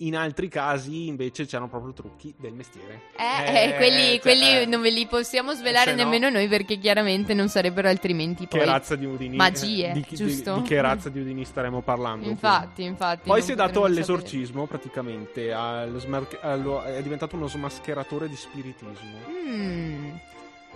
In 0.00 0.14
altri 0.16 0.46
casi 0.46 1.08
invece 1.08 1.44
c'erano 1.44 1.68
proprio 1.68 1.92
trucchi 1.92 2.32
del 2.38 2.52
mestiere. 2.52 3.00
Eh, 3.16 3.70
eh, 3.70 3.74
quelli, 3.74 4.10
cioè, 4.12 4.20
quelli 4.20 4.60
eh, 4.60 4.64
non 4.66 4.80
ve 4.80 4.90
li 4.90 5.06
possiamo 5.08 5.54
svelare 5.54 5.90
se 5.90 5.96
no- 5.96 6.04
nemmeno 6.04 6.28
noi 6.30 6.46
perché 6.46 6.78
chiaramente 6.78 7.34
non 7.34 7.48
sarebbero 7.48 7.88
altrimenti 7.88 8.46
Che 8.46 8.64
razza 8.64 8.94
di 8.94 9.06
Udini? 9.06 9.34
magie, 9.36 9.88
eh, 9.90 9.92
di, 9.94 10.02
chi- 10.02 10.14
di- 10.14 10.24
giusto? 10.28 10.54
Di, 10.54 10.62
che 10.62 10.80
razza 10.80 11.08
di 11.08 11.18
Udini 11.18 11.44
staremo 11.44 11.80
parlando? 11.80 12.28
Infatti, 12.30 12.84
infatti. 12.84 13.22
Poi 13.28 13.42
si 13.42 13.50
è 13.50 13.54
dato 13.56 13.82
all'esorcismo 13.82 14.66
praticamente, 14.66 15.50
allo 15.52 15.98
smar- 15.98 16.38
allo- 16.42 16.84
è 16.84 17.02
diventato 17.02 17.34
uno 17.34 17.48
smascheratore 17.48 18.28
di 18.28 18.36
spiritismo. 18.36 18.92
sapere. 18.94 19.32
Mm. 19.50 20.10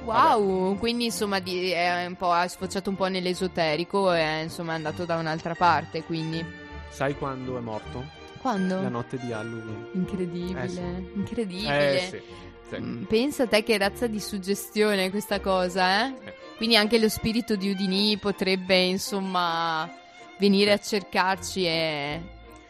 Wow, 0.02 0.76
quindi 0.78 1.04
insomma 1.04 1.38
di- 1.38 1.70
è 1.70 2.06
un 2.06 2.16
po', 2.16 2.32
ha 2.32 2.48
sfociato 2.48 2.90
un 2.90 2.96
po' 2.96 3.06
nell'esoterico 3.06 4.12
e 4.12 4.42
insomma 4.42 4.72
è 4.72 4.74
andato 4.74 5.04
da 5.04 5.14
un'altra 5.14 5.54
parte, 5.54 6.02
quindi. 6.02 6.44
Sai 6.88 7.14
quando 7.14 7.56
è 7.56 7.60
morto? 7.60 8.20
Quando? 8.42 8.82
La 8.82 8.88
notte 8.88 9.16
di 9.18 9.32
Halloween. 9.32 9.86
Incredibile, 9.92 10.62
Eh 10.64 10.68
sì. 10.68 10.80
incredibile. 11.14 11.94
Eh 11.96 12.00
sì. 12.08 12.20
sì. 12.68 12.80
Mm, 12.80 13.04
Pensa 13.04 13.44
a 13.44 13.46
te 13.46 13.62
che 13.62 13.78
razza 13.78 14.06
di 14.06 14.20
suggestione 14.20 15.10
questa 15.10 15.40
cosa, 15.40 16.06
eh? 16.06 16.14
Eh. 16.24 16.34
Quindi 16.56 16.76
anche 16.76 16.98
lo 16.98 17.08
spirito 17.08 17.54
di 17.56 17.70
Udini 17.70 18.16
potrebbe, 18.18 18.76
insomma, 18.82 19.88
venire 20.38 20.72
a 20.72 20.78
cercarci 20.78 21.64
e, 21.66 22.20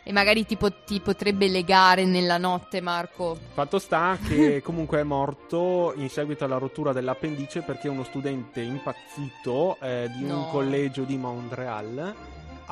e 0.02 0.12
magari 0.12 0.44
ti, 0.44 0.56
po- 0.56 0.82
ti 0.84 1.00
potrebbe 1.00 1.48
legare 1.48 2.04
nella 2.04 2.36
notte, 2.38 2.80
Marco. 2.80 3.38
Fatto 3.54 3.78
sta 3.78 4.18
che 4.26 4.60
comunque 4.64 5.00
è 5.00 5.04
morto 5.04 5.92
in 5.96 6.08
seguito 6.10 6.44
alla 6.44 6.58
rottura 6.58 6.92
dell'appendice 6.92 7.60
perché 7.62 7.88
uno 7.88 8.02
studente 8.04 8.60
impazzito 8.60 9.78
eh, 9.80 10.10
di 10.16 10.24
No. 10.24 10.36
un 10.38 10.50
collegio 10.50 11.04
di 11.04 11.16
Montreal 11.16 12.14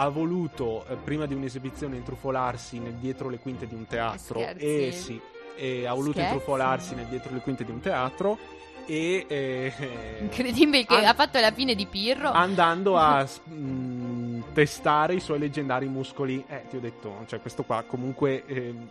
ha 0.00 0.08
voluto, 0.08 0.86
eh, 0.88 0.96
prima 0.96 1.26
di 1.26 1.34
un'esibizione, 1.34 1.96
intrufolarsi 1.96 2.78
nel 2.78 2.94
dietro 2.94 3.28
le 3.28 3.38
quinte 3.38 3.66
di 3.66 3.74
un 3.74 3.86
teatro. 3.86 4.40
Scherzi? 4.40 4.64
E 4.64 4.92
sì, 4.92 5.20
e 5.56 5.86
ha 5.86 5.92
voluto 5.92 6.12
Scherzi? 6.12 6.32
intrufolarsi 6.32 6.94
nel 6.94 7.04
dietro 7.06 7.34
le 7.34 7.40
quinte 7.40 7.64
di 7.64 7.70
un 7.70 7.80
teatro 7.80 8.38
e... 8.86 9.26
eh, 9.28 9.72
Incredibile 10.20 10.86
che 10.86 10.94
an- 10.96 11.04
ha 11.04 11.14
fatto 11.14 11.38
la 11.38 11.52
fine 11.52 11.74
di 11.74 11.84
Pirro. 11.86 12.30
andando 12.32 12.96
a 12.96 13.22
mh, 13.44 14.44
testare 14.54 15.14
i 15.14 15.20
suoi 15.20 15.38
leggendari 15.38 15.86
muscoli. 15.86 16.42
Eh, 16.48 16.62
ti 16.70 16.76
ho 16.76 16.80
detto, 16.80 17.24
cioè 17.26 17.40
questo 17.40 17.62
qua 17.64 17.84
comunque 17.86 18.44
ehm, 18.46 18.88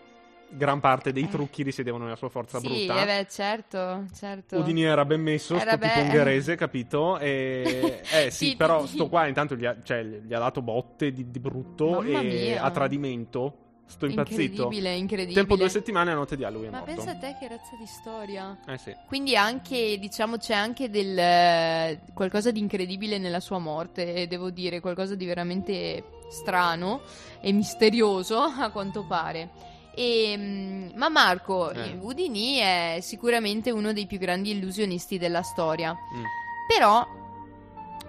gran 0.52 0.80
parte 0.80 1.12
dei 1.12 1.24
Eh. 1.24 1.30
trucchi 1.30 1.64
risiedevano 1.64 2.04
nella 2.06 2.16
sua 2.16 2.30
forza 2.30 2.60
sì, 2.60 2.68
brutta. 2.68 3.02
eh 3.02 3.06
beh, 3.06 3.28
certo, 3.30 4.06
certo. 4.16 4.58
Udini 4.58 4.84
era 4.84 5.06
ben 5.06 5.22
messo, 5.22 5.56
Era 5.56 5.72
sto 5.72 5.78
be- 5.80 5.88
tipo 5.88 6.00
ungherese, 6.02 6.56
capito? 6.56 7.18
E, 7.20 8.02
eh 8.12 8.32
sì, 8.32 8.50
Sì, 8.50 8.56
però 8.56 8.86
sto 8.86 9.08
qua 9.10 9.28
intanto 9.28 9.56
gli 9.56 9.66
ha, 9.66 9.76
cioè, 9.84 10.04
gli 10.04 10.34
ha 10.34 10.40
dato 10.40 10.62
botte 10.62 11.12
di, 11.14 11.30
di 11.30 11.40
brutto 11.40 12.02
Mamma 12.02 12.20
e 12.20 12.24
mia. 12.24 12.62
a 12.64 12.72
tradimento. 12.72 13.56
Sto 13.90 14.06
impazzito. 14.06 14.42
Incredibile, 14.44 14.94
incredibile. 14.94 15.34
Tempo 15.36 15.56
due 15.56 15.68
settimane 15.68 16.12
a 16.12 16.14
notte 16.14 16.36
di 16.36 16.44
Halloween 16.44 16.70
Ma 16.70 16.78
morto. 16.80 16.94
pensa 16.94 17.10
a 17.10 17.16
te 17.16 17.36
che 17.40 17.48
razza 17.48 17.76
di 17.76 17.88
storia. 17.88 18.56
Eh 18.68 18.78
sì. 18.78 18.96
Quindi 19.08 19.36
anche, 19.36 19.98
diciamo, 19.98 20.38
c'è 20.38 20.54
anche 20.54 20.92
del 20.92 22.00
qualcosa 22.14 22.52
di 22.52 22.60
incredibile 22.60 23.18
nella 23.18 23.40
sua 23.40 23.58
morte, 23.58 24.28
devo 24.28 24.52
dire, 24.52 24.80
qualcosa 24.80 25.16
di 25.16 25.26
veramente 25.26 26.04
strano 26.30 27.02
e 27.42 27.52
misterioso 27.52 28.38
a 28.62 28.70
quanto 28.70 29.06
pare. 29.08 29.50
E, 29.96 30.36
mm, 30.38 30.90
ma 30.96 31.10
Marco, 31.10 31.72
Eh. 31.72 31.98
Houdini 32.02 32.58
è 32.58 32.98
sicuramente 33.02 33.72
uno 33.72 33.92
dei 33.94 34.06
più 34.08 34.18
grandi 34.18 34.52
illusionisti 34.52 35.18
della 35.18 35.42
storia. 35.42 35.92
Mm. 35.94 36.24
Però 36.68 37.08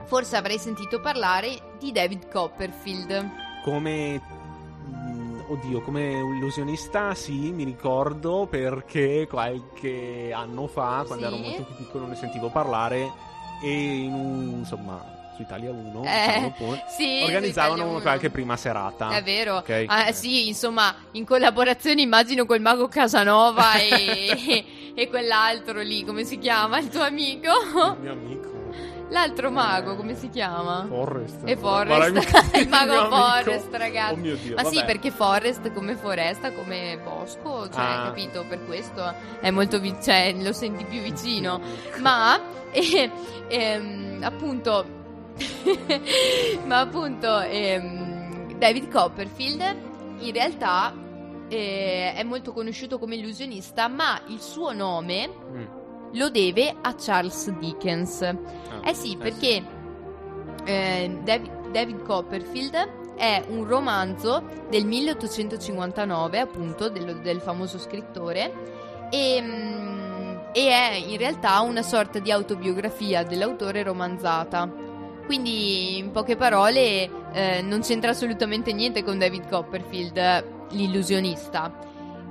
forse 0.05 0.37
avrei 0.37 0.59
sentito 0.59 1.01
parlare 1.01 1.75
di 1.79 1.93
David 1.93 2.29
Copperfield. 2.31 3.31
Come. 3.65 4.21
mm, 4.89 5.41
Oddio, 5.49 5.81
come 5.81 6.03
illusionista 6.13 7.13
sì, 7.15 7.51
mi 7.51 7.65
ricordo 7.65 8.47
perché 8.49 9.27
qualche 9.29 10.31
anno 10.33 10.69
fa, 10.69 11.03
quando 11.07 11.27
Sì. 11.29 11.33
ero 11.35 11.43
molto 11.43 11.65
più 11.65 11.75
piccolo, 11.85 12.07
ne 12.07 12.15
sentivo 12.15 12.51
parlare 12.51 13.11
e 13.63 13.73
in 13.73 14.13
un, 14.13 14.51
insomma, 14.61 15.05
su 15.41 15.43
Italia 15.43 15.71
1 15.71 16.03
Eh, 16.05 16.27
diciamo 16.27 16.55
pure, 16.57 16.85
Sì, 16.97 17.21
organizzavano 17.25 17.75
Italia 17.77 17.93
uno. 17.93 18.01
qualche 18.03 18.31
prima 18.31 18.57
serata. 18.57 19.11
È 19.11 19.23
vero. 19.23 19.57
Ok. 19.57 19.85
Ah, 19.87 20.13
sì, 20.13 20.49
insomma, 20.49 20.95
in 21.13 21.25
collaborazione 21.25 22.03
immagino 22.03 22.45
col 22.45 22.61
mago 22.61 22.89
Casanova 22.89 23.75
e, 23.75 24.65
e 24.95 25.09
quell'altro 25.09 25.81
lì, 25.81 26.05
come 26.05 26.25
si 26.25 26.39
chiama? 26.39 26.79
Il 26.79 26.89
tuo 26.89 27.03
amico? 27.03 27.49
Il 27.49 27.97
mio 28.01 28.13
amico. 28.13 28.49
L'altro 29.11 29.51
mago, 29.51 29.97
come 29.97 30.15
si 30.15 30.29
chiama? 30.31 30.87
Forrest. 30.89 31.41
E 31.45 31.57
Forrest, 31.57 32.55
il 32.59 32.69
mago. 32.69 33.09
Forrest, 33.09 33.69
ragazzi. 33.73 34.13
Oh 34.13 34.17
mio 34.17 34.37
Dio, 34.37 34.55
Ma 34.55 34.63
sì, 34.65 34.77
vabbè. 34.77 34.87
perché 34.87 35.11
Forest 35.11 35.73
come 35.73 35.97
foresta, 35.97 36.53
come 36.53 36.97
bosco, 37.03 37.69
cioè, 37.73 37.83
Ah. 37.83 38.03
capito? 38.05 38.45
Per 38.49 38.65
questo 38.67 39.13
è 39.41 39.51
molto 39.51 39.81
vi- 39.81 39.97
cioè, 40.01 40.33
lo 40.39 40.53
senti 40.53 40.85
più 40.85 41.01
vicino. 41.01 41.61
Ma, 41.99 42.41
eh, 42.71 43.11
ehm, 43.49 44.21
appunto, 44.23 44.99
ma 46.67 46.81
appunto, 46.81 47.41
ehm, 47.41 48.57
David 48.59 48.91
Copperfield 48.91 49.77
in 50.21 50.33
realtà 50.33 50.93
eh, 51.49 52.13
è 52.15 52.23
molto 52.23 52.53
conosciuto 52.53 52.99
come 52.99 53.17
illusionista, 53.17 53.89
ma 53.89 54.21
il 54.29 54.41
suo 54.41 54.73
nome 54.73 55.29
Mm. 55.29 55.65
lo 56.13 56.29
deve 56.31 56.75
a 56.81 56.95
Charles 56.95 57.51
Dickens. 57.59 58.23
Ah, 58.23 58.37
Eh 58.85 58.95
sì, 58.95 59.17
perché 59.17 59.63
eh, 60.65 61.19
David, 61.25 61.71
David 61.71 62.03
Copperfield 62.03 62.99
è 63.17 63.43
un 63.49 63.67
romanzo 63.67 64.43
del 64.71 64.85
1859, 64.87 66.39
appunto, 66.39 66.89
dello- 66.89 67.15
del 67.15 67.41
famoso 67.41 67.79
scrittore, 67.79 69.09
e, 69.11 69.41
mm, 69.43 70.37
e 70.53 70.69
è 70.69 70.93
in 71.07 71.17
realtà 71.17 71.61
una 71.61 71.83
sorta 71.83 72.19
di 72.19 72.31
autobiografia 72.31 73.23
dell'autore 73.25 73.83
romanzata. 73.83 74.69
Quindi, 75.31 75.99
in 75.99 76.11
poche 76.11 76.35
parole, 76.35 77.09
eh, 77.33 77.63
non 77.63 77.83
c'entra 77.83 78.11
assolutamente 78.11 78.73
niente 78.73 79.05
con 79.05 79.17
David 79.17 79.49
Copperfield, 79.49 80.71
l'illusionista, 80.71 81.73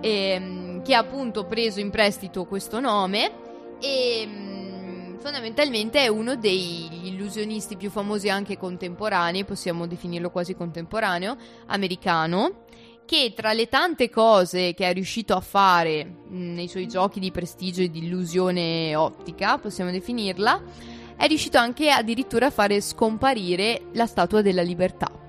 ehm, 0.01 0.83
che 0.83 0.93
ha 0.93 0.99
appunto 0.99 1.45
preso 1.45 1.79
in 1.79 1.91
prestito 1.91 2.43
questo 2.43 2.81
nome 2.81 3.31
e 3.79 4.27
mm, 4.27 5.15
fondamentalmente 5.19 5.99
è 5.99 6.07
uno 6.07 6.35
degli 6.35 7.07
illusionisti 7.07 7.77
più 7.77 7.89
famosi 7.89 8.27
anche 8.27 8.57
contemporanei, 8.57 9.45
possiamo 9.45 9.87
definirlo 9.87 10.29
quasi 10.29 10.53
contemporaneo, 10.53 11.37
americano, 11.67 12.65
che 13.05 13.31
tra 13.33 13.53
le 13.53 13.69
tante 13.69 14.09
cose 14.09 14.73
che 14.73 14.89
è 14.89 14.91
riuscito 14.91 15.33
a 15.35 15.39
fare 15.39 16.03
mh, 16.03 16.53
nei 16.53 16.67
suoi 16.67 16.89
giochi 16.89 17.21
di 17.21 17.31
prestigio 17.31 17.81
e 17.81 17.89
di 17.89 17.99
illusione 17.99 18.93
ottica, 18.93 19.57
possiamo 19.57 19.89
definirla, 19.89 20.97
è 21.19 21.27
riuscito 21.27 21.57
anche 21.57 21.89
addirittura 21.89 22.45
a 22.45 22.49
fare 22.49 22.79
scomparire 22.79 23.81
la 23.91 24.05
Statua 24.05 24.41
della 24.41 24.61
Libertà. 24.61 25.28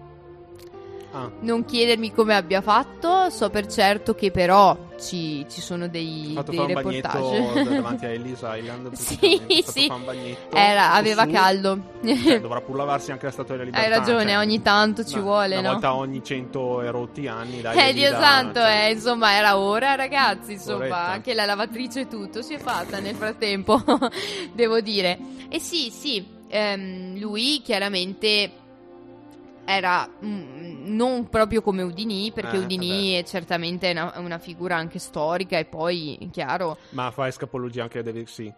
Ah, 1.13 1.29
Non 1.41 1.65
chiedermi 1.65 2.13
come 2.13 2.37
abbia 2.37 2.61
fatto, 2.61 3.31
so 3.31 3.51
per 3.51 3.67
certo 3.67 4.15
che 4.15 4.31
però 4.31 4.77
ci, 5.01 5.45
ci 5.51 5.61
sono 5.61 5.89
dei, 5.89 6.31
fatto 6.37 6.53
dei 6.53 6.67
reportage. 6.67 7.53
da- 7.53 7.63
davanti 7.71 8.05
a 8.05 8.11
Ellis 8.15 8.41
Island. 8.45 8.93
Sì, 8.93 9.43
sì. 9.67 9.87
fare 9.89 9.99
un 9.99 10.05
bagnetto 10.05 10.55
Era- 10.57 10.93
aveva 10.93 11.25
su. 11.25 11.31
caldo. 11.31 11.79
Cioè, 12.05 12.39
dovrà 12.41 12.61
pur 12.61 12.77
lavarsi 12.77 13.11
anche 13.11 13.25
la 13.27 13.33
statua 13.33 13.57
della 13.57 13.65
libertà. 13.67 13.87
Hai 13.87 13.99
ragione, 13.99 14.31
cioè, 14.33 14.39
ogni 14.39 14.63
tanto 14.63 15.05
ci 15.05 15.15
una- 15.15 15.23
vuole, 15.23 15.57
una 15.57 15.67
no? 15.67 15.73
volta 15.73 15.95
ogni 15.97 16.23
cento 16.23 16.81
e 16.83 16.91
rotti 16.93 17.27
anni, 17.27 17.61
dai. 17.61 17.89
Eh, 17.89 17.93
Dio 17.93 18.11
da- 18.13 18.21
santo, 18.21 18.61
cioè, 18.61 18.85
eh, 18.87 18.93
insomma, 18.93 19.35
era 19.35 19.59
ora, 19.59 19.97
ragazzi. 19.97 20.53
Insomma, 20.53 20.77
Oretta. 20.77 21.07
anche 21.07 21.35
la 21.35 21.45
lavatrice 21.45 22.01
e 22.03 22.07
tutto 22.09 22.41
si 22.43 22.55
è 22.55 22.59
fatta 22.59 23.01
nel 23.01 23.17
frattempo, 23.17 23.83
devo 24.55 24.81
dire. 24.81 25.19
E 25.49 25.59
sì, 25.59 25.91
sì, 25.91 26.25
ehm, 26.47 27.19
lui 27.19 27.63
chiaramente 27.65 28.53
era 29.65 30.09
mm, 30.25 30.60
non 30.83 31.28
proprio 31.28 31.62
come 31.62 31.83
Udini, 31.83 32.33
perché 32.33 32.57
Eh, 32.57 32.61
Udini 32.61 33.11
è 33.12 33.24
certamente 33.24 33.91
una, 33.91 34.12
una 34.16 34.39
figura 34.39 34.76
anche 34.76 34.99
storica 34.99 35.59
e 35.59 35.64
poi, 35.64 36.28
chiaro, 36.33 36.76
Ma 36.91 37.11
fa 37.11 37.26
escapologia 37.28 37.83
anche 37.83 37.99
a 37.99 38.03
David, 38.03 38.26
sì. 38.26 38.53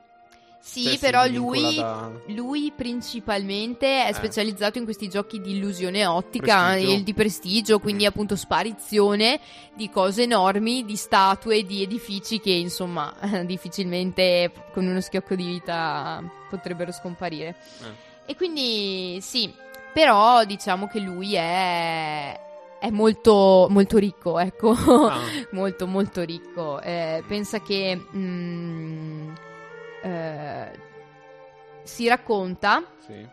sì, 0.61 0.85
Cioè, 0.85 0.99
però 0.99 1.27
lui 1.27 1.75
da- 1.77 2.11
Lui 2.29 2.73
principalmente 2.75 4.05
è 4.05 4.09
Eh. 4.11 4.15
specializzato 4.15 4.79
in 4.79 4.85
questi 4.85 5.09
giochi 5.09 5.41
di 5.41 5.57
illusione 5.57 6.07
ottica 6.07 6.71
Prestigio. 6.71 6.93
e 6.93 7.03
di 7.03 7.15
prestigio, 7.15 7.79
quindi 7.81 8.05
Mm. 8.05 8.07
appunto 8.07 8.37
sparizione 8.37 9.41
di 9.75 9.91
cose 9.91 10.23
enormi, 10.23 10.85
di 10.85 10.95
statue, 10.97 11.65
di 11.65 11.83
edifici 11.83 12.39
che 12.41 12.53
insomma 12.53 13.13
difficilmente 13.45 14.53
con 14.73 14.87
uno 14.87 15.01
schiocco 15.01 15.35
di 15.35 15.45
vita 15.45 16.23
potrebbero 16.49 16.93
scomparire. 16.93 17.57
Eh. 17.81 18.11
E 18.33 18.37
quindi 18.37 19.19
sì, 19.21 19.53
però 19.93 20.45
diciamo 20.45 20.87
che 20.87 20.99
lui 21.01 21.35
è, 21.35 22.39
è 22.79 22.91
molto, 22.91 23.67
molto 23.71 23.99
ricco, 23.99 24.39
ecco. 24.39 24.71
Ah, 24.71 25.21
molto 25.53 25.87
molto 25.87 26.23
ricco. 26.23 26.81
Eh, 26.81 27.23
pensa 27.27 27.61
che 27.61 28.01
mm, 28.15 29.35
eh, 30.03 30.79
si 31.83 32.09
racconta 32.09 32.83
sì. 33.05 33.27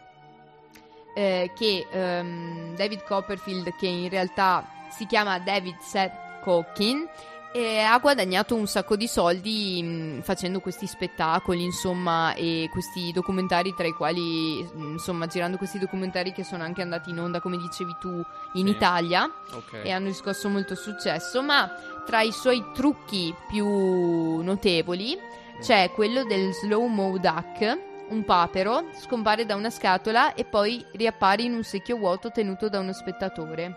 eh, 1.16 1.52
che 1.56 1.88
ehm, 1.90 2.76
David 2.76 3.04
Copperfield, 3.04 3.76
che 3.76 3.88
in 3.88 4.10
realtà 4.10 4.68
si 4.90 5.06
chiama 5.06 5.40
David 5.40 5.78
Seth 5.80 6.42
Cokin, 6.44 7.08
eh, 7.52 7.80
ha 7.80 7.98
guadagnato 8.00 8.56
un 8.56 8.68
sacco 8.68 8.96
di 8.96 9.08
soldi 9.08 9.82
mh, 9.82 10.22
facendo 10.22 10.60
questi 10.60 10.86
spettacoli, 10.86 11.64
insomma, 11.64 12.34
e 12.36 12.70
questi 12.72 13.12
documentari 13.12 13.74
tra 13.76 13.88
i 13.88 13.92
quali, 13.94 14.62
mh, 14.74 14.92
insomma, 14.92 15.26
girando 15.28 15.58
questi 15.58 15.80
documentari 15.80 16.32
che 16.32 16.44
sono 16.44 16.64
anche 16.64 16.82
andati 16.82 17.10
in 17.10 17.20
onda, 17.20 17.40
come 17.42 17.58
dicevi 17.58 17.96
tu, 18.00 18.10
in 18.54 18.66
Sì. 18.68 18.72
Italia 18.74 19.24
Ok. 19.54 19.80
e 19.84 19.92
hanno 19.92 20.08
riscosso 20.08 20.48
molto 20.50 20.76
successo, 20.76 21.42
ma 21.42 21.70
tra 22.06 22.22
i 22.22 22.32
suoi 22.32 22.64
trucchi 22.74 23.34
più 23.48 24.42
notevoli 24.42 25.18
c'è 25.62 25.92
quello 25.92 26.24
del 26.24 26.54
slow 26.54 26.86
mo 26.86 27.18
duck, 27.18 27.88
un 28.10 28.24
papero 28.26 28.86
scompare 29.00 29.46
da 29.46 29.56
una 29.56 29.70
scatola 29.70 30.34
e 30.34 30.46
poi 30.46 30.84
riappare 30.94 31.44
in 31.44 31.54
un 31.54 31.64
secchio 31.64 31.98
vuoto 31.98 32.32
tenuto 32.32 32.70
da 32.70 32.80
uno 32.80 32.94
spettatore. 32.94 33.76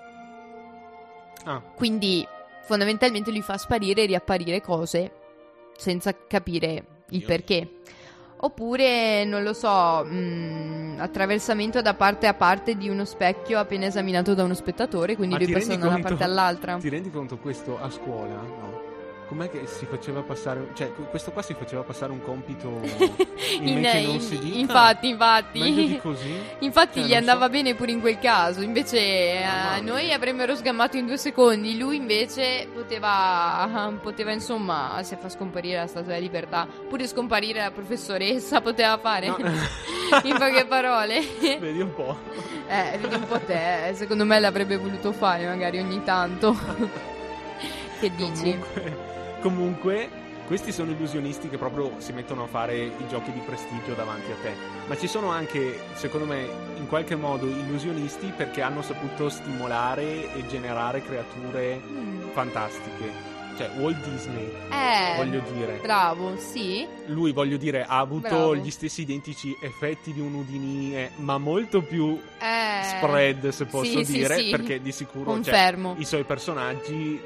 Ah, 1.44 1.60
Quindi 1.74 2.26
fondamentalmente 2.62 3.30
lui 3.30 3.42
fa 3.42 3.56
sparire 3.58 4.02
e 4.02 4.06
riapparire 4.06 4.60
cose 4.60 5.12
senza 5.76 6.14
capire 6.26 6.84
il 7.10 7.24
perché. 7.24 7.68
Oppure, 8.44 9.24
non 9.24 9.44
lo 9.44 9.52
so, 9.52 10.04
mh, 10.04 10.96
attraversamento 10.98 11.80
da 11.80 11.94
parte 11.94 12.26
a 12.26 12.34
parte 12.34 12.76
di 12.76 12.88
uno 12.88 13.04
specchio 13.04 13.58
appena 13.58 13.86
esaminato 13.86 14.34
da 14.34 14.42
uno 14.42 14.54
spettatore, 14.54 15.14
quindi 15.14 15.34
Ma 15.34 15.40
lui 15.44 15.52
passa 15.52 15.76
da 15.76 15.86
una 15.86 16.00
parte 16.00 16.24
all'altra. 16.24 16.76
Ti 16.76 16.88
rendi 16.88 17.10
conto 17.10 17.38
questo 17.38 17.78
a 17.80 17.88
scuola? 17.88 18.34
No. 18.34 18.82
Com'è 19.33 19.49
che 19.49 19.66
si 19.66 19.87
faceva 19.87 20.20
passare. 20.20 20.68
Cioè, 20.74 20.93
questo 21.09 21.30
qua 21.33 21.41
si 21.41 21.55
faceva 21.55 21.83
passare 21.83 22.12
un 22.12 22.20
compito 22.20 22.68
in, 23.61 23.66
In- 23.66 23.80
men 23.80 23.91
che 23.91 24.01
non 24.03 24.14
in- 24.16 24.20
si 24.20 24.39
dica? 24.39 24.59
infatti, 24.59 25.09
infatti. 25.09 25.59
Meglio 25.59 25.87
di 25.87 25.99
così? 25.99 26.35
Infatti 26.61 27.01
Cioè, 27.01 27.09
gli 27.09 27.14
andava 27.14 27.47
so. 27.47 27.51
bene 27.51 27.74
pure 27.74 27.93
in 27.93 28.01
quel 28.03 28.18
caso, 28.18 28.61
invece 28.61 28.99
eh, 28.99 29.43
Mamma 29.43 29.80
mia. 29.80 29.91
noi 29.93 30.12
avremmo 30.12 30.55
sgammato 30.55 30.99
in 30.99 31.07
due 31.07 31.16
secondi, 31.16 31.78
lui 31.78 31.97
invece 31.97 32.68
poteva, 32.74 33.91
poteva 34.03 34.33
insomma, 34.33 35.01
se 35.03 35.16
fa 35.16 35.30
scomparire 35.30 35.78
la 35.78 35.87
Statua 35.87 36.09
della 36.09 36.18
Libertà, 36.20 36.68
pure 36.89 37.07
scomparire 37.07 37.61
la 37.62 37.70
professoressa 37.70 38.61
poteva 38.61 38.99
fare, 38.99 39.28
No. 39.28 39.37
in 40.24 40.37
poche 40.39 40.66
parole. 40.66 41.20
Vedi 41.59 41.80
un 41.80 41.95
po'. 41.95 42.18
Eh, 42.68 42.99
vedi 42.99 43.14
un 43.14 43.26
po' 43.26 43.39
te, 43.41 43.89
eh, 43.89 43.95
secondo 43.95 44.26
me 44.26 44.39
l'avrebbe 44.39 44.76
voluto 44.76 45.11
fare 45.12 45.47
magari 45.47 45.78
ogni 45.78 46.05
tanto. 46.05 46.55
che 47.99 48.11
dici? 48.14 48.43
Comunque, 48.43 49.11
comunque, 49.43 50.09
questi 50.47 50.72
sono 50.72 50.93
illusionisti 50.93 51.49
che 51.49 51.59
proprio 51.59 51.93
si 51.99 52.12
mettono 52.12 52.45
a 52.45 52.47
fare 52.47 52.76
i 52.76 53.09
giochi 53.09 53.32
di 53.32 53.40
prestigio 53.40 53.93
davanti 53.95 54.30
a 54.30 54.36
te. 54.43 54.55
Ma 54.86 54.97
ci 54.97 55.07
sono 55.09 55.28
anche, 55.30 55.78
secondo 55.95 56.26
me, 56.26 56.47
in 56.78 56.86
qualche 56.88 57.16
modo 57.16 57.47
illusionisti 57.47 58.32
perché 58.36 58.62
hanno 58.62 58.82
saputo 58.82 59.28
stimolare 59.28 60.32
e 60.34 60.47
generare 60.47 61.03
creature 61.03 61.80
Mm. 61.84 62.30
fantastiche. 62.32 63.30
Cioè, 63.57 63.70
Walt 63.78 64.03
Disney, 64.09 64.51
Eh, 64.70 65.14
voglio 65.16 65.43
dire. 65.53 65.78
bravo, 65.82 66.36
sì. 66.38 66.86
Lui, 67.07 67.32
voglio 67.32 67.59
dire, 67.59 67.84
ha 67.84 67.99
avuto 67.99 68.28
Bravo. 68.28 68.57
gli 68.57 68.70
stessi 68.70 69.03
identici 69.03 69.55
effetti 69.61 70.12
di 70.14 70.20
un 70.20 70.32
Udini, 70.34 70.97
eh, 70.97 71.11
ma 71.16 71.36
molto 71.36 71.82
più 71.82 72.18
Eh, 72.38 72.82
spread, 72.82 73.49
se 73.51 73.66
posso 73.66 73.99
sì, 73.99 74.05
sì, 74.07 74.12
dire, 74.12 74.36
sì. 74.38 74.49
perché 74.51 74.80
di 74.80 74.90
sicuro 74.90 75.40
cioè, 75.43 75.74
i 75.99 76.05
suoi 76.07 76.24
personaggi 76.24 77.20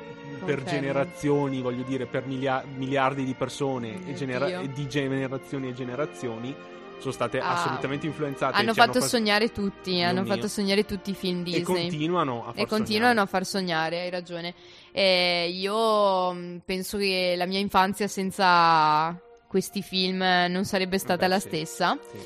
per 0.47 0.63
generazioni, 0.65 1.61
voglio 1.61 1.83
dire, 1.83 2.07
per 2.07 2.25
milia- 2.27 2.65
miliardi 2.77 3.25
di 3.25 3.35
persone 3.35 4.07
e, 4.07 4.15
genera- 4.15 4.61
e 4.61 4.71
di 4.73 4.89
generazioni 4.89 5.69
e 5.69 5.75
generazioni 5.75 6.55
sono 6.99 7.13
state 7.13 7.39
Ah, 7.39 7.53
assolutamente 7.53 8.07
influenzate. 8.07 8.57
Hanno 8.57 8.73
fatto 8.73 9.01
fa- 9.01 9.07
sognare 9.07 9.53
tutti, 9.53 9.93
Dio 9.93 10.07
hanno 10.07 10.23
mio. 10.23 10.33
fatto 10.35 10.49
sognare 10.49 10.85
tutti 10.87 11.11
i 11.11 11.15
film 11.15 11.41
e 11.41 11.43
Disney. 11.43 11.63
continuano 11.63 12.47
a 12.47 12.53
far 12.53 12.63
E 12.65 12.67
continuano 12.67 13.21
a 13.21 13.27
far 13.27 13.45
sognare, 13.45 14.01
hai 14.01 14.11
ragione. 14.11 14.55
Eh, 14.93 15.51
io 15.53 16.33
mh, 16.33 16.63
penso 16.65 16.97
che 16.97 17.35
la 17.37 17.45
mia 17.45 17.59
infanzia 17.59 18.09
senza 18.09 19.15
questi 19.47 19.83
film 19.83 20.19
non 20.49 20.65
sarebbe 20.65 20.97
stata 20.99 21.29
Vabbè, 21.29 21.29
la 21.29 21.39
sì. 21.39 21.49
stessa. 21.49 21.99
Sì. 22.11 22.19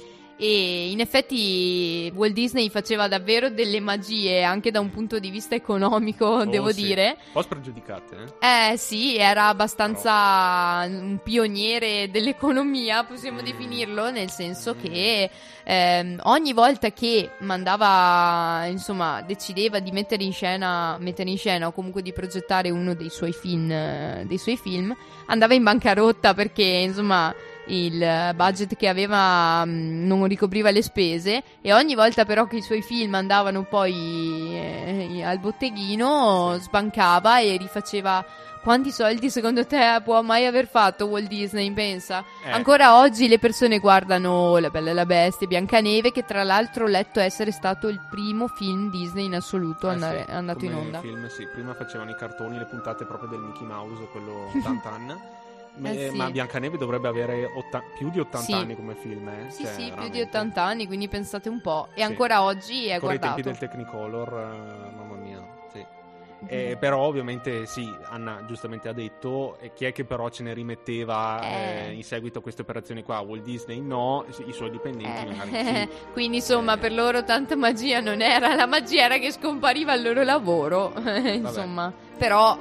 E 0.43 0.91
in 0.91 1.01
effetti 1.01 2.11
Walt 2.14 2.32
Disney 2.32 2.70
faceva 2.70 3.09
davvero 3.09 3.51
delle 3.51 3.78
magie 3.78 4.43
anche 4.43 4.70
da 4.70 4.80
un 4.80 4.88
punto 4.88 5.18
di 5.18 5.28
vista 5.28 5.55
economico, 5.55 6.24
Oh, 6.24 6.45
devo 6.47 6.72
sì. 6.72 6.82
dire. 6.84 7.16
Un 7.26 7.32
po' 7.32 7.43
spregiudicate, 7.43 8.16
eh? 8.41 8.70
Eh 8.72 8.76
sì, 8.78 9.16
era 9.18 9.49
abbastanza 9.49 10.86
un 10.88 11.18
pioniere 11.22 12.11
dell'economia, 12.11 13.05
possiamo 13.05 13.43
definirlo, 13.43 14.11
nel 14.11 14.30
senso 14.30 14.74
che 14.76 15.28
ehm, 15.62 16.20
ogni 16.22 16.55
volta 16.55 16.91
che 16.91 17.32
mandava, 17.41 18.64
insomma, 18.66 19.20
decideva 19.20 19.78
di 19.80 19.91
mettere 19.91 20.24
in 20.24 20.32
scena, 20.32 20.97
mettere 20.99 21.28
in 21.28 21.36
scena 21.36 21.66
o 21.66 21.72
comunque 21.72 22.01
di 22.01 22.14
progettare 22.14 22.70
uno 22.70 22.95
dei 22.95 23.11
suoi 23.11 23.32
film, 23.32 23.70
eh, 23.70 24.24
dei 24.26 24.38
suoi 24.38 24.57
film 24.57 24.97
andava 25.26 25.53
in 25.53 25.62
bancarotta 25.64 26.32
perché, 26.32 26.64
insomma, 26.64 27.34
il 27.72 28.32
budget 28.34 28.76
che 28.76 28.88
aveva 28.88 29.64
mh, 29.64 30.06
non 30.06 30.26
ricopriva 30.26 30.70
le 30.70 30.82
spese 30.82 31.42
e 31.60 31.72
ogni 31.72 31.94
volta 31.94 32.24
però 32.24 32.46
che 32.46 32.56
i 32.56 32.62
suoi 32.62 32.82
film 32.82 33.14
andavano 33.14 33.62
poi 33.64 34.50
eh, 34.52 35.22
al 35.24 35.38
botteghino 35.38 36.54
Sì. 36.56 36.62
sbancava 36.62 37.40
e 37.40 37.56
rifaceva 37.56 38.24
quanti 38.62 38.90
soldi 38.90 39.30
secondo 39.30 39.64
te 39.64 40.00
può 40.04 40.20
mai 40.20 40.44
aver 40.44 40.66
fatto 40.66 41.06
Walt 41.06 41.28
Disney 41.28 41.70
pensa 41.72 42.22
Eh. 42.44 42.50
ancora 42.50 42.98
oggi 42.98 43.26
le 43.28 43.38
persone 43.38 43.78
guardano 43.78 44.58
La 44.58 44.68
Bella 44.68 44.90
e 44.90 44.94
la 44.94 45.06
Bestia 45.06 45.46
Biancaneve 45.46 46.12
che 46.12 46.24
tra 46.24 46.42
l'altro 46.42 46.84
ho 46.84 46.88
letto 46.88 47.20
essere 47.20 47.52
stato 47.52 47.88
il 47.88 48.00
primo 48.10 48.48
film 48.48 48.90
Disney 48.90 49.24
in 49.26 49.34
assoluto 49.34 49.88
Eh 49.88 49.92
andare- 49.94 50.24
sì, 50.26 50.30
andato 50.32 50.64
in 50.66 50.74
onda 50.74 51.00
film, 51.00 51.26
sì. 51.28 51.46
Prima 51.52 51.72
facevano 51.74 52.10
i 52.10 52.14
cartoni, 52.16 52.58
le 52.58 52.66
puntate 52.66 53.04
proprio 53.06 53.28
del 53.30 53.40
Mickey 53.40 53.66
Mouse, 53.66 54.06
quello 54.12 54.50
Tantan. 54.62 55.38
Ma, 55.76 55.90
Eh 55.90 56.08
sì. 56.10 56.16
ma 56.16 56.30
Biancaneve 56.30 56.76
dovrebbe 56.76 57.08
avere 57.08 57.44
otta- 57.54 57.82
più 57.96 58.10
di 58.10 58.18
80 58.20 58.38
Sì. 58.46 58.52
anni 58.52 58.74
come 58.74 58.94
film, 58.96 59.28
eh? 59.28 59.46
sì 59.50 59.62
Cioè, 59.64 59.72
sì 59.72 59.76
più 59.82 59.88
veramente. 59.90 60.16
di 60.16 60.20
80 60.22 60.62
anni 60.62 60.86
quindi 60.86 61.08
pensate 61.08 61.48
un 61.48 61.60
po' 61.60 61.88
e 61.94 62.00
Sì. 62.00 62.02
ancora 62.02 62.42
oggi 62.42 62.86
è 62.86 62.94
Ancora 62.94 63.14
i 63.14 63.18
guardato 63.18 63.42
tempi 63.42 63.42
del 63.42 63.58
Technicolor, 63.58 64.28
eh, 64.28 64.96
mamma 64.96 65.14
mia, 65.14 65.38
sì. 65.72 65.78
Mhm. 65.78 66.46
Eh, 66.48 66.76
però 66.78 67.00
ovviamente 67.00 67.66
sì, 67.66 67.88
Anna 68.10 68.44
giustamente 68.46 68.88
ha 68.88 68.92
detto, 68.92 69.58
e 69.60 69.72
chi 69.74 69.84
è 69.84 69.92
che 69.92 70.04
però 70.04 70.28
ce 70.28 70.42
ne 70.42 70.52
rimetteva 70.54 71.40
Eh. 71.42 71.86
eh, 71.88 71.92
in 71.92 72.02
seguito 72.02 72.38
a 72.40 72.42
queste 72.42 72.62
operazioni 72.62 73.02
qua? 73.02 73.20
Walt 73.20 73.42
Disney 73.42 73.80
no, 73.80 74.24
i 74.46 74.52
suoi 74.52 74.70
dipendenti 74.70 75.26
magari 75.26 75.50
Eh, 75.52 75.88
sì. 75.90 75.96
quindi 76.12 76.36
insomma 76.38 76.74
Eh. 76.74 76.78
per 76.78 76.92
loro 76.92 77.22
tanta 77.24 77.56
magia 77.56 78.00
non 78.00 78.20
era, 78.22 78.54
la 78.54 78.66
magia 78.66 79.04
era 79.04 79.18
che 79.18 79.30
scompariva 79.32 79.94
il 79.94 80.02
loro 80.02 80.22
lavoro, 80.24 80.92
insomma, 81.24 81.92
però 82.18 82.58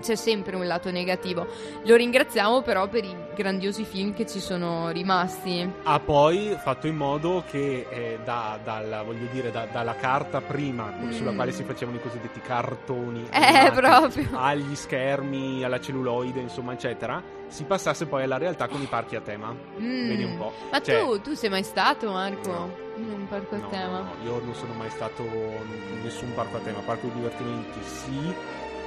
c'è 0.00 0.14
sempre 0.16 0.56
un 0.56 0.66
lato 0.66 0.90
negativo. 0.90 1.46
Lo 1.84 1.96
ringraziamo 1.96 2.62
però 2.62 2.88
per 2.88 3.04
i 3.04 3.14
grandiosi 3.34 3.84
film 3.84 4.14
che 4.14 4.26
ci 4.26 4.40
sono 4.40 4.90
rimasti. 4.90 5.68
Ha 5.84 6.00
poi 6.00 6.56
fatto 6.62 6.86
in 6.86 6.96
modo 6.96 7.44
che 7.50 7.86
eh, 7.88 8.18
da- 8.24 8.58
dalla, 8.62 9.02
voglio 9.02 9.26
dire, 9.32 9.50
da- 9.50 9.66
dalla 9.70 9.94
carta 9.94 10.40
prima 10.40 10.92
sulla 11.10 11.30
Mm. 11.32 11.34
quale 11.36 11.52
si 11.52 11.62
facevano 11.64 11.98
i 11.98 12.00
cosiddetti 12.02 12.40
cartoni 12.40 13.26
Eh, 13.30 13.36
animati, 13.38 13.74
proprio. 13.80 14.28
agli 14.38 14.74
schermi, 14.74 15.62
alla 15.64 15.80
celluloide, 15.80 16.40
insomma, 16.40 16.72
eccetera, 16.72 17.22
si 17.48 17.64
passasse 17.64 18.06
poi 18.06 18.22
alla 18.22 18.38
realtà 18.38 18.68
con 18.68 18.80
i 18.80 18.86
parchi 18.86 19.16
a 19.16 19.20
tema. 19.20 19.54
Mm. 19.80 20.08
Vedi 20.08 20.22
un 20.24 20.36
po'. 20.36 20.52
Ma 20.70 20.80
Cioè, 20.80 21.00
tu, 21.00 21.20
tu 21.20 21.34
sei 21.34 21.50
mai 21.50 21.62
stato, 21.62 22.10
Marco? 22.10 22.50
No. 22.50 22.88
In 22.96 23.10
un 23.12 23.26
parco 23.28 23.54
a 23.54 23.58
No, 23.58 23.68
tema? 23.68 23.98
no, 23.98 24.02
no, 24.02 24.10
io 24.24 24.40
non 24.44 24.54
sono 24.54 24.74
mai 24.74 24.90
stato 24.90 25.22
in 25.22 26.02
nessun 26.02 26.32
parco 26.34 26.58
a 26.58 26.60
tema, 26.60 26.80
parco 26.80 27.06
di 27.06 27.14
divertimenti 27.14 27.78
sì, 27.82 28.34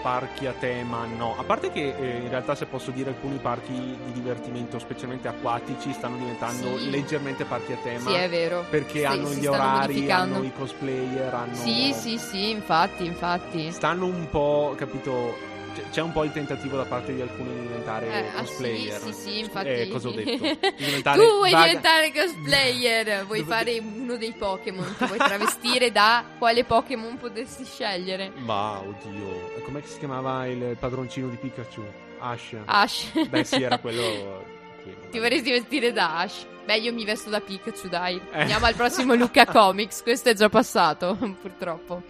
parchi 0.04 0.46
a 0.46 0.54
tema 0.60 1.06
no. 1.06 1.34
A 1.38 1.44
parte 1.44 1.72
che 1.72 1.96
eh, 1.98 2.18
in 2.18 2.30
realtà 2.30 2.54
se 2.56 2.66
posso 2.66 2.92
dire 2.92 3.10
alcuni 3.12 3.38
parchi 3.38 3.72
di 3.72 4.12
divertimento, 4.12 4.78
specialmente 4.78 5.30
acquatici, 5.30 5.94
stanno 5.94 6.18
diventando 6.18 6.78
Sì. 6.78 6.90
leggermente 6.92 7.46
parchi 7.46 7.72
a 7.72 7.78
tema. 7.82 8.10
Sì, 8.10 8.16
è 8.16 8.30
vero. 8.30 8.66
Perché 8.70 9.00
Sì, 9.00 9.06
hanno 9.06 9.34
gli 9.34 9.46
orari, 9.46 10.12
hanno 10.12 10.44
i 10.44 10.52
cosplayer, 10.54 11.34
hanno... 11.34 11.56
Sì, 11.56 11.94
sì, 11.94 12.18
sì, 12.18 12.50
infatti, 12.52 13.06
infatti. 13.06 13.72
Stanno 13.72 14.06
un 14.06 14.28
po', 14.30 14.76
capito... 14.78 15.52
c'è- 15.92 16.02
un 16.02 16.12
po' 16.12 16.24
il 16.24 16.32
tentativo 16.32 16.78
da 16.78 16.86
parte 16.86 17.14
di 17.14 17.22
alcuni 17.22 17.54
di 17.54 17.60
diventare 17.68 18.06
Eh, 18.08 18.28
ah, 18.28 18.40
cosplayer. 18.42 19.00
sì, 19.02 19.14
sì, 19.14 19.22
sì, 19.22 19.40
infatti. 19.40 19.68
Eh, 19.68 19.88
cosa 19.90 20.08
ho 20.08 20.12
detto? 20.12 20.30
Di 20.44 20.74
diventare 20.86 21.18
tu 21.26 21.32
vuoi 21.36 21.52
vaga- 21.52 21.66
diventare 21.68 22.12
cosplayer, 22.14 23.26
vuoi 23.28 23.44
fare 23.44 23.80
uno 23.80 24.16
dei 24.18 24.34
Pokémon, 24.34 24.96
ti 24.98 25.06
vuoi 25.06 25.18
travestire 25.20 25.92
da 25.92 26.24
quale 26.38 26.64
Pokémon 26.64 27.18
potessi 27.18 27.66
scegliere? 27.66 28.32
Ma, 28.38 28.80
oddio, 28.80 29.62
com'è 29.64 29.82
che 29.82 29.88
si 29.88 30.00
chiamava 30.00 30.46
il 30.48 30.76
padroncino 30.80 31.28
di 31.30 31.38
Pikachu? 31.38 31.84
Ash. 32.20 32.56
Ash. 32.66 33.28
Beh, 33.28 33.44
sì, 33.44 33.62
era 33.62 33.78
quello. 33.80 34.02
quello. 34.82 34.98
Ti 35.12 35.20
vorresti 35.20 35.52
vestire 35.52 35.92
da 35.92 36.20
Ash? 36.20 36.46
Beh, 36.66 36.78
io 36.78 36.94
mi 36.94 37.04
vesto 37.04 37.30
da 37.30 37.42
Pikachu, 37.42 37.90
dai. 37.90 38.16
Eh. 38.32 38.40
Andiamo 38.42 38.66
al 38.66 38.74
prossimo 38.76 39.14
Luca 39.16 39.46
Comics. 39.46 40.02
Questo 40.02 40.30
è 40.30 40.34
già 40.34 40.48
passato, 40.48 41.18
purtroppo. 41.42 42.04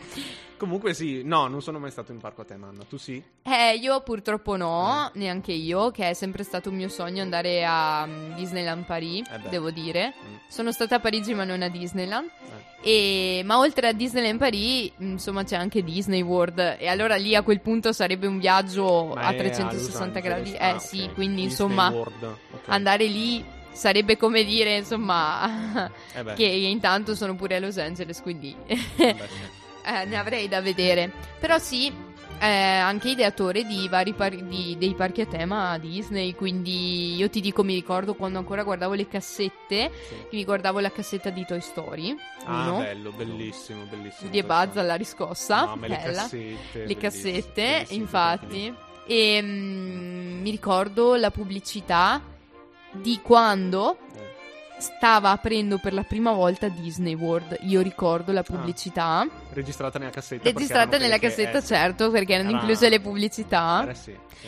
Comunque, 0.64 0.94
sì, 0.94 1.24
no, 1.26 1.48
non 1.48 1.62
sono 1.62 1.78
mai 1.78 1.92
stato 1.92 2.14
in 2.14 2.20
parco 2.20 2.40
a 2.40 2.46
tema, 2.46 2.68
Anna. 2.68 2.86
Tu 2.88 2.96
sì? 2.98 3.22
Eh, 3.42 3.76
io 3.82 4.00
purtroppo 4.00 4.56
no, 4.56 5.12
neanche 5.16 5.52
io, 5.52 5.92
che 5.92 6.12
è 6.12 6.14
sempre 6.14 6.44
stato 6.44 6.70
un 6.70 6.76
mio 6.78 6.88
sogno 6.88 7.22
andare 7.22 7.66
a 7.66 8.06
mm, 8.06 8.36
Disneyland 8.36 8.86
Paris, 8.86 9.28
Eh 9.30 9.50
devo 9.50 9.72
dire. 9.72 10.14
Mm. 10.26 10.36
Sono 10.48 10.72
stata 10.72 10.96
a 10.96 11.00
Parigi 11.02 11.34
ma 11.34 11.44
non 11.44 11.64
a 11.64 11.68
Disneyland. 11.68 12.30
Eh. 12.82 13.40
E- 13.40 13.44
ma 13.44 13.58
oltre 13.58 13.90
a 13.90 13.92
Disneyland 13.92 14.40
Paris, 14.40 14.92
insomma, 15.00 15.44
c'è 15.44 15.58
anche 15.58 15.84
Disney 15.84 16.22
World. 16.22 16.78
E 16.80 16.88
allora 16.88 17.16
lì 17.18 17.36
a 17.36 17.42
quel 17.42 17.60
punto 17.60 17.92
sarebbe 17.92 18.26
un 18.26 18.40
viaggio 18.40 19.12
Ma 19.16 19.22
a 19.28 19.32
è 19.32 19.36
360 19.36 20.14
Los 20.14 20.24
gradi. 20.30 20.54
Eh 20.54 20.66
Ah, 20.66 20.80
sì, 20.80 21.02
ok. 21.02 21.14
quindi 21.14 21.42
Disney 21.46 21.50
insomma, 21.50 21.90
World, 21.90 22.24
ok. 22.24 22.62
andare 22.68 23.04
lì 23.06 23.44
sarebbe 23.74 24.16
come 24.16 24.46
dire, 24.46 24.78
insomma, 24.78 25.90
Eh 26.14 26.24
che 26.36 26.46
intanto 26.46 27.16
sono 27.16 27.36
pure 27.36 27.58
a 27.58 27.60
Los 27.60 27.78
Angeles, 27.78 28.22
quindi 28.22 28.56
eh 28.66 28.76
beh, 28.96 29.14
sì. 29.28 29.62
eh, 29.84 30.06
ne 30.06 30.18
avrei 30.18 30.48
da 30.48 30.62
vedere. 30.62 31.12
Però 31.40 31.58
sì, 31.60 31.92
è 32.38 32.48
anche 32.82 33.10
ideatore 33.10 33.64
di 33.64 33.88
vari 33.88 34.14
par- 34.14 34.36
di- 34.36 34.76
dei 34.78 34.94
parchi 34.96 35.22
a 35.22 35.26
tema 35.26 35.78
Disney, 35.78 36.34
quindi 36.36 37.16
io 37.16 37.30
ti 37.30 37.40
dico, 37.40 37.64
mi 37.64 37.74
ricordo 37.74 38.16
quando 38.16 38.38
ancora 38.40 38.64
guardavo 38.64 38.94
le 38.96 39.08
cassette, 39.08 39.92
Sì. 40.08 40.36
mi 40.36 40.44
guardavo 40.44 40.80
la 40.80 40.92
cassetta 40.92 41.30
di 41.30 41.46
Toy 41.46 41.62
Story 41.62 42.16
Ah, 42.46 42.70
1, 42.72 42.78
bello, 42.80 43.12
bellissimo, 43.12 43.84
bellissimo. 43.90 44.30
di 44.30 44.42
Buzz 44.44 44.76
alla 44.78 44.96
riscossa, 44.96 45.66
No, 45.66 45.76
ma 45.78 45.88
le 45.88 45.96
bella. 46.04 46.22
cassette. 46.24 46.86
le 46.86 46.98
cassette, 46.98 47.86
infatti. 47.90 48.74
E 49.06 49.42
mm, 49.42 50.42
mi 50.42 50.50
ricordo 50.50 51.16
la 51.16 51.30
pubblicità 51.32 52.22
di 52.92 53.20
quando 53.22 53.98
Eh, 54.16 54.80
stava 54.80 55.32
aprendo 55.32 55.78
per 55.78 55.94
la 55.94 56.04
prima 56.04 56.32
volta 56.34 56.68
Disney 56.68 57.14
World. 57.16 57.58
Io 57.62 57.82
ricordo 57.82 58.32
la 58.34 58.44
pubblicità. 58.44 59.26
Registrata 59.54 60.00
nella 60.00 60.12
cassetta. 60.12 60.44
Registrata 60.44 60.98
nella 60.98 61.18
quelle 61.18 61.20
che- 61.20 61.28
cassetta, 61.44 61.58
eh, 61.60 61.64
certo, 61.64 62.12
perché 62.12 62.34
erano 62.34 62.50
Era- 62.50 62.60
incluse 62.60 62.90
le 62.90 63.00
pubblicità. 63.00 63.88
Eh, 63.90 63.94
sì, 63.96 64.16
sì. 64.40 64.48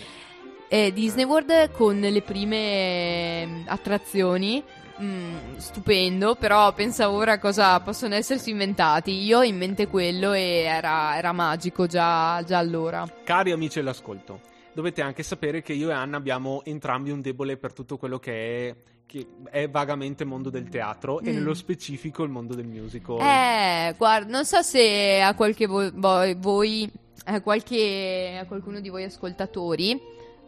Eh, 0.67 0.91
Disney 0.93 1.25
World 1.25 1.71
con 1.71 1.99
le 1.99 2.21
prime 2.21 2.57
eh, 2.57 3.49
attrazioni. 3.67 4.63
mm, 5.01 5.57
stupendo, 5.57 6.35
però 6.35 6.71
pensa 6.73 7.09
ora 7.11 7.33
a 7.33 7.37
cosa 7.39 7.77
possono 7.81 8.15
essersi 8.15 8.51
inventati. 8.51 9.11
Io 9.25 9.39
ho 9.39 9.43
in 9.43 9.57
mente 9.57 9.87
quello 9.87 10.31
e 10.31 10.61
era, 10.61 11.17
era 11.17 11.33
magico 11.33 11.85
già, 11.85 12.41
già 12.45 12.57
allora. 12.59 13.05
Cari 13.25 13.51
amici 13.51 13.79
dell'ascolto, 13.79 14.39
dovete 14.71 15.01
anche 15.01 15.21
sapere 15.21 15.61
che 15.61 15.73
io 15.73 15.89
e 15.89 15.93
Anna 15.93 16.15
abbiamo 16.15 16.61
entrambi 16.63 17.11
un 17.11 17.19
debole 17.19 17.57
per 17.57 17.73
tutto 17.73 17.97
quello 17.97 18.19
che 18.19 18.69
è, 18.69 18.75
che 19.05 19.25
è 19.49 19.69
vagamente 19.69 20.25
mondo 20.25 20.49
del 20.49 20.67
teatro 20.69 21.19
e 21.21 21.31
Mm. 21.31 21.33
nello 21.35 21.53
specifico 21.53 22.23
il 22.23 22.29
mondo 22.29 22.55
del 22.55 22.65
musical. 22.67 23.19
Eh, 23.21 23.93
guarda, 23.97 24.29
non 24.29 24.45
so 24.45 24.61
se 24.61 25.21
a 25.21 25.33
qualche 25.35 25.67
vo- 25.67 25.91
voi, 25.93 26.35
voi 26.35 26.89
a, 27.25 27.41
qualche, 27.41 28.37
a 28.41 28.45
qualcuno 28.45 28.79
di 28.79 28.89
voi 28.89 29.03
ascoltatori 29.03 29.99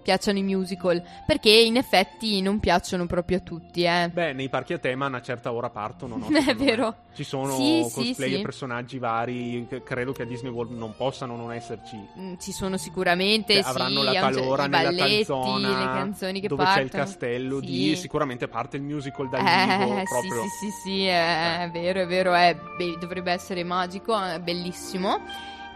piacciono 0.08 0.38
i 0.38 0.44
musical, 0.44 1.04
perché 1.26 1.50
in 1.50 1.76
effetti 1.76 2.42
non 2.42 2.62
piacciono 2.62 3.06
proprio 3.08 3.40
a 3.40 3.40
tutti, 3.42 3.84
eh. 3.84 4.08
Beh, 4.10 4.32
nei 4.32 4.48
parchi 4.48 4.72
a 4.72 4.78
tema 4.78 5.04
a 5.04 5.10
una 5.10 5.22
certa 5.22 5.52
ora 5.52 5.70
partono, 5.70 6.16
no? 6.16 6.28
È 6.32 6.40
Secondo 6.40 6.64
me. 6.64 6.66
vero. 6.66 6.96
Ci 7.14 7.24
sono 7.26 7.52
Sì, 7.58 7.84
sì, 7.90 7.92
cosplay 7.94 8.30
sì. 8.30 8.36
e 8.36 8.42
personaggi 8.42 9.00
vari 9.00 9.68
credo 9.84 10.14
che 10.14 10.22
a 10.22 10.26
Disney 10.26 10.50
World 10.50 10.72
non 10.78 10.96
possano 10.96 11.36
non 11.36 11.52
esserci. 11.52 12.00
Mm, 12.18 12.36
Ci 12.40 12.54
sono 12.54 12.78
sicuramente, 12.78 13.56
Cioè, 13.56 13.64
sì, 13.64 13.68
avranno 13.70 14.02
la 14.04 14.14
talora 14.14 14.64
i 14.66 14.70
nella 14.70 14.84
balletti, 14.84 15.26
calzona 15.26 15.68
le 15.78 15.86
canzoni 15.86 16.40
che 16.40 16.48
dove 16.48 16.64
partono. 16.64 16.88
c'è 16.88 16.94
il 16.94 17.04
castello 17.04 17.60
Sì. 17.60 17.66
di 17.66 17.96
sicuramente 17.98 18.48
parte 18.48 18.78
il 18.78 18.84
musical 18.84 19.28
dal 19.28 19.42
vivo 19.44 19.94
Eh, 19.94 19.98
sì, 19.98 20.04
proprio 20.06 20.42
sì, 20.44 20.48
sì, 20.48 20.72
sì, 20.84 21.04
è, 21.06 21.64
è 21.64 21.70
vero, 21.70 22.02
è 22.04 22.08
vero, 22.08 22.34
è 22.34 22.56
be- 22.78 22.98
dovrebbe 22.98 23.34
essere 23.34 23.66
magico, 23.66 24.18
è 24.18 24.40
bellissimo. 24.40 25.20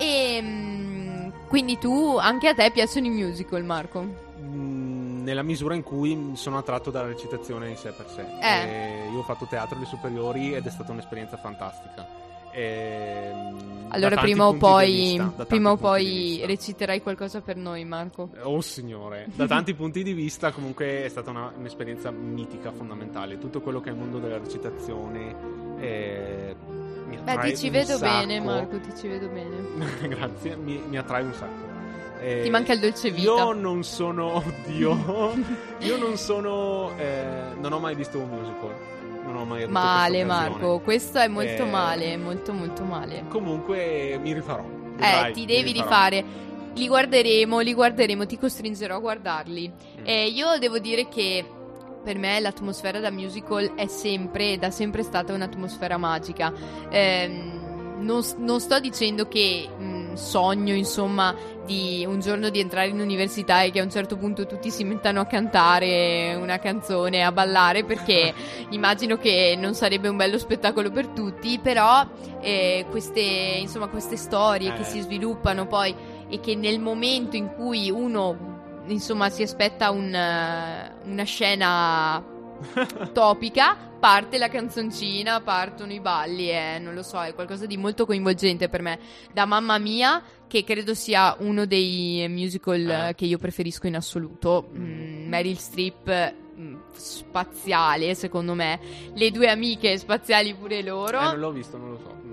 E 0.01 0.41
mm, 0.41 1.29
quindi 1.47 1.77
tu, 1.77 2.17
anche 2.17 2.47
a 2.47 2.55
te 2.55 2.71
piacciono 2.71 3.05
i 3.05 3.11
musical, 3.11 3.63
Marco? 3.63 4.03
Mm, 4.41 5.23
nella 5.23 5.43
misura 5.43 5.75
in 5.75 5.83
cui 5.83 6.31
sono 6.33 6.57
attratto 6.57 6.89
dalla 6.89 7.05
recitazione 7.05 7.69
in 7.69 7.75
sé 7.77 7.91
per 7.91 8.07
sé. 8.09 8.25
Eh. 8.41 9.05
E 9.05 9.11
io 9.11 9.19
ho 9.19 9.23
fatto 9.23 9.45
teatro 9.45 9.75
alle 9.75 9.85
superiori 9.85 10.55
ed 10.55 10.65
è 10.65 10.69
stata 10.71 10.91
un'esperienza 10.91 11.37
fantastica. 11.37 12.07
Ehm, 12.51 13.89
da 13.89 13.95
Allora 13.95 14.17
prima 14.17 14.47
o 14.47 14.55
poi, 14.55 15.19
vista, 15.19 15.45
prima 15.45 15.71
o 15.71 15.77
poi 15.77 16.41
reciterai 16.45 17.01
qualcosa 17.03 17.41
per 17.41 17.57
noi, 17.57 17.85
Marco. 17.85 18.29
Oh 18.41 18.59
signore, 18.61 19.27
da 19.35 19.45
tanti 19.45 19.75
punti 19.75 20.01
di 20.01 20.13
vista 20.13 20.51
comunque 20.51 21.03
è 21.05 21.09
stata 21.09 21.29
una- 21.29 21.53
un'esperienza 21.55 22.09
mitica, 22.09 22.71
fondamentale. 22.71 23.37
Tutto 23.37 23.61
quello 23.61 23.79
che 23.79 23.89
è 23.89 23.91
il 23.91 23.99
mondo 23.99 24.17
della 24.17 24.39
recitazione 24.39 25.35
eh, 25.79 26.55
mi 27.17 27.23
Beh, 27.23 27.31
attrae 27.31 27.51
ti 27.51 27.57
ci 27.57 27.69
vedo 27.69 27.97
sacco. 27.97 28.01
bene, 28.25 28.39
Marco, 28.39 28.79
ti 28.79 28.91
ci 28.97 29.07
vedo 29.07 29.27
bene. 29.27 29.57
Grazie, 30.07 30.55
mi, 30.55 30.81
mi 30.87 30.97
attrae 30.97 31.23
un 31.23 31.33
sacco. 31.33 31.69
Eh, 32.21 32.41
Ti 32.43 32.49
manca 32.51 32.73
il 32.73 32.79
dolce 32.79 33.09
vita. 33.09 33.31
Io 33.31 33.53
non 33.53 33.83
sono, 33.83 34.35
oddio, 34.35 35.33
io 35.79 35.97
non 35.97 36.17
sono, 36.17 36.91
eh, 36.97 37.53
non 37.59 37.73
ho 37.73 37.79
mai 37.79 37.95
visto 37.95 38.19
un 38.19 38.29
musical. 38.29 38.73
Non 39.25 39.35
ho 39.37 39.45
mai 39.45 39.63
avuto 39.63 39.79
Male. 39.79 40.23
Marco, 40.23 40.79
questo 40.79 41.19
è 41.19 41.27
molto 41.27 41.63
Eh, 41.63 41.69
male, 41.69 42.17
molto 42.17 42.53
molto 42.53 42.83
male. 42.83 43.23
Comunque 43.29 44.19
mi 44.21 44.33
rifarò. 44.33 44.63
Eh, 44.63 44.95
vedrai, 44.97 45.33
ti 45.33 45.45
devi 45.45 45.71
rifare. 45.71 46.23
Li 46.73 46.87
guarderemo, 46.87 47.59
li 47.59 47.73
guarderemo, 47.73 48.25
ti 48.25 48.37
costringerò 48.37 48.95
a 48.95 48.99
guardarli. 48.99 49.71
Mm. 50.01 50.03
Eh, 50.05 50.27
io 50.27 50.57
devo 50.57 50.79
dire 50.79 51.07
che 51.07 51.43
per 52.03 52.17
me 52.17 52.39
l'atmosfera 52.39 52.99
da 52.99 53.11
musical 53.11 53.73
è 53.75 53.87
sempre, 53.87 54.57
da 54.57 54.71
sempre 54.71 55.03
stata 55.03 55.33
un'atmosfera 55.33 55.97
magica. 55.97 56.51
Ehm, 56.89 57.59
non, 57.99 58.23
non 58.37 58.59
sto 58.59 58.79
dicendo 58.79 59.27
che 59.27 59.67
mh, 59.77 60.13
sogno, 60.15 60.73
insomma, 60.73 61.35
di 61.65 62.03
un 62.07 62.19
giorno 62.19 62.49
di 62.49 62.59
entrare 62.59 62.87
in 62.87 62.99
università 62.99 63.61
e 63.61 63.69
che 63.69 63.79
a 63.79 63.83
un 63.83 63.91
certo 63.91 64.17
punto 64.17 64.47
tutti 64.47 64.71
si 64.71 64.83
mettano 64.83 65.19
a 65.21 65.25
cantare 65.25 66.33
una 66.33 66.57
canzone, 66.57 67.23
a 67.23 67.31
ballare, 67.31 67.83
perché 67.83 68.33
immagino 68.71 69.17
che 69.17 69.55
non 69.57 69.75
sarebbe 69.75 70.07
un 70.09 70.17
bello 70.17 70.39
spettacolo 70.39 70.89
per 70.89 71.07
tutti, 71.09 71.59
però 71.59 72.03
eh, 72.41 72.85
queste, 72.89 73.21
insomma, 73.21 73.87
queste 73.87 74.15
storie 74.17 74.73
che 74.73 74.81
Eh. 74.81 74.85
si 74.85 74.99
sviluppano 75.01 75.67
poi 75.67 75.93
e 76.27 76.39
che 76.39 76.55
nel 76.55 76.79
momento 76.79 77.35
in 77.35 77.53
cui 77.53 77.91
uno 77.91 78.50
insomma 78.87 79.29
si 79.29 79.43
aspetta 79.43 79.91
un, 79.91 80.13
eh, 80.13 80.93
una 81.05 81.23
scena 81.23 82.23
topica 83.13 83.75
parte 83.99 84.37
la 84.37 84.49
canzoncina 84.49 85.41
partono 85.41 85.91
i 85.93 85.99
balli 85.99 86.49
e 86.49 86.79
non 86.79 86.93
lo 86.95 87.03
so 87.03 87.21
è 87.21 87.33
qualcosa 87.35 87.65
di 87.65 87.77
molto 87.77 88.05
coinvolgente 88.05 88.67
per 88.69 88.81
me 88.81 88.99
da 89.33 89.45
Mamma 89.45 89.77
Mia 89.77 90.21
che 90.47 90.63
credo 90.63 90.93
sia 90.95 91.35
uno 91.39 91.65
dei 91.65 92.25
musical 92.29 92.79
Eh. 92.89 93.09
eh, 93.09 93.15
che 93.15 93.25
io 93.25 93.37
preferisco 93.37 93.87
in 93.87 93.95
assoluto 93.95 94.69
Mm, 94.75 95.27
Meryl 95.27 95.57
Streep 95.57 96.33
mm, 96.59 96.75
spaziale 96.93 98.15
secondo 98.15 98.53
me 98.55 98.79
le 99.13 99.31
due 99.31 99.49
amiche 99.49 99.97
spaziali 99.97 100.53
pure 100.55 100.81
loro 100.81 101.19
Eh, 101.19 101.23
non 101.23 101.39
l'ho 101.39 101.51
visto, 101.51 101.77
non 101.77 101.91
lo 101.91 101.97
so. 101.97 102.13
Mm. 102.25 102.29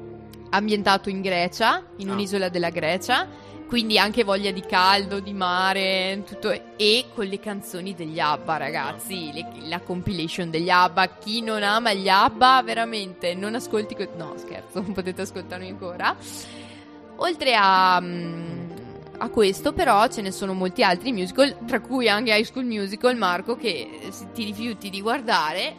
ambientato 0.50 1.10
in 1.10 1.20
Grecia, 1.20 1.84
in 1.98 2.08
Ah. 2.08 2.12
un'isola 2.12 2.48
della 2.48 2.70
Grecia, 2.70 3.26
quindi 3.68 3.98
anche 3.98 4.24
voglia 4.24 4.50
di 4.50 4.62
caldo, 4.62 5.20
di 5.20 5.34
mare, 5.34 6.22
tutto. 6.26 6.50
E 6.76 7.04
con 7.14 7.26
le 7.26 7.38
canzoni 7.38 7.94
degli 7.94 8.18
ABBA, 8.18 8.56
ragazzi, 8.56 9.30
le- 9.32 9.68
la 9.68 9.80
compilation 9.80 10.50
degli 10.50 10.70
ABBA, 10.70 11.18
chi 11.18 11.42
non 11.42 11.62
ama 11.62 11.92
gli 11.92 12.08
ABBA 12.08 12.62
veramente 12.62 13.34
non 13.34 13.54
ascolti 13.54 13.94
que- 13.94 14.08
no, 14.16 14.34
scherzo, 14.38 14.80
non 14.80 14.92
potete 14.92 15.20
ascoltarmi 15.22 15.68
ancora. 15.68 16.16
Oltre 17.16 17.54
a 17.54 18.00
mm, 18.00 18.70
a 19.18 19.28
questo 19.28 19.72
però 19.72 20.06
ce 20.08 20.22
ne 20.22 20.30
sono 20.30 20.54
molti 20.54 20.82
altri 20.82 21.12
musical, 21.12 21.56
tra 21.66 21.80
cui 21.80 22.08
anche 22.08 22.34
High 22.34 22.44
School 22.44 22.64
Musical, 22.64 23.16
Marco, 23.16 23.56
che 23.56 24.00
eh, 24.00 24.12
se 24.12 24.28
ti 24.32 24.44
rifiuti 24.44 24.90
di 24.90 25.00
guardare 25.02 25.74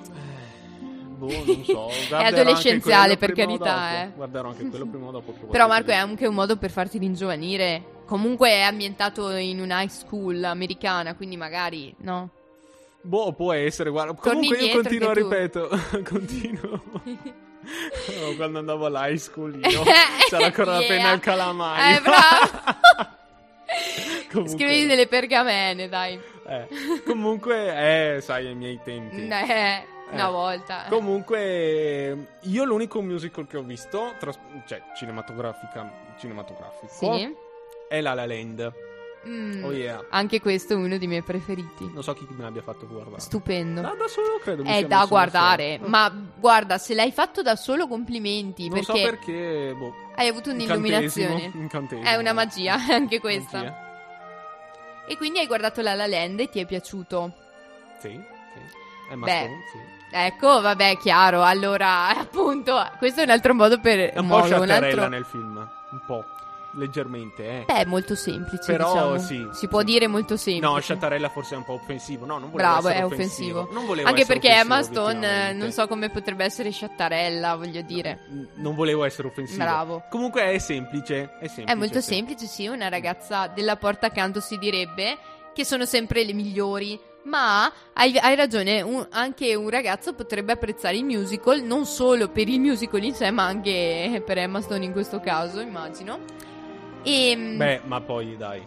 Boh, 1.19 1.43
non 1.45 1.63
so. 1.65 1.89
È 2.15 2.23
adolescenziale, 2.23 3.17
per 3.17 3.33
carità, 3.33 4.03
eh. 4.03 4.11
Guarderò 4.15 4.49
anche 4.49 4.67
quello 4.69 4.87
prima 4.87 5.07
o 5.07 5.11
dopo. 5.11 5.31
Però 5.31 5.67
Marco 5.67 5.91
è 5.91 5.95
anche 5.95 6.25
un 6.25 6.33
modo 6.33 6.55
per 6.57 6.71
farti 6.71 6.97
ringiovanire. 6.97 7.97
Comunque 8.05 8.49
è 8.49 8.61
ambientato 8.61 9.29
in 9.35 9.59
una 9.59 9.81
high 9.81 9.89
school 9.89 10.43
americana, 10.43 11.13
quindi 11.15 11.37
magari, 11.37 11.93
no? 11.99 12.29
Boh, 13.01 13.33
può 13.33 13.53
essere, 13.53 13.89
guarda. 13.89 14.13
Torni 14.13 14.47
Comunque 14.47 14.65
io 14.65 14.73
continuo, 14.73 15.11
tu- 15.11 15.19
ripeto. 15.19 15.69
continuo. 16.07 16.81
Oh, 18.23 18.35
quando 18.35 18.59
andavo 18.59 18.85
all'high 18.85 19.17
school 19.17 19.53
io 19.53 19.83
c'era 20.29 20.45
ancora 20.45 20.71
la 20.71 20.79
yeah. 20.79 20.87
penna 20.87 21.09
al 21.09 21.19
calamaio. 21.19 21.97
Eh, 21.97 22.01
bravo. 22.01 22.77
Comunque- 24.31 24.57
Scrivi 24.57 24.85
delle 24.87 25.07
pergamene, 25.07 25.89
dai. 25.89 26.19
Eh, 26.47 26.67
Comunque, 27.05 28.15
eh, 28.15 28.21
sai, 28.21 28.47
ai 28.47 28.55
miei 28.55 28.79
tempi. 28.83 29.27
Eh, 29.27 29.85
una 30.11 30.27
Eh. 30.27 30.31
volta. 30.31 30.85
Comunque, 30.89 32.27
io 32.41 32.63
l'unico 32.65 33.01
musical 33.01 33.47
che 33.47 33.57
ho 33.57 33.63
visto, 33.63 34.13
tras- 34.19 34.39
cioè 34.67 34.81
cinematografica, 34.95 35.91
cinematografico, 36.17 36.87
Sì. 36.91 37.35
è 37.87 38.01
La 38.01 38.13
La 38.13 38.25
Land. 38.25 38.73
Mm, 39.27 39.65
Oh 39.65 39.73
yeah. 39.73 40.01
Anche 40.11 40.39
questo 40.39 40.71
è 40.71 40.75
uno 40.77 40.97
dei 40.97 41.05
miei 41.07 41.21
preferiti. 41.23 41.91
Non 41.93 42.03
so 42.03 42.13
chi 42.13 42.25
me 42.29 42.41
l'abbia 42.41 42.61
fatto 42.61 42.87
guardare. 42.87 43.19
Stupendo. 43.19 43.81
Da, 43.81 43.93
da 43.93 44.07
solo 44.07 44.39
credo. 44.41 44.63
È 44.63 44.85
da 44.85 45.05
guardare, 45.09 45.75
solo. 45.75 45.89
ma 45.89 46.09
guarda, 46.37 46.77
se 46.77 46.93
l'hai 46.93 47.11
fatto 47.11 47.41
da 47.41 47.57
solo, 47.57 47.85
complimenti. 47.87 48.69
Non 48.69 48.77
perché, 48.79 48.85
so 48.85 49.03
perché, 49.09 49.75
boh. 49.77 49.93
hai 50.15 50.27
avuto 50.29 50.51
un'illuminazione. 50.51 51.51
incantesimo. 51.53 52.07
È 52.07 52.15
una 52.15 52.31
magia, 52.31 52.75
anche 52.89 53.19
questa. 53.19 53.57
Magia. 53.57 53.87
E 55.09 55.17
quindi 55.17 55.39
hai 55.39 55.47
guardato 55.47 55.81
La 55.81 55.95
La 55.95 56.07
Land 56.07 56.39
e 56.39 56.49
ti 56.49 56.59
è 56.61 56.65
piaciuto. 56.65 57.33
Sì, 57.99 58.11
sì. 58.11 59.11
È 59.11 59.15
Beh, 59.15 59.49
sì. 59.71 59.98
Ecco, 60.11 60.61
vabbè, 60.61 60.97
chiaro. 60.97 61.43
Allora, 61.43 62.09
appunto, 62.17 62.83
questo 62.97 63.21
è 63.21 63.23
un 63.23 63.29
altro 63.29 63.53
modo 63.53 63.79
per. 63.79 64.13
Un 64.15 64.27
po' 64.27 64.35
un 64.43 64.69
altro... 64.69 65.07
nel 65.07 65.25
film. 65.25 65.57
Un 65.91 66.01
po'. 66.05 66.25
Leggermente, 66.73 67.61
eh. 67.61 67.63
Beh, 67.65 67.79
è 67.79 67.85
molto 67.85 68.15
semplice. 68.15 68.71
Però, 68.71 69.15
diciamo. 69.15 69.17
sì, 69.17 69.57
Si 69.57 69.67
può 69.67 69.79
sì. 69.79 69.85
dire 69.85 70.07
molto 70.07 70.37
semplice. 70.37 70.71
No, 70.71 70.79
sciattarella 70.79 71.29
forse 71.29 71.55
è 71.55 71.57
un 71.57 71.63
po' 71.63 71.73
offensivo. 71.73 72.25
No, 72.25 72.37
non 72.37 72.51
volevo 72.51 72.69
Bravo, 72.69 72.87
è 72.89 73.03
offensivo. 73.03 73.67
Non 73.71 73.85
volevo 73.85 74.07
Anche 74.07 74.25
perché 74.25 74.49
offensivo, 74.49 74.73
Emma 74.73 74.83
Stone, 74.83 75.49
eh, 75.49 75.53
non 75.53 75.71
so 75.71 75.87
come 75.87 76.09
potrebbe 76.09 76.43
essere 76.43 76.69
sciattarella, 76.69 77.55
voglio 77.55 77.81
dire. 77.81 78.19
Non 78.55 78.75
volevo 78.75 79.03
essere 79.03 79.29
offensivo. 79.29 79.63
Bravo. 79.63 80.03
Comunque 80.09 80.51
è 80.51 80.59
semplice. 80.59 81.37
È, 81.39 81.47
semplice, 81.47 81.71
È 81.71 81.75
molto 81.75 82.01
semplice, 82.01 82.45
sì, 82.45 82.67
una 82.67 82.87
ragazza 82.87 83.47
della 83.47 83.75
porta 83.75 84.07
accanto 84.07 84.39
si 84.39 84.57
direbbe 84.57 85.17
che 85.53 85.65
sono 85.65 85.85
sempre 85.85 86.23
le 86.23 86.33
migliori. 86.33 86.99
Ma 87.29 87.71
hai, 87.93 88.17
hai 88.17 88.35
ragione, 88.35 88.81
un- 88.81 89.05
anche 89.11 89.53
un 89.53 89.69
ragazzo 89.69 90.13
potrebbe 90.13 90.51
apprezzare 90.53 90.95
i 90.95 91.03
musical, 91.03 91.61
non 91.61 91.85
solo 91.85 92.27
per 92.29 92.47
il 92.49 92.59
musical 92.59 93.03
in 93.03 93.13
sé, 93.13 93.29
ma 93.29 93.43
anche 93.45 94.21
per 94.25 94.39
Emma 94.39 94.61
Stone 94.61 94.83
in 94.83 94.91
questo 94.91 95.19
caso, 95.19 95.59
immagino. 95.59 96.19
E 97.03 97.53
Beh, 97.55 97.81
ma 97.85 98.01
poi 98.01 98.35
dai. 98.35 98.65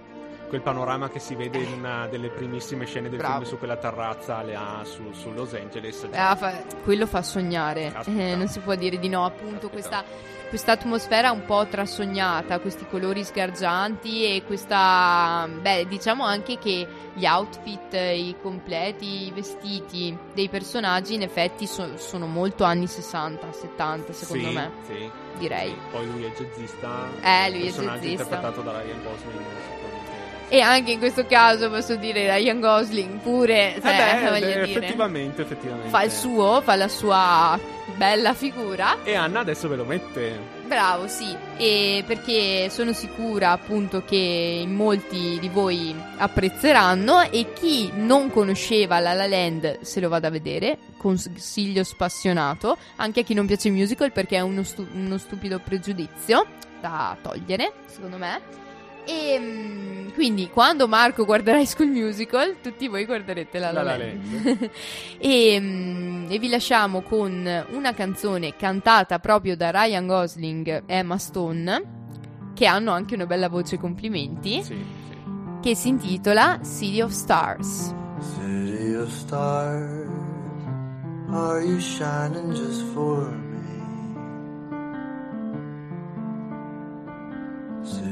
quel 0.49 0.61
panorama 0.63 1.09
che 1.11 1.19
si 1.19 1.35
vede 1.35 1.59
in 1.59 1.73
una 1.73 2.07
delle 2.09 2.29
primissime 2.29 2.85
scene 2.87 3.09
del 3.09 3.19
Bravo. 3.19 3.37
film 3.39 3.47
su 3.47 3.59
quella 3.59 3.77
terrazza 3.77 4.43
le 4.43 4.55
ha 4.55 4.81
su, 4.85 5.11
su 5.13 5.33
Los 5.33 5.55
Angeles. 5.55 6.07
Ah, 6.13 6.37
fa- 6.37 6.63
quello 6.85 7.07
fa 7.07 7.23
sognare. 7.23 7.93
Eh, 8.07 8.37
non 8.37 8.47
si 8.49 8.61
può 8.61 8.75
dire 8.75 8.99
di 8.99 9.09
no, 9.09 9.25
appunto, 9.25 9.67
Aspetta. 9.67 9.71
questa, 9.73 10.05
questa 10.53 10.73
atmosfera 10.73 11.31
un 11.31 11.47
po' 11.47 11.67
trasognata, 11.67 12.59
questi 12.61 12.85
colori 12.87 13.25
sgargianti 13.25 14.27
e 14.37 14.43
questa, 14.45 15.49
beh, 15.51 15.87
diciamo 15.89 16.25
anche 16.27 16.59
che 16.59 16.87
gli 17.15 17.25
outfit, 17.25 17.95
i 17.95 18.37
completi, 18.43 19.29
i 19.29 19.33
vestiti 19.35 20.15
dei 20.35 20.51
personaggi 20.51 21.15
in 21.15 21.23
effetti 21.23 21.67
so- 21.67 21.97
sono 21.97 22.27
molto 22.27 22.65
anni 22.65 22.87
60, 22.87 23.51
70 23.51 24.13
secondo 24.13 24.49
Sì, 24.49 24.55
me, 24.55 24.71
sì, 24.87 25.11
direi. 25.39 25.71
sì. 25.71 25.77
Poi 25.91 26.11
lui 26.11 26.25
è 26.25 26.33
jazzista. 26.33 27.09
Eh, 27.23 27.49
lui 27.51 27.61
è 27.61 27.63
personaggio 27.65 27.93
jazzista. 28.01 28.23
interpretato 28.25 28.61
da 28.61 28.73
Ryan 28.83 29.03
Gosling. 29.03 29.45
E 30.53 30.61
anche 30.61 30.93
in 30.93 30.99
questo 30.99 31.25
caso 31.25 31.71
posso 31.71 31.97
dire 31.97 32.31
Ryan 32.37 32.61
Gosling 32.61 33.21
pure, 33.21 33.77
Eh 33.77 33.81
cioè, 33.81 34.19
beh, 34.21 34.37
eh, 34.37 34.41
dire, 34.41 34.63
effettivamente, 34.65 35.41
effettivamente. 35.41 35.89
fa 35.89 36.03
il 36.03 36.11
suo, 36.11 36.61
fa 36.61 36.75
la 36.75 36.89
sua 36.89 37.59
bella 37.97 38.35
figura. 38.35 38.99
E 39.03 39.15
Anna 39.15 39.41
adesso 39.41 39.67
ve 39.67 39.77
lo 39.77 39.87
mette. 39.87 40.39
Bravo, 40.67 41.09
sì, 41.09 41.35
e 41.57 42.05
perché 42.07 42.69
sono 42.69 42.93
sicura 42.93 43.53
appunto 43.53 44.05
che 44.05 44.63
molti 44.69 45.39
di 45.41 45.49
voi 45.49 45.97
apprezzeranno 46.19 47.23
e 47.31 47.55
chi 47.55 47.91
non 47.95 48.31
conosceva 48.31 48.99
La 48.99 49.15
La 49.15 49.27
Land 49.27 49.81
se 49.81 50.01
lo 50.01 50.11
vada 50.11 50.29
a 50.29 50.31
vedere, 50.31 50.77
consiglio 50.99 51.83
spassionato, 51.83 52.77
anche 52.97 53.21
a 53.21 53.23
chi 53.23 53.33
non 53.33 53.47
piace 53.47 53.69
il 53.69 53.75
musical 53.75 54.13
perché 54.13 54.37
è 54.37 54.41
uno, 54.41 54.65
stu- 54.65 54.87
uno 54.93 55.17
stupido 55.17 55.59
pregiudizio 55.61 56.45
da 56.79 57.17
togliere, 57.23 57.73
secondo 57.87 58.19
me. 58.19 58.61
E 59.05 59.39
mm, 59.39 60.11
quindi 60.15 60.49
quando 60.51 60.87
Marco 60.89 61.25
guarderà 61.25 61.59
High 61.59 61.67
School 61.67 61.89
Musical, 61.89 62.57
tutti 62.63 62.87
voi 62.89 63.05
guarderete 63.05 63.59
La 63.59 63.73
La, 63.73 63.83
La 63.83 63.97
La 63.97 64.05
Land. 64.05 64.71
e, 65.19 65.59
mm, 65.61 66.27
e 66.31 66.39
vi 66.39 66.49
lasciamo 66.49 67.03
con 67.03 67.65
una 67.71 67.95
canzone 67.95 68.55
cantata 68.57 69.19
proprio 69.19 69.57
da 69.57 69.71
Ryan 69.71 70.07
Gosling 70.07 70.69
e 70.69 70.83
Emma 70.87 71.19
Stone, 71.19 72.01
che 72.55 72.67
hanno 72.67 72.93
anche 72.93 73.15
una 73.15 73.27
bella 73.27 73.49
voce, 73.49 73.79
complimenti, 73.79 74.63
Sì, 74.63 74.75
sì. 74.75 74.85
che 75.63 75.75
si 75.75 75.89
intitola 75.89 76.61
City 76.63 77.01
of 77.01 77.11
Stars. 77.13 77.95
City 78.39 78.95
of 78.95 79.11
stars, 79.11 80.09
are 81.31 81.61
you 81.65 81.81
shining 81.81 82.53
just 82.53 82.83
for 82.93 83.29
me? 83.31 83.41
City 87.85 88.12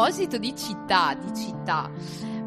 Proposito 0.00 0.36
di 0.36 0.54
città, 0.54 1.14
di 1.18 1.34
città, 1.34 1.90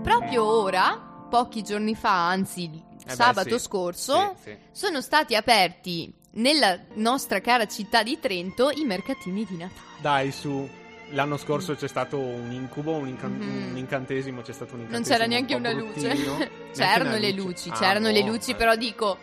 proprio 0.03 0.43
ora, 0.45 1.25
pochi 1.27 1.63
giorni 1.63 1.95
fa, 1.95 2.27
anzi 2.29 2.65
Eh 2.65 3.05
beh, 3.07 3.11
sabato 3.15 3.57
sì. 3.57 3.63
scorso, 3.65 4.35
Sì, 4.43 4.51
sì. 4.51 4.57
sono 4.69 5.01
stati 5.01 5.33
aperti 5.35 6.13
nella 6.33 6.77
nostra 6.93 7.41
cara 7.41 7.65
città 7.65 8.03
di 8.03 8.19
Trento 8.19 8.69
i 8.69 8.83
mercatini 8.85 9.45
di 9.49 9.57
Natale. 9.57 9.81
Dai, 9.99 10.31
su. 10.31 10.69
L'anno 11.13 11.37
scorso 11.37 11.73
c'è 11.73 11.87
stato 11.87 12.19
un 12.19 12.51
incubo, 12.51 12.91
un, 12.91 13.07
incan- 13.07 13.31
Mhm. 13.39 13.69
un 13.71 13.77
incantesimo, 13.77 14.41
c'è 14.43 14.53
stato 14.53 14.75
un 14.75 14.81
Non 14.81 14.85
incantesimo 15.01 15.17
c'era 15.17 15.27
neanche 15.27 15.55
un 15.55 15.61
po' 15.63 15.69
una 15.69 15.79
luce. 15.79 16.07
bruttino. 16.07 16.37
Neanche 16.37 16.71
c'erano 16.75 17.17
le 17.17 17.31
luci, 17.31 17.69
Ah, 17.69 17.73
c'erano 17.79 18.09
le 18.11 18.21
boh, 18.21 18.27
luci, 18.27 18.51
eh. 18.51 18.55
però 18.55 18.75
dico, 18.75 19.17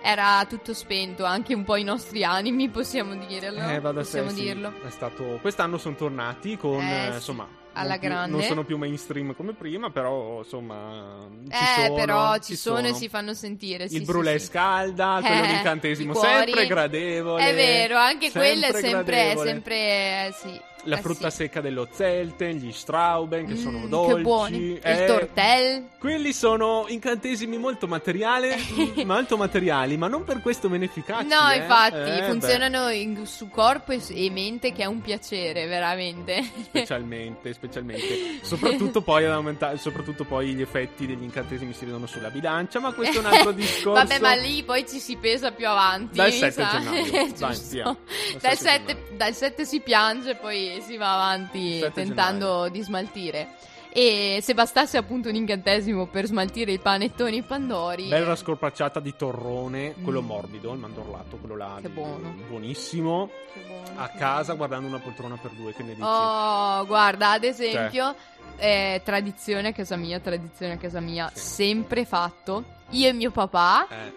era 0.00 0.46
tutto 0.48 0.72
spento, 0.72 1.24
anche 1.24 1.52
un 1.52 1.64
po' 1.64 1.74
i 1.74 1.82
nostri 1.82 2.22
animi, 2.22 2.68
possiamo 2.68 3.16
dirlo. 3.16 3.58
Eh, 3.68 3.80
va 3.80 3.90
da 3.90 4.04
sé, 4.04 4.20
possiamo 4.22 4.28
sì. 4.28 4.34
dirlo. 4.44 4.72
È 4.86 4.90
stato... 4.90 5.38
Quest'anno 5.40 5.78
sono 5.78 5.96
tornati 5.96 6.56
con, 6.56 6.78
Eh, 6.80 7.06
eh, 7.06 7.10
sì, 7.10 7.16
insomma... 7.16 7.60
alla 7.72 7.90
non 7.90 7.98
più- 7.98 8.08
grande. 8.08 8.36
Non 8.36 8.42
sono 8.42 8.64
più 8.64 8.76
mainstream 8.76 9.34
come 9.34 9.52
prima, 9.52 9.90
però, 9.90 10.38
insomma... 10.38 11.28
Ci 11.48 11.52
eh, 11.52 11.82
sono, 11.82 11.94
però 11.94 12.38
ci 12.38 12.56
sono, 12.56 12.86
e 12.88 12.94
si 12.94 13.08
fanno 13.08 13.34
sentire. 13.34 13.88
sì, 13.88 13.94
Il 13.96 14.00
sì, 14.00 14.06
brulè 14.06 14.38
sì. 14.38 14.46
scalda, 14.46 15.20
quello 15.24 15.42
Eh, 15.44 15.46
d'incantesimo, 15.48 16.12
i 16.12 16.14
cuori. 16.14 16.28
sempre 16.52 16.66
gradevole. 16.66 17.48
È 17.50 17.54
vero, 17.54 17.96
anche 17.96 18.30
quello 18.30 18.66
è 18.66 18.72
sempre, 18.72 19.34
sempre 19.36 19.76
eh, 19.76 20.34
sì. 20.40 20.60
La 20.84 20.98
Eh, 20.98 21.00
frutta 21.00 21.30
sì. 21.30 21.36
secca 21.36 21.60
dello 21.60 21.86
Zelten, 21.92 22.56
gli 22.56 22.72
Strauben, 22.72 23.46
che 23.46 23.56
sono 23.56 23.78
Mm, 23.78 23.88
dolci. 23.88 24.14
Che 24.16 24.20
buoni. 24.22 24.78
eh, 24.82 25.00
Il 25.00 25.04
tortel. 25.06 25.88
Quelli 25.98 26.32
sono 26.32 26.86
incantesimi 26.88 27.56
molto 27.56 27.86
materiali, 27.86 28.48
molto 29.06 29.36
materiali, 29.36 29.96
ma 29.96 30.08
non 30.08 30.24
per 30.24 30.40
questo 30.42 30.68
meno 30.68 30.82
efficaci. 30.84 31.26
No, 31.28 31.48
eh. 31.50 31.56
infatti, 31.58 31.94
Eh, 31.96 32.24
funzionano 32.28 32.88
in- 32.88 33.24
su 33.26 33.48
corpo 33.48 33.92
e, 33.92 34.30
mente 34.30 34.72
che 34.72 34.82
è 34.82 34.86
un 34.86 35.00
piacere, 35.00 35.66
veramente. 35.66 36.42
specialmente, 36.66 37.52
specialmente. 37.52 38.38
Soprattutto 38.42 39.02
poi, 39.02 39.24
ad 39.24 39.30
aumentare, 39.32 39.78
soprattutto 39.78 40.24
poi 40.24 40.52
gli 40.54 40.62
effetti 40.62 41.06
degli 41.06 41.22
incantesimi 41.22 41.72
si 41.74 41.84
vedono 41.84 42.06
sulla 42.06 42.30
bilancia, 42.30 42.80
ma 42.80 42.92
questo 42.92 43.18
è 43.18 43.20
un 43.20 43.26
altro 43.26 43.52
discorso. 43.54 43.92
Vabbè, 43.92 44.18
ma 44.18 44.34
lì 44.34 44.62
poi 44.64 44.84
ci 44.88 44.98
si 44.98 45.16
pesa 45.16 45.52
più 45.52 45.68
avanti. 45.68 46.16
Dal 46.16 46.30
mi 46.30 46.36
7 46.38 46.52
sa. 46.52 46.70
gennaio. 46.72 47.32
Dai, 47.38 47.60
via. 47.70 47.84
Dal 47.84 47.96
Dal 48.40 48.56
7 48.56 48.56
7, 48.56 48.84
gennaio. 48.86 49.16
dal 49.16 49.34
7 49.34 49.64
si 49.64 49.80
piange, 49.80 50.34
poi 50.34 50.71
si 50.80 50.96
va 50.96 51.14
avanti 51.14 51.78
7 51.80 51.92
tentando 51.92 52.68
di 52.68 52.80
smaltire. 52.82 53.48
E 53.94 54.38
se 54.40 54.54
bastasse 54.54 54.96
appunto 54.96 55.28
un 55.28 55.34
incantesimo 55.34 56.06
per 56.06 56.24
smaltire 56.24 56.72
i 56.72 56.78
panettoni 56.78 57.36
e 57.38 57.42
pandori. 57.42 58.08
Bella 58.08 58.34
scorpacciata 58.36 59.00
di 59.00 59.14
torrone, 59.14 59.94
quello 60.02 60.22
Mm. 60.22 60.26
morbido, 60.26 60.72
il 60.72 60.78
mandorlato, 60.78 61.36
quello 61.36 61.56
là. 61.56 61.76
Che 61.82 61.90
buono. 61.90 62.34
Buonissimo. 62.48 63.28
Che 63.52 63.60
buono, 63.66 64.00
A 64.00 64.08
che 64.08 64.16
casa 64.16 64.54
guardando 64.54 64.88
una 64.88 64.98
poltrona 64.98 65.36
per 65.36 65.50
due, 65.50 65.74
che 65.74 65.82
ne 65.82 65.90
dici? 65.94 66.00
Oh, 66.08 66.86
guarda, 66.86 67.32
ad 67.32 67.44
esempio, 67.44 68.14
Cioè. 68.56 68.94
eh, 68.94 69.02
tradizione 69.04 69.68
a 69.68 69.72
casa 69.72 69.96
mia, 69.96 70.18
tradizione 70.20 70.72
a 70.72 70.76
casa 70.78 71.00
mia, 71.00 71.30
Sì. 71.34 71.40
sempre 71.40 72.06
fatto 72.06 72.64
io 72.90 73.08
e 73.08 73.12
mio 73.12 73.30
papà, 73.30 73.86
Eh, 73.90 74.12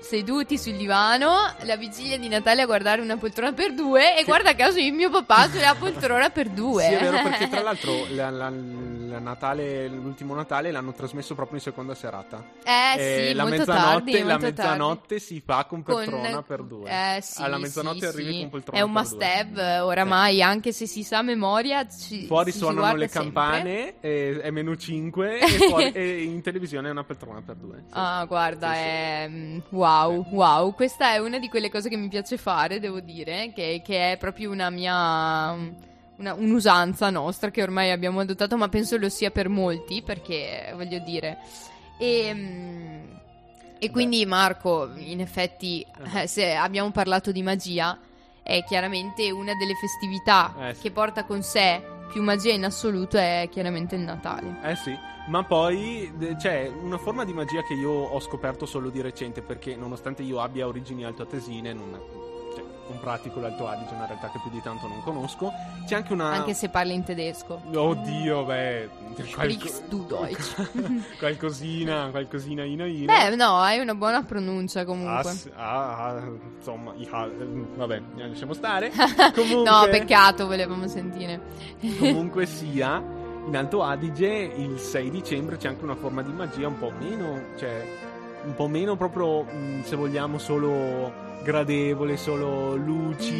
seduti 0.00 0.56
sul 0.58 0.74
divano, 0.74 1.52
la 1.62 1.76
vigilia 1.76 2.16
di 2.18 2.28
Natale 2.28 2.62
a 2.62 2.66
guardare 2.66 3.00
una 3.00 3.16
poltrona 3.16 3.52
per 3.52 3.74
due 3.74 4.16
e 4.18 4.24
guarda 4.24 4.54
caso 4.54 4.78
e 4.78 4.90
mio 4.90 5.10
papà 5.10 5.48
sulla 5.48 5.74
poltrona 5.74 6.30
per 6.30 6.48
due. 6.48 6.84
Sì, 6.84 6.92
è 6.94 6.98
vero, 7.00 7.22
perché 7.22 7.48
tra 7.48 7.60
l'altro 7.62 8.06
la- 8.10 8.30
la- 8.30 8.50
la 8.50 9.18
Natale, 9.18 9.88
l'ultimo 9.88 10.34
Natale 10.34 10.70
l'hanno 10.70 10.92
trasmesso 10.92 11.34
proprio 11.34 11.56
in 11.56 11.62
seconda 11.62 11.94
serata. 11.94 12.44
Eh 12.62 13.26
sì, 13.28 13.34
la 13.34 13.42
molto 13.42 13.58
mezzanotte, 13.58 14.12
tardi, 14.12 14.22
la 14.22 14.38
mezzanotte 14.38 15.18
si 15.18 15.42
fa 15.44 15.64
con 15.64 15.82
Con- 15.82 15.94
poltrona 15.94 16.42
per 16.42 16.62
due. 16.62 16.88
Eh, 17.16 17.20
sì, 17.22 17.42
Alla 17.42 17.58
mezzanotte 17.58 17.98
sì, 18.00 18.04
arrivi 18.06 18.32
sì. 18.34 18.40
con 18.40 18.50
poltrona 18.50 18.78
È 18.78 18.82
un 18.82 18.92
per 18.92 19.02
must 19.02 19.14
due. 19.16 19.34
have 19.38 19.78
oramai, 19.80 20.42
anche 20.42 20.72
se 20.72 20.86
si 20.86 21.02
sa 21.02 21.18
a 21.18 21.22
memoria. 21.22 21.86
Ci, 21.88 22.26
Fuori 22.26 22.52
suonano 22.52 22.94
le 22.94 23.08
sempre. 23.08 23.32
campane, 23.32 23.94
e- 24.00 24.40
è 24.40 24.50
meno 24.50 24.76
5 24.76 25.38
e, 25.40 25.46
fuori- 25.48 25.90
e 25.92 26.22
in 26.22 26.40
televisione 26.42 26.88
è 26.88 26.90
una 26.90 27.04
poltrona 27.04 27.42
per 27.42 27.56
due. 27.56 27.76
Sì. 27.86 27.92
Ah, 27.92 28.24
guarda, 28.26 28.74
è 28.74 29.26
mm, 29.28 29.58
wow, 29.88 30.26
wow. 30.30 30.74
Questa 30.74 31.12
è 31.12 31.18
una 31.18 31.38
di 31.38 31.48
quelle 31.48 31.70
cose 31.70 31.88
che 31.88 31.96
mi 31.96 32.08
piace 32.08 32.36
fare, 32.36 32.80
devo 32.80 33.00
dire, 33.00 33.52
che, 33.54 33.80
che 33.84 34.12
è 34.12 34.16
proprio 34.16 34.50
una 34.50 34.70
mia. 34.70 35.52
una- 36.16 36.34
un'usanza 36.34 37.10
nostra 37.10 37.50
che 37.50 37.62
ormai 37.62 37.90
abbiamo 37.92 38.18
adottato, 38.20 38.56
ma 38.56 38.68
penso 38.68 38.96
lo 38.96 39.08
sia 39.08 39.30
per 39.30 39.48
molti, 39.48 40.02
perché 40.02 40.72
voglio 40.74 40.98
dire. 40.98 41.38
E. 41.98 42.34
mm, 42.34 43.16
E 43.80 43.90
quindi, 43.92 44.26
Marco, 44.26 44.90
in 44.96 45.20
effetti, 45.20 45.86
Eh. 46.14 46.22
eh, 46.22 46.26
se 46.26 46.54
abbiamo 46.56 46.90
parlato 46.90 47.30
di 47.30 47.42
magia, 47.42 47.96
è 48.42 48.64
chiaramente 48.64 49.30
una 49.30 49.52
delle 49.54 49.74
festività 49.74 50.52
Eh, 50.70 50.76
che 50.80 50.90
porta 50.90 51.22
con 51.24 51.42
sé 51.44 51.80
più 52.08 52.22
magia 52.22 52.52
in 52.52 52.64
assoluto, 52.64 53.16
è 53.16 53.48
chiaramente 53.50 53.94
il 53.94 54.02
Natale. 54.02 54.58
Eh 54.62 54.74
sì, 54.76 54.96
ma 55.28 55.44
poi 55.44 56.12
c'è 56.38 56.68
una 56.68 56.98
forma 56.98 57.24
di 57.24 57.32
magia 57.32 57.62
che 57.62 57.74
io 57.74 57.90
ho 57.90 58.20
scoperto 58.20 58.66
solo 58.66 58.90
di 58.90 59.00
recente 59.00 59.42
perché 59.42 59.76
nonostante 59.76 60.22
io 60.22 60.40
abbia 60.40 60.66
origini 60.66 61.04
altoatesine, 61.04 61.72
non, 61.72 62.00
non 62.88 63.00
pratico 63.00 63.40
l'Alto 63.40 63.66
Adige, 63.68 63.94
una 63.94 64.06
realtà 64.06 64.28
che 64.30 64.38
più 64.42 64.50
di 64.50 64.60
tanto 64.62 64.86
non 64.88 65.02
conosco, 65.02 65.52
c'è 65.86 65.94
anche 65.96 66.12
una... 66.12 66.30
Anche 66.30 66.54
se 66.54 66.68
parli 66.68 66.94
in 66.94 67.04
tedesco. 67.04 67.60
Oddio, 67.72 68.44
beh... 68.44 68.88
Sprichst 69.18 69.88
du 69.88 70.04
Deutsch? 70.06 70.70
qualcosina, 71.18 72.08
qualcosina 72.10 72.64
ina 72.64 72.86
ina. 72.86 73.12
Beh, 73.28 73.36
no, 73.36 73.56
hai 73.58 73.78
una 73.80 73.94
buona 73.94 74.22
pronuncia 74.22 74.84
comunque. 74.84 75.30
s- 75.30 75.50
ah, 75.54 76.04
ah, 76.06 76.22
insomma, 76.56 76.94
eh, 76.96 77.08
vabbè, 77.76 78.02
lasciamo 78.16 78.52
stare. 78.54 78.90
Comunque, 79.34 79.70
No, 79.70 79.86
peccato, 79.90 80.46
volevamo 80.46 80.86
sentire. 80.88 81.40
comunque 81.98 82.46
sia, 82.46 83.02
in 83.46 83.56
Alto 83.56 83.82
Adige 83.82 84.26
il 84.56 84.78
6 84.78 85.10
dicembre 85.10 85.56
c'è 85.56 85.68
anche 85.68 85.84
una 85.84 85.96
forma 85.96 86.22
di 86.22 86.32
magia 86.32 86.68
un 86.68 86.78
po' 86.78 86.92
meno, 86.98 87.40
cioè 87.58 87.86
un 88.44 88.54
po' 88.54 88.68
meno 88.68 88.96
proprio, 88.96 89.42
mh, 89.42 89.82
se 89.84 89.96
vogliamo, 89.96 90.38
solo 90.38 91.26
gradevole, 91.48 92.18
solo 92.18 92.76
luci, 92.76 93.32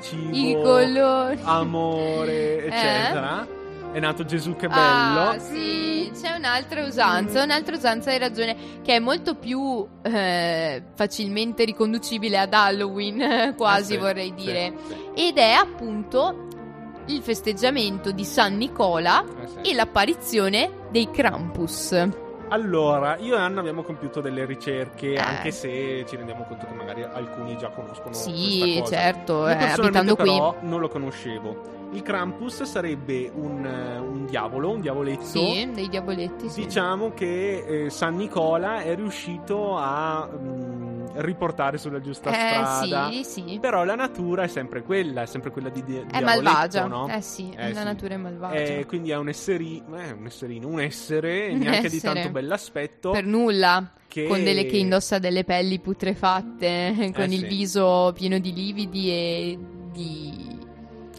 cibo, 0.00 0.30
I 0.30 0.54
colori. 0.62 1.38
amore, 1.42 2.64
Eh? 2.64 2.66
eccetera. 2.68 3.46
È 3.92 3.98
nato 3.98 4.24
Gesù, 4.24 4.54
che 4.54 4.68
bello. 4.68 5.20
Ah, 5.30 5.38
sì, 5.40 6.08
c'è 6.14 6.36
un'altra 6.36 6.84
usanza, 6.86 7.42
un'altra 7.42 7.74
usanza 7.76 8.10
hai 8.10 8.18
ragione, 8.18 8.56
che 8.82 8.94
è 8.94 8.98
molto 9.00 9.34
più 9.34 9.84
eh, 10.02 10.82
facilmente 10.94 11.64
riconducibile 11.64 12.38
ad 12.38 12.54
Halloween, 12.54 13.54
quasi 13.56 13.94
Eh 13.94 13.96
sì, 13.96 14.00
vorrei 14.00 14.32
sì, 14.36 14.44
dire. 14.44 14.72
sì, 14.86 15.26
Ed 15.26 15.36
è 15.36 15.50
appunto 15.50 16.46
il 17.06 17.20
festeggiamento 17.22 18.12
di 18.12 18.24
San 18.24 18.56
Nicola 18.56 19.22
eh 19.42 19.46
sì. 19.64 19.70
e 19.72 19.74
l'apparizione 19.74 20.70
dei 20.90 21.10
Krampus. 21.10 22.08
Allora, 22.52 23.16
io 23.18 23.34
e 23.34 23.38
Anna 23.40 23.60
abbiamo 23.60 23.82
compiuto 23.82 24.20
delle 24.20 24.44
ricerche, 24.44 25.14
Eh. 25.14 25.18
anche 25.18 25.50
se 25.52 26.04
ci 26.06 26.16
rendiamo 26.16 26.44
conto 26.44 26.66
che 26.66 26.74
magari 26.74 27.02
alcuni 27.02 27.56
già 27.56 27.70
conoscono 27.70 28.12
Sì, 28.12 28.82
certo, 28.86 29.48
eh, 29.48 29.54
abitando 29.54 30.14
qui. 30.16 30.24
però 30.26 30.56
non 30.60 30.78
lo 30.80 30.88
conoscevo. 30.88 31.80
Il 31.92 32.00
Krampus 32.02 32.62
sarebbe 32.62 33.30
un, 33.34 33.64
eh, 33.66 33.98
un 33.98 34.24
diavolo, 34.26 34.70
un 34.70 34.80
diavoletto. 34.80 35.24
Sì, 35.24 35.68
dei 35.74 35.88
diavoletti, 35.88 36.48
sì. 36.48 36.64
Diciamo 36.64 37.12
che 37.12 37.84
eh, 37.84 37.90
San 37.90 38.16
Nicola 38.16 38.80
è 38.80 38.94
riuscito 38.94 39.76
a 39.76 40.26
mm, 40.26 41.06
riportare 41.16 41.76
sulla 41.76 42.00
giusta 42.00 42.30
Eh, 42.30 42.32
strada. 42.64 43.10
sì, 43.10 43.24
sì. 43.24 43.58
Però 43.60 43.84
la 43.84 43.94
natura 43.94 44.44
è 44.44 44.48
sempre 44.48 44.82
quella, 44.82 45.22
è 45.22 45.26
sempre 45.26 45.50
quella 45.50 45.68
di, 45.68 45.82
di 45.84 46.02
È 46.10 46.20
malvagia. 46.22 46.86
no? 46.86 47.08
Eh 47.08 47.20
sì, 47.20 47.52
Eh 47.54 47.72
la 47.72 47.80
sì. 47.80 47.84
natura 47.84 48.14
è 48.14 48.16
malvagia. 48.16 48.54
Eh, 48.78 48.86
quindi 48.86 49.10
è 49.10 49.16
un 49.16 49.28
esserino, 49.28 49.98
eh, 50.00 50.12
un 50.12 50.24
esserino, 50.26 50.68
un 50.68 50.80
essere, 50.80 51.48
Un 51.52 51.58
neanche 51.58 51.90
di 51.90 51.96
essere. 51.96 52.14
tanto 52.14 52.30
bell'aspetto. 52.30 53.10
Per 53.10 53.24
nulla. 53.26 53.92
che... 54.08 54.26
Con 54.26 54.42
delle 54.42 54.64
che 54.64 54.78
indossa 54.78 55.18
delle 55.18 55.44
pelli 55.44 55.78
putrefatte, 55.78 57.10
con 57.14 57.30
il 57.30 57.40
sì. 57.40 57.46
viso 57.46 58.12
pieno 58.14 58.38
di 58.38 58.52
lividi 58.54 59.10
e 59.10 59.58
di... 59.92 60.60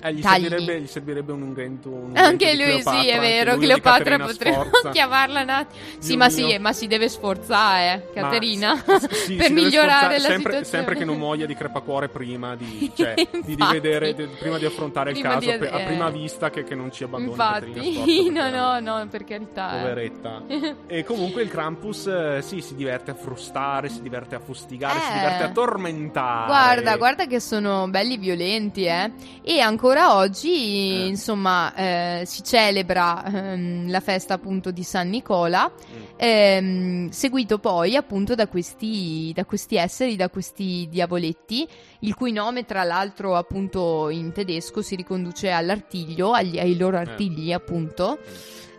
Eh, 0.06 0.14
gli, 0.14 0.22
servirebbe, 0.22 0.82
gli 0.82 0.88
servirebbe 0.88 1.32
un 1.32 1.41
unguento. 1.43 1.88
un 1.89 1.95
unguento 1.95 2.20
Anche 2.22 2.56
lui, 2.56 2.82
sì, 2.82 3.08
è 3.08 3.20
vero. 3.20 3.56
Cleopatra 3.58 4.18
potremmo 4.20 4.66
chiamarla 4.91 5.41
un 5.41 5.49
attimo. 5.49 5.82
Sì, 5.99 6.18
ma 6.18 6.30
sì, 6.30 6.58
ma 6.60 6.74
si 6.74 6.88
deve 6.88 7.08
sforzare, 7.08 8.10
eh, 8.14 8.20
Ma 8.20 8.28
Caterina, 8.28 8.76
s- 8.86 9.10
sì, 9.12 9.36
per 9.38 9.51
migliorare 9.51 9.72
sforzare 9.72 10.14
la 10.20 10.28
sempre, 10.28 10.51
situazione. 10.51 10.66
sempre 10.66 10.95
che 10.95 11.06
non 11.06 11.18
muoia 11.18 11.45
di 11.45 11.56
crepacuore 11.56 12.10
prima 12.10 12.56
di, 12.56 12.91
cioè, 12.93 13.14
di- 13.45 13.56
di, 13.56 13.66
vedere, 13.72 14.14
de- 14.14 14.28
prima 14.38 14.58
di 14.58 14.66
affrontare 14.66 15.12
il 15.12 15.20
Prima 15.20 15.36
caso, 15.36 15.51
di- 15.51 15.58
pe- 15.58 15.70
a 15.70 15.80
eh. 15.80 15.86
prima 15.86 16.10
vista 16.10 16.49
che, 16.49 16.64
che 16.66 16.76
non 16.76 16.91
ci 16.91 17.04
abbandoni 17.06 17.32
Infatti, 17.32 18.30
no, 18.30 18.49
no, 18.49 18.80
no, 18.82 19.08
per 19.10 19.24
carità. 19.24 19.76
eh. 19.78 19.80
Poveretta. 19.80 20.41
e 20.88 21.04
comunque 21.06 21.43
il 21.43 21.49
Krampus, 21.49 22.39
sì, 22.39 22.60
si 22.60 22.76
diverte 22.76 23.12
a 23.12 23.16
frustare, 23.16 23.88
si 23.88 24.01
diverte 24.01 24.36
a 24.36 24.39
fustigare, 24.39 24.99
si 24.99 25.14
diverte 25.14 25.43
a 25.43 25.49
tormentare. 25.51 26.45
Guarda, 26.47 26.97
guarda 26.97 27.26
che 27.26 27.39
sono 27.39 27.88
belli 27.88 28.18
violenti, 28.18 28.84
eh. 28.86 29.12
E 29.41 29.60
ancora 29.62 29.91
oggi, 29.98 31.04
Eh. 31.04 31.06
insomma, 31.08 31.74
eh, 31.76 32.24
si 32.26 32.44
celebra 32.44 33.24
ehm, 33.26 33.89
la 33.89 34.00
festa 34.00 34.34
appunto 34.36 34.72
di 34.72 34.84
San 34.84 35.10
Nicola, 35.10 35.72
Mm. 35.72 36.04
ehm, 36.18 37.10
seguito 37.10 37.60
poi 37.60 37.96
appunto 37.96 38.36
da 38.36 38.48
questi, 38.48 39.32
da 39.34 39.46
questi 39.46 39.76
esseri, 39.76 40.16
da 40.16 40.30
questi 40.30 40.88
diavoletti, 40.89 41.68
il 42.00 42.14
cui 42.16 42.32
nome 42.32 42.66
tra 42.66 42.84
l'altro 42.84 43.36
appunto 43.36 44.10
in 44.10 44.32
tedesco 44.32 44.82
si 44.82 44.96
riconduce 44.96 45.50
all'artiglio, 45.52 46.32
agli- 46.32 46.60
ai 46.60 46.78
loro 46.78 46.98
artigli 46.98 47.52
appunto. 47.52 48.20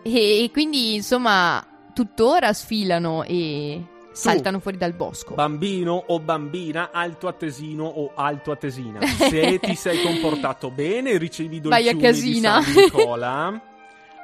E, 0.03 0.45
e 0.45 0.51
quindi 0.53 0.95
insomma 0.95 1.67
tuttora 1.95 2.53
sfilano 2.53 3.23
e 3.23 3.83
saltano 4.15 4.61
fuori 4.61 4.77
dal 4.77 4.95
bosco. 4.95 5.35
Bambino 5.35 6.05
o 6.07 6.21
bambina, 6.21 6.91
alto 6.93 7.29
attesino 7.29 7.85
o 7.85 8.13
alto 8.15 8.51
attesina. 8.53 9.01
Se 9.07 9.59
ti 9.59 9.75
sei 9.75 10.03
comportato 10.03 10.71
bene, 10.71 11.19
ricevi 11.19 11.61
dolciumi 11.61 12.13
di. 12.13 12.41
San 12.41 12.65
Nicola. 12.75 13.61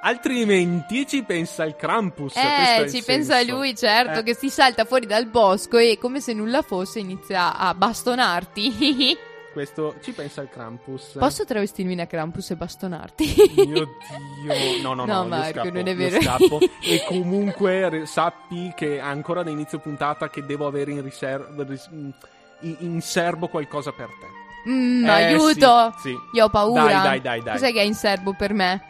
Altrimenti 0.03 1.07
ci 1.07 1.23
pensa 1.25 1.65
il 1.65 1.77
Krampus. 1.77 2.35
Eh, 2.35 2.89
ci 2.89 3.03
pensa 3.03 3.37
senso. 3.37 3.55
lui, 3.55 3.77
certo, 3.77 4.21
Eh. 4.21 4.23
che 4.23 4.35
si 4.35 4.49
salta 4.49 4.87
fuori 4.87 5.05
dal 5.07 5.27
bosco 5.27 5.77
e 5.77 5.99
come 6.01 6.21
se 6.21 6.33
nulla 6.33 6.63
fosse 6.63 7.01
inizia 7.01 7.55
a 7.57 7.75
bastonarti. 7.75 9.19
Questo 9.53 9.97
ci 10.03 10.13
pensa 10.13 10.43
il 10.43 10.49
Krampus. 10.49 11.17
Posso 11.19 11.45
travestirmi 11.45 11.97
da 11.97 12.07
Krampus 12.07 12.51
e 12.51 12.57
bastonarti? 12.57 13.53
Mio 13.57 13.65
Dio, 14.45 14.81
no, 14.83 14.95
no, 14.95 15.05
no, 15.05 15.23
No, 15.23 15.29
Marco, 15.29 15.51
scappo, 15.61 15.71
non 15.73 15.87
è 15.89 15.97
vero. 15.97 16.21
scappo. 16.21 16.59
e 16.83 17.03
comunque 17.07 17.89
re- 17.89 18.07
sappi 18.07 18.73
che 18.77 19.01
ancora 19.01 19.43
da 19.43 19.51
inizio 19.51 19.79
puntata 19.81 20.31
che 20.31 20.47
devo 20.47 20.67
avere 20.67 20.93
in, 20.93 21.03
riserva, 21.03 21.65
in, 21.91 22.13
in 22.79 23.01
serbo 23.01 23.49
qualcosa 23.49 23.91
per 23.93 24.07
te. 24.07 24.71
Mm, 24.71 25.05
Eh, 25.05 25.11
aiuto! 25.11 25.95
Sì, 25.97 26.11
sì. 26.11 26.17
Io 26.35 26.45
ho 26.45 26.49
paura. 26.49 26.85
Dai, 26.85 27.03
dai, 27.03 27.21
dai, 27.21 27.43
dai. 27.43 27.53
Cos'è 27.55 27.73
che 27.73 27.81
hai 27.81 27.87
in 27.87 27.95
serbo 27.95 28.35
per 28.35 28.53
me? 28.53 28.83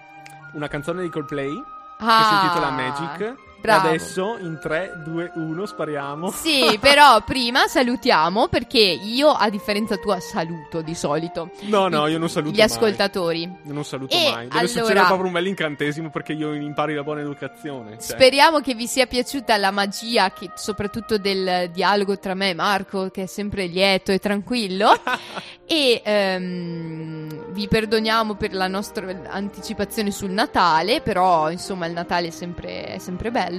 Una 0.52 0.68
canzone 0.68 1.02
di 1.02 1.08
Coldplay 1.08 1.48
che 1.54 2.04
Ah, 2.04 2.24
si 2.28 2.34
intitola 2.46 2.70
Magic. 2.70 3.34
Bravo. 3.61 3.88
Adesso 3.88 4.38
in 4.40 4.58
3, 4.61 4.92
2, 5.04 5.32
1 5.34 5.66
spariamo. 5.66 6.30
Sì, 6.30 6.78
però 6.80 7.20
prima 7.22 7.66
salutiamo 7.66 8.48
perché 8.48 8.78
io, 8.78 9.28
a 9.30 9.48
differenza 9.50 9.96
tua, 9.96 10.18
saluto 10.20 10.82
di 10.82 10.94
solito 10.94 11.50
No, 11.62 11.88
no, 11.88 12.06
io 12.06 12.18
non 12.18 12.28
saluto 12.28 12.54
gli 12.54 12.58
mai. 12.58 12.66
ascoltatori. 12.66 13.42
Io 13.42 13.72
non 13.72 13.84
saluto 13.84 14.14
E 14.16 14.30
mai. 14.30 14.48
Deve 14.48 14.58
allora- 14.58 14.66
succedere 14.68 15.04
proprio 15.06 15.26
un 15.26 15.32
bel 15.32 15.46
incantesimo 15.46 16.11
perché 16.11 16.32
io 16.32 16.52
impari 16.54 16.94
la 16.94 17.02
buona 17.02 17.20
educazione. 17.20 17.92
cioè. 17.92 18.00
Speriamo 18.00 18.61
che 18.61 18.74
vi 18.74 18.86
sia 18.86 19.06
piaciuta 19.06 19.56
la 19.56 19.70
magia, 19.70 20.30
che- 20.32 20.50
soprattutto 20.54 21.18
del 21.18 21.70
dialogo 21.72 22.18
tra 22.18 22.34
me 22.34 22.50
e 22.50 22.54
Marco, 22.54 23.08
che 23.11 23.22
è 23.24 23.26
sempre 23.26 23.66
lieto 23.66 24.12
e 24.12 24.18
tranquillo. 24.18 24.92
e 25.66 26.00
ehm, 26.04 27.52
vi 27.52 27.68
perdoniamo 27.68 28.34
per 28.34 28.52
la 28.54 28.66
nostra 28.68 29.06
anticipazione 29.28 30.11
sul 30.11 30.30
Natale, 30.30 31.00
però 31.00 31.50
insomma 31.50 31.86
il 31.86 31.92
Natale 31.92 32.28
è 32.28 32.30
sempre, 32.30 32.84
è 32.86 32.98
sempre 32.98 33.30
bello. 33.30 33.49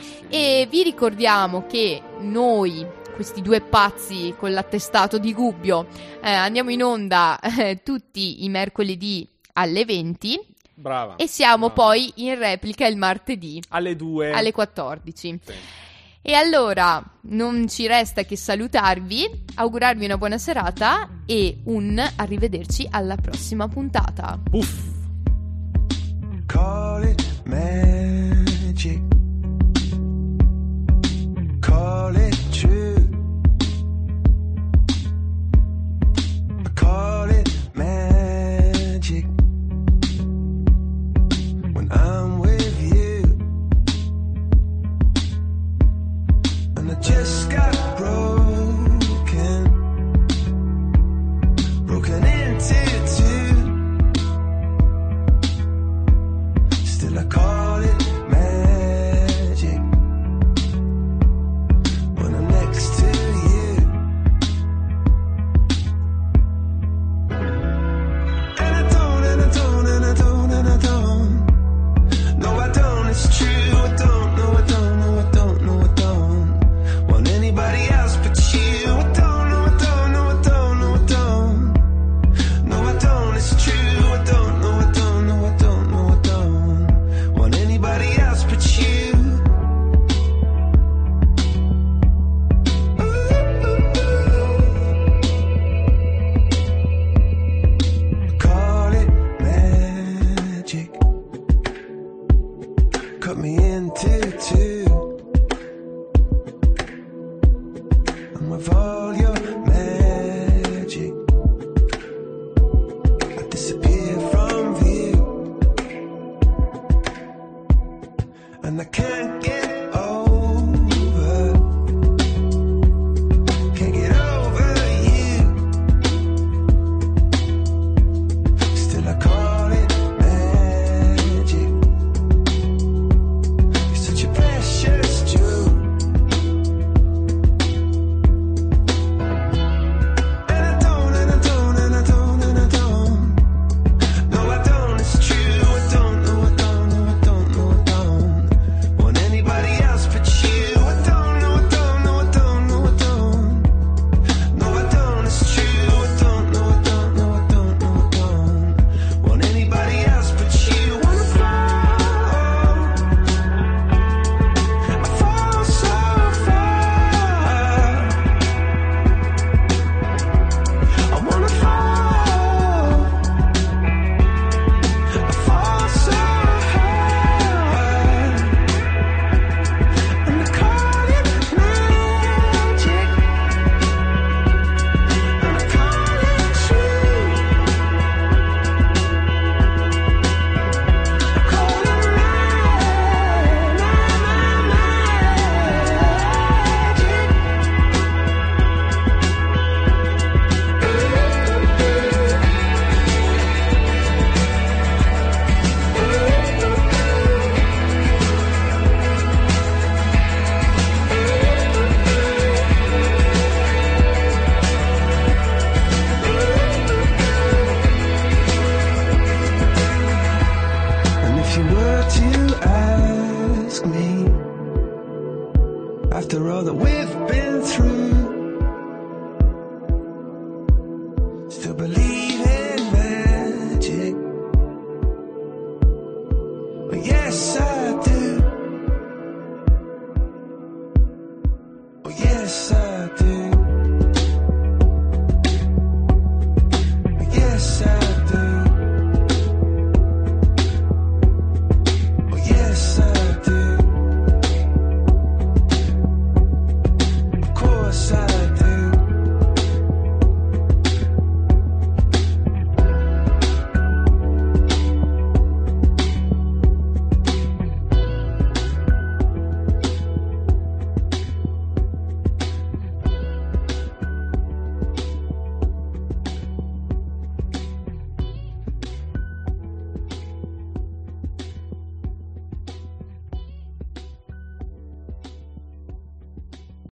Sì. 0.00 0.24
E 0.28 0.66
vi 0.70 0.82
ricordiamo 0.82 1.66
che 1.66 2.02
noi, 2.20 2.86
questi 3.14 3.42
due 3.42 3.60
pazzi 3.60 4.34
con 4.38 4.52
l'attestato 4.52 5.18
di 5.18 5.32
Gubbio, 5.32 5.86
eh, 6.22 6.30
andiamo 6.30 6.70
in 6.70 6.82
onda 6.82 7.38
eh, 7.40 7.82
tutti 7.82 8.44
i 8.44 8.48
mercoledì 8.48 9.26
alle 9.54 9.84
20 9.84 10.40
Brava. 10.74 11.16
e 11.16 11.26
siamo 11.26 11.68
Brava. 11.70 11.72
poi 11.74 12.12
in 12.16 12.38
replica 12.38 12.86
il 12.86 12.96
martedì 12.96 13.62
alle 13.70 13.96
2. 13.96 14.32
alle 14.32 14.52
14. 14.52 15.40
Sì. 15.44 15.52
E 16.28 16.32
allora 16.34 17.00
non 17.28 17.68
ci 17.68 17.86
resta 17.86 18.24
che 18.24 18.36
salutarvi, 18.36 19.44
augurarvi 19.54 20.04
una 20.04 20.18
buona 20.18 20.38
serata 20.38 21.08
e 21.24 21.58
un 21.66 22.04
arrivederci 22.16 22.88
alla 22.90 23.14
prossima 23.14 23.68
puntata. 23.68 24.36
Puff. 24.50 24.94
Call 26.46 27.04
it 27.04 27.42
magic. 27.44 29.15